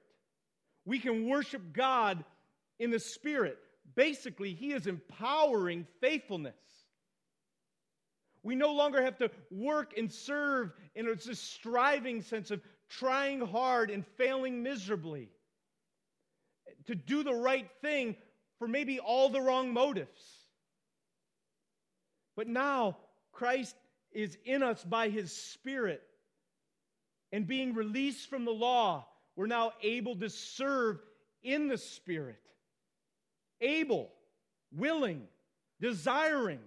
We 0.85 0.99
can 0.99 1.27
worship 1.27 1.73
God 1.73 2.23
in 2.79 2.91
the 2.91 2.99
Spirit. 2.99 3.57
Basically, 3.95 4.53
He 4.53 4.71
is 4.71 4.87
empowering 4.87 5.87
faithfulness. 5.99 6.55
We 8.43 8.55
no 8.55 8.73
longer 8.73 9.03
have 9.03 9.17
to 9.19 9.29
work 9.51 9.93
and 9.97 10.11
serve 10.11 10.71
in 10.95 11.07
a 11.07 11.35
striving 11.35 12.21
sense 12.23 12.49
of 12.49 12.61
trying 12.99 13.39
hard 13.39 13.89
and 13.89 14.05
failing 14.17 14.63
miserably. 14.63 15.29
To 16.87 16.95
do 16.95 17.23
the 17.23 17.33
right 17.33 17.69
thing 17.81 18.15
for 18.59 18.67
maybe 18.67 18.99
all 18.99 19.29
the 19.29 19.41
wrong 19.41 19.73
motives. 19.73 20.21
But 22.35 22.47
now 22.47 22.97
Christ 23.31 23.75
is 24.11 24.37
in 24.45 24.63
us 24.63 24.83
by 24.83 25.09
his 25.09 25.31
Spirit. 25.31 26.01
And 27.31 27.47
being 27.47 27.73
released 27.73 28.29
from 28.29 28.45
the 28.45 28.51
law, 28.51 29.07
we're 29.35 29.47
now 29.47 29.73
able 29.81 30.15
to 30.17 30.29
serve 30.29 30.99
in 31.43 31.67
the 31.67 31.77
Spirit. 31.77 32.41
Able, 33.61 34.11
willing, 34.75 35.27
desiring 35.79 36.59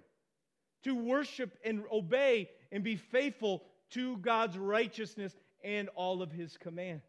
to 0.85 0.95
worship 0.95 1.59
and 1.65 1.85
obey 1.93 2.49
and 2.73 2.83
be 2.83 2.97
faithful 2.97 3.63
to 3.91 4.17
God's 4.19 4.57
righteousness 4.57 5.35
and 5.65 5.89
all 5.97 6.23
of 6.23 6.31
his 6.31 6.57
commands. 6.59 7.03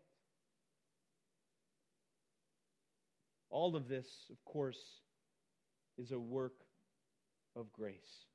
All 3.49 3.75
of 3.75 3.87
this, 3.87 4.07
of 4.31 4.43
course, 4.45 4.79
is 5.97 6.11
a 6.11 6.19
work 6.19 6.55
of 7.55 7.71
grace. 7.73 8.25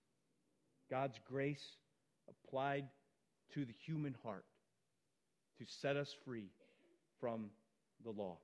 God's 0.91 1.19
grace 1.29 1.77
applied 2.29 2.85
to 3.55 3.65
the 3.65 3.75
human 3.85 4.15
heart 4.23 4.45
to 5.59 5.65
set 5.67 5.97
us 5.97 6.15
free 6.25 6.51
from 7.21 7.51
the 8.05 8.11
law. 8.11 8.39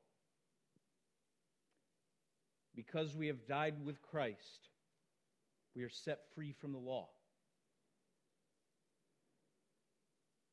Because 2.74 3.14
we 3.14 3.28
have 3.28 3.46
died 3.46 3.74
with 3.84 4.02
Christ, 4.02 4.68
we 5.74 5.82
are 5.82 5.90
set 5.90 6.20
free 6.34 6.54
from 6.60 6.72
the 6.72 6.78
law. 6.78 7.08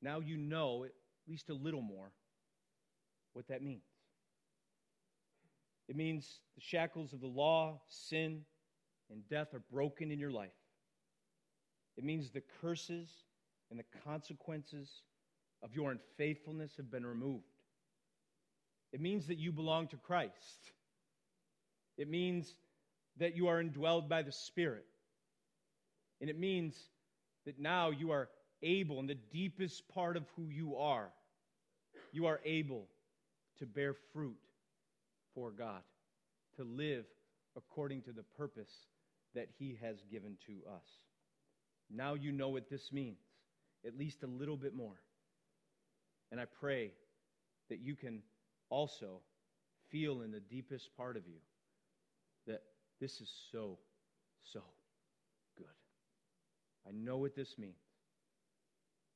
Now 0.02 0.20
you 0.20 0.38
know 0.38 0.84
at 0.86 0.92
least 1.28 1.50
a 1.50 1.54
little 1.54 1.82
more 1.82 2.12
what 3.34 3.48
that 3.48 3.62
means. 3.62 3.84
It 5.88 5.96
means 5.96 6.40
the 6.56 6.62
shackles 6.62 7.14
of 7.14 7.20
the 7.20 7.28
law, 7.28 7.82
sin, 7.88 8.42
and 9.12 9.28
death 9.30 9.54
are 9.54 9.64
broken 9.72 10.12
in 10.12 10.20
your 10.20 10.32
life. 10.32 10.52
It 11.98 12.04
means 12.04 12.30
the 12.30 12.44
curses 12.62 13.10
and 13.70 13.80
the 13.80 14.00
consequences 14.04 14.90
of 15.62 15.76
your 15.76 15.92
unfaithfulness 15.92 16.74
have 16.78 16.90
been 16.92 17.06
removed. 17.06 17.44
It 18.92 19.02
means 19.02 19.28
that 19.28 19.38
you 19.38 19.52
belong 19.52 19.88
to 19.88 19.98
Christ. 19.98 20.72
It 21.98 22.10
means 22.10 22.54
that 23.18 23.36
you 23.36 23.48
are 23.48 23.62
indwelled 23.62 24.08
by 24.08 24.22
the 24.22 24.32
Spirit. 24.32 24.86
And 26.22 26.30
it 26.30 26.40
means 26.40 26.76
that 27.46 27.60
now 27.60 27.90
you 27.90 28.12
are 28.12 28.30
able, 28.64 29.00
in 29.00 29.08
the 29.08 29.18
deepest 29.32 29.88
part 29.90 30.18
of 30.18 30.24
who 30.36 30.50
you 30.50 30.76
are, 30.78 31.10
you 32.12 32.26
are 32.26 32.40
able 32.46 32.88
to 33.60 33.66
bear 33.66 33.94
fruit 34.14 34.38
for 35.36 35.52
God, 35.52 35.82
to 36.56 36.64
live 36.64 37.06
according 37.56 38.02
to 38.04 38.12
the 38.12 38.24
purpose 38.38 38.88
that 39.36 39.48
He 39.60 39.78
has 39.82 39.98
given 40.12 40.38
to 40.48 40.54
us. 40.72 40.88
Now 41.90 42.14
you 42.14 42.32
know 42.32 42.50
what 42.50 42.70
this 42.70 42.92
means, 42.92 43.20
at 43.86 43.98
least 43.98 44.24
a 44.24 44.28
little 44.28 44.58
bit 44.58 44.76
more. 44.76 45.02
And 46.32 46.40
I 46.40 46.46
pray 46.46 46.92
that 47.70 47.80
you 47.80 47.96
can 47.96 48.22
also 48.70 49.22
feel 49.92 50.22
in 50.22 50.32
the 50.32 50.40
deepest 50.40 50.96
part 50.98 51.18
of 51.18 51.28
you 51.28 51.40
that 52.48 52.62
this 53.00 53.22
is 53.22 53.30
so, 53.52 53.78
so 54.52 54.62
good. 55.58 55.68
I 56.88 56.92
know 56.92 57.18
what 57.18 57.36
this 57.36 57.58
means, 57.58 57.76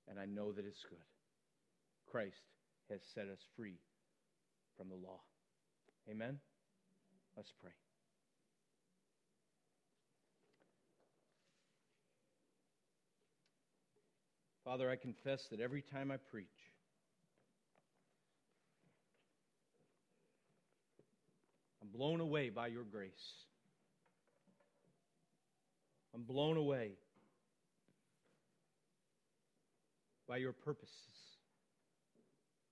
and 0.09 0.19
I 0.19 0.25
know 0.25 0.51
that 0.51 0.65
it's 0.65 0.83
good. 0.89 0.99
Christ 2.09 2.41
has 2.89 3.01
set 3.13 3.27
us 3.27 3.39
free 3.55 3.79
from 4.77 4.89
the 4.89 4.95
law. 4.95 5.19
Amen? 6.09 6.39
Let's 7.35 7.51
pray. 7.61 7.71
Father, 14.63 14.89
I 14.89 14.95
confess 14.95 15.47
that 15.51 15.61
every 15.61 15.81
time 15.81 16.11
I 16.11 16.17
preach, 16.17 16.47
I'm 21.81 21.89
blown 21.89 22.19
away 22.19 22.49
by 22.49 22.67
your 22.67 22.83
grace. 22.83 23.11
I'm 26.13 26.23
blown 26.23 26.57
away 26.57 26.93
by 30.27 30.37
your 30.37 30.53
purposes. 30.53 31.37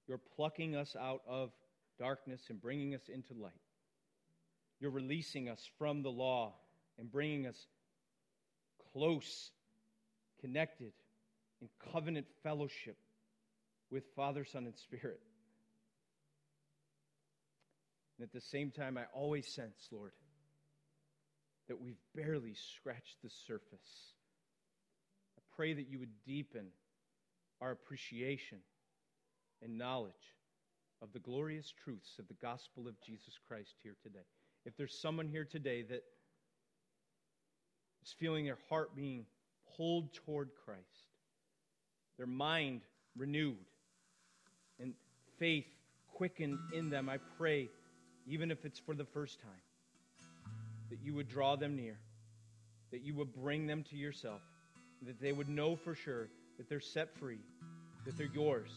You're 0.07 0.21
plucking 0.35 0.75
us 0.75 0.95
out 0.99 1.21
of 1.27 1.51
darkness 1.97 2.41
and 2.49 2.61
bringing 2.61 2.93
us 2.93 3.09
into 3.11 3.33
light. 3.33 3.53
You're 4.79 4.91
releasing 4.91 5.49
us 5.49 5.61
from 5.77 6.03
the 6.03 6.09
law 6.09 6.53
and 6.99 7.11
bringing 7.11 7.47
us 7.47 7.57
close, 8.93 9.51
connected, 10.41 10.91
in 11.61 11.69
covenant 11.91 12.27
fellowship 12.43 12.97
with 13.89 14.03
Father, 14.15 14.45
Son, 14.45 14.65
and 14.65 14.77
Spirit. 14.77 15.21
And 18.17 18.25
at 18.25 18.33
the 18.33 18.41
same 18.41 18.71
time, 18.71 18.97
I 18.97 19.03
always 19.13 19.47
sense, 19.47 19.87
Lord, 19.91 20.11
that 21.67 21.81
we've 21.81 21.99
barely 22.15 22.53
scratched 22.77 23.17
the 23.23 23.29
surface. 23.47 24.13
I 25.37 25.41
pray 25.55 25.73
that 25.73 25.89
you 25.89 25.99
would 25.99 26.23
deepen 26.25 26.67
our 27.65 27.71
appreciation 27.71 28.59
and 29.63 29.75
knowledge 29.75 30.13
of 31.01 31.11
the 31.13 31.19
glorious 31.19 31.73
truths 31.83 32.19
of 32.19 32.27
the 32.27 32.35
gospel 32.35 32.87
of 32.87 32.93
Jesus 33.01 33.33
Christ 33.47 33.73
here 33.81 33.95
today. 34.03 34.25
If 34.65 34.77
there's 34.77 35.01
someone 35.01 35.27
here 35.27 35.45
today 35.45 35.81
that 35.81 36.03
is 38.03 38.13
feeling 38.19 38.45
their 38.45 38.59
heart 38.69 38.95
being 38.95 39.25
pulled 39.75 40.13
toward 40.13 40.49
Christ, 40.63 41.09
their 42.17 42.27
mind 42.27 42.81
renewed, 43.17 43.57
and 44.79 44.93
faith 45.39 45.65
quickened 46.13 46.59
in 46.71 46.91
them, 46.91 47.09
I 47.09 47.17
pray, 47.35 47.69
even 48.27 48.51
if 48.51 48.63
it's 48.63 48.79
for 48.79 48.93
the 48.93 49.05
first 49.05 49.39
time, 49.41 50.29
that 50.91 50.99
you 51.03 51.15
would 51.15 51.27
draw 51.27 51.55
them 51.55 51.75
near, 51.75 51.97
that 52.91 53.01
you 53.01 53.15
would 53.15 53.33
bring 53.33 53.65
them 53.65 53.83
to 53.89 53.95
yourself, 53.95 54.41
that 55.01 55.19
they 55.19 55.31
would 55.31 55.49
know 55.49 55.75
for 55.75 55.95
sure 55.95 56.27
that 56.57 56.69
they're 56.69 56.79
set 56.79 57.17
free, 57.17 57.39
that 58.05 58.17
they're 58.17 58.29
yours, 58.33 58.69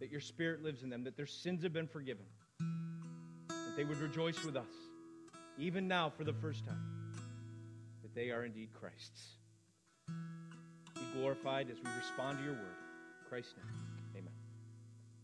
that 0.00 0.10
your 0.10 0.20
spirit 0.20 0.62
lives 0.62 0.82
in 0.82 0.90
them, 0.90 1.04
that 1.04 1.16
their 1.16 1.26
sins 1.26 1.62
have 1.62 1.72
been 1.72 1.88
forgiven, 1.88 2.24
that 2.58 3.76
they 3.76 3.84
would 3.84 3.98
rejoice 3.98 4.44
with 4.44 4.56
us, 4.56 4.72
even 5.58 5.88
now 5.88 6.10
for 6.10 6.24
the 6.24 6.32
first 6.32 6.64
time, 6.64 7.12
that 8.02 8.14
they 8.14 8.30
are 8.30 8.44
indeed 8.44 8.68
Christ's. 8.72 9.36
Be 10.94 11.18
glorified 11.18 11.70
as 11.70 11.76
we 11.76 11.90
respond 11.98 12.38
to 12.38 12.44
your 12.44 12.54
word. 12.54 12.76
Christ's 13.28 13.54
name. 13.56 13.93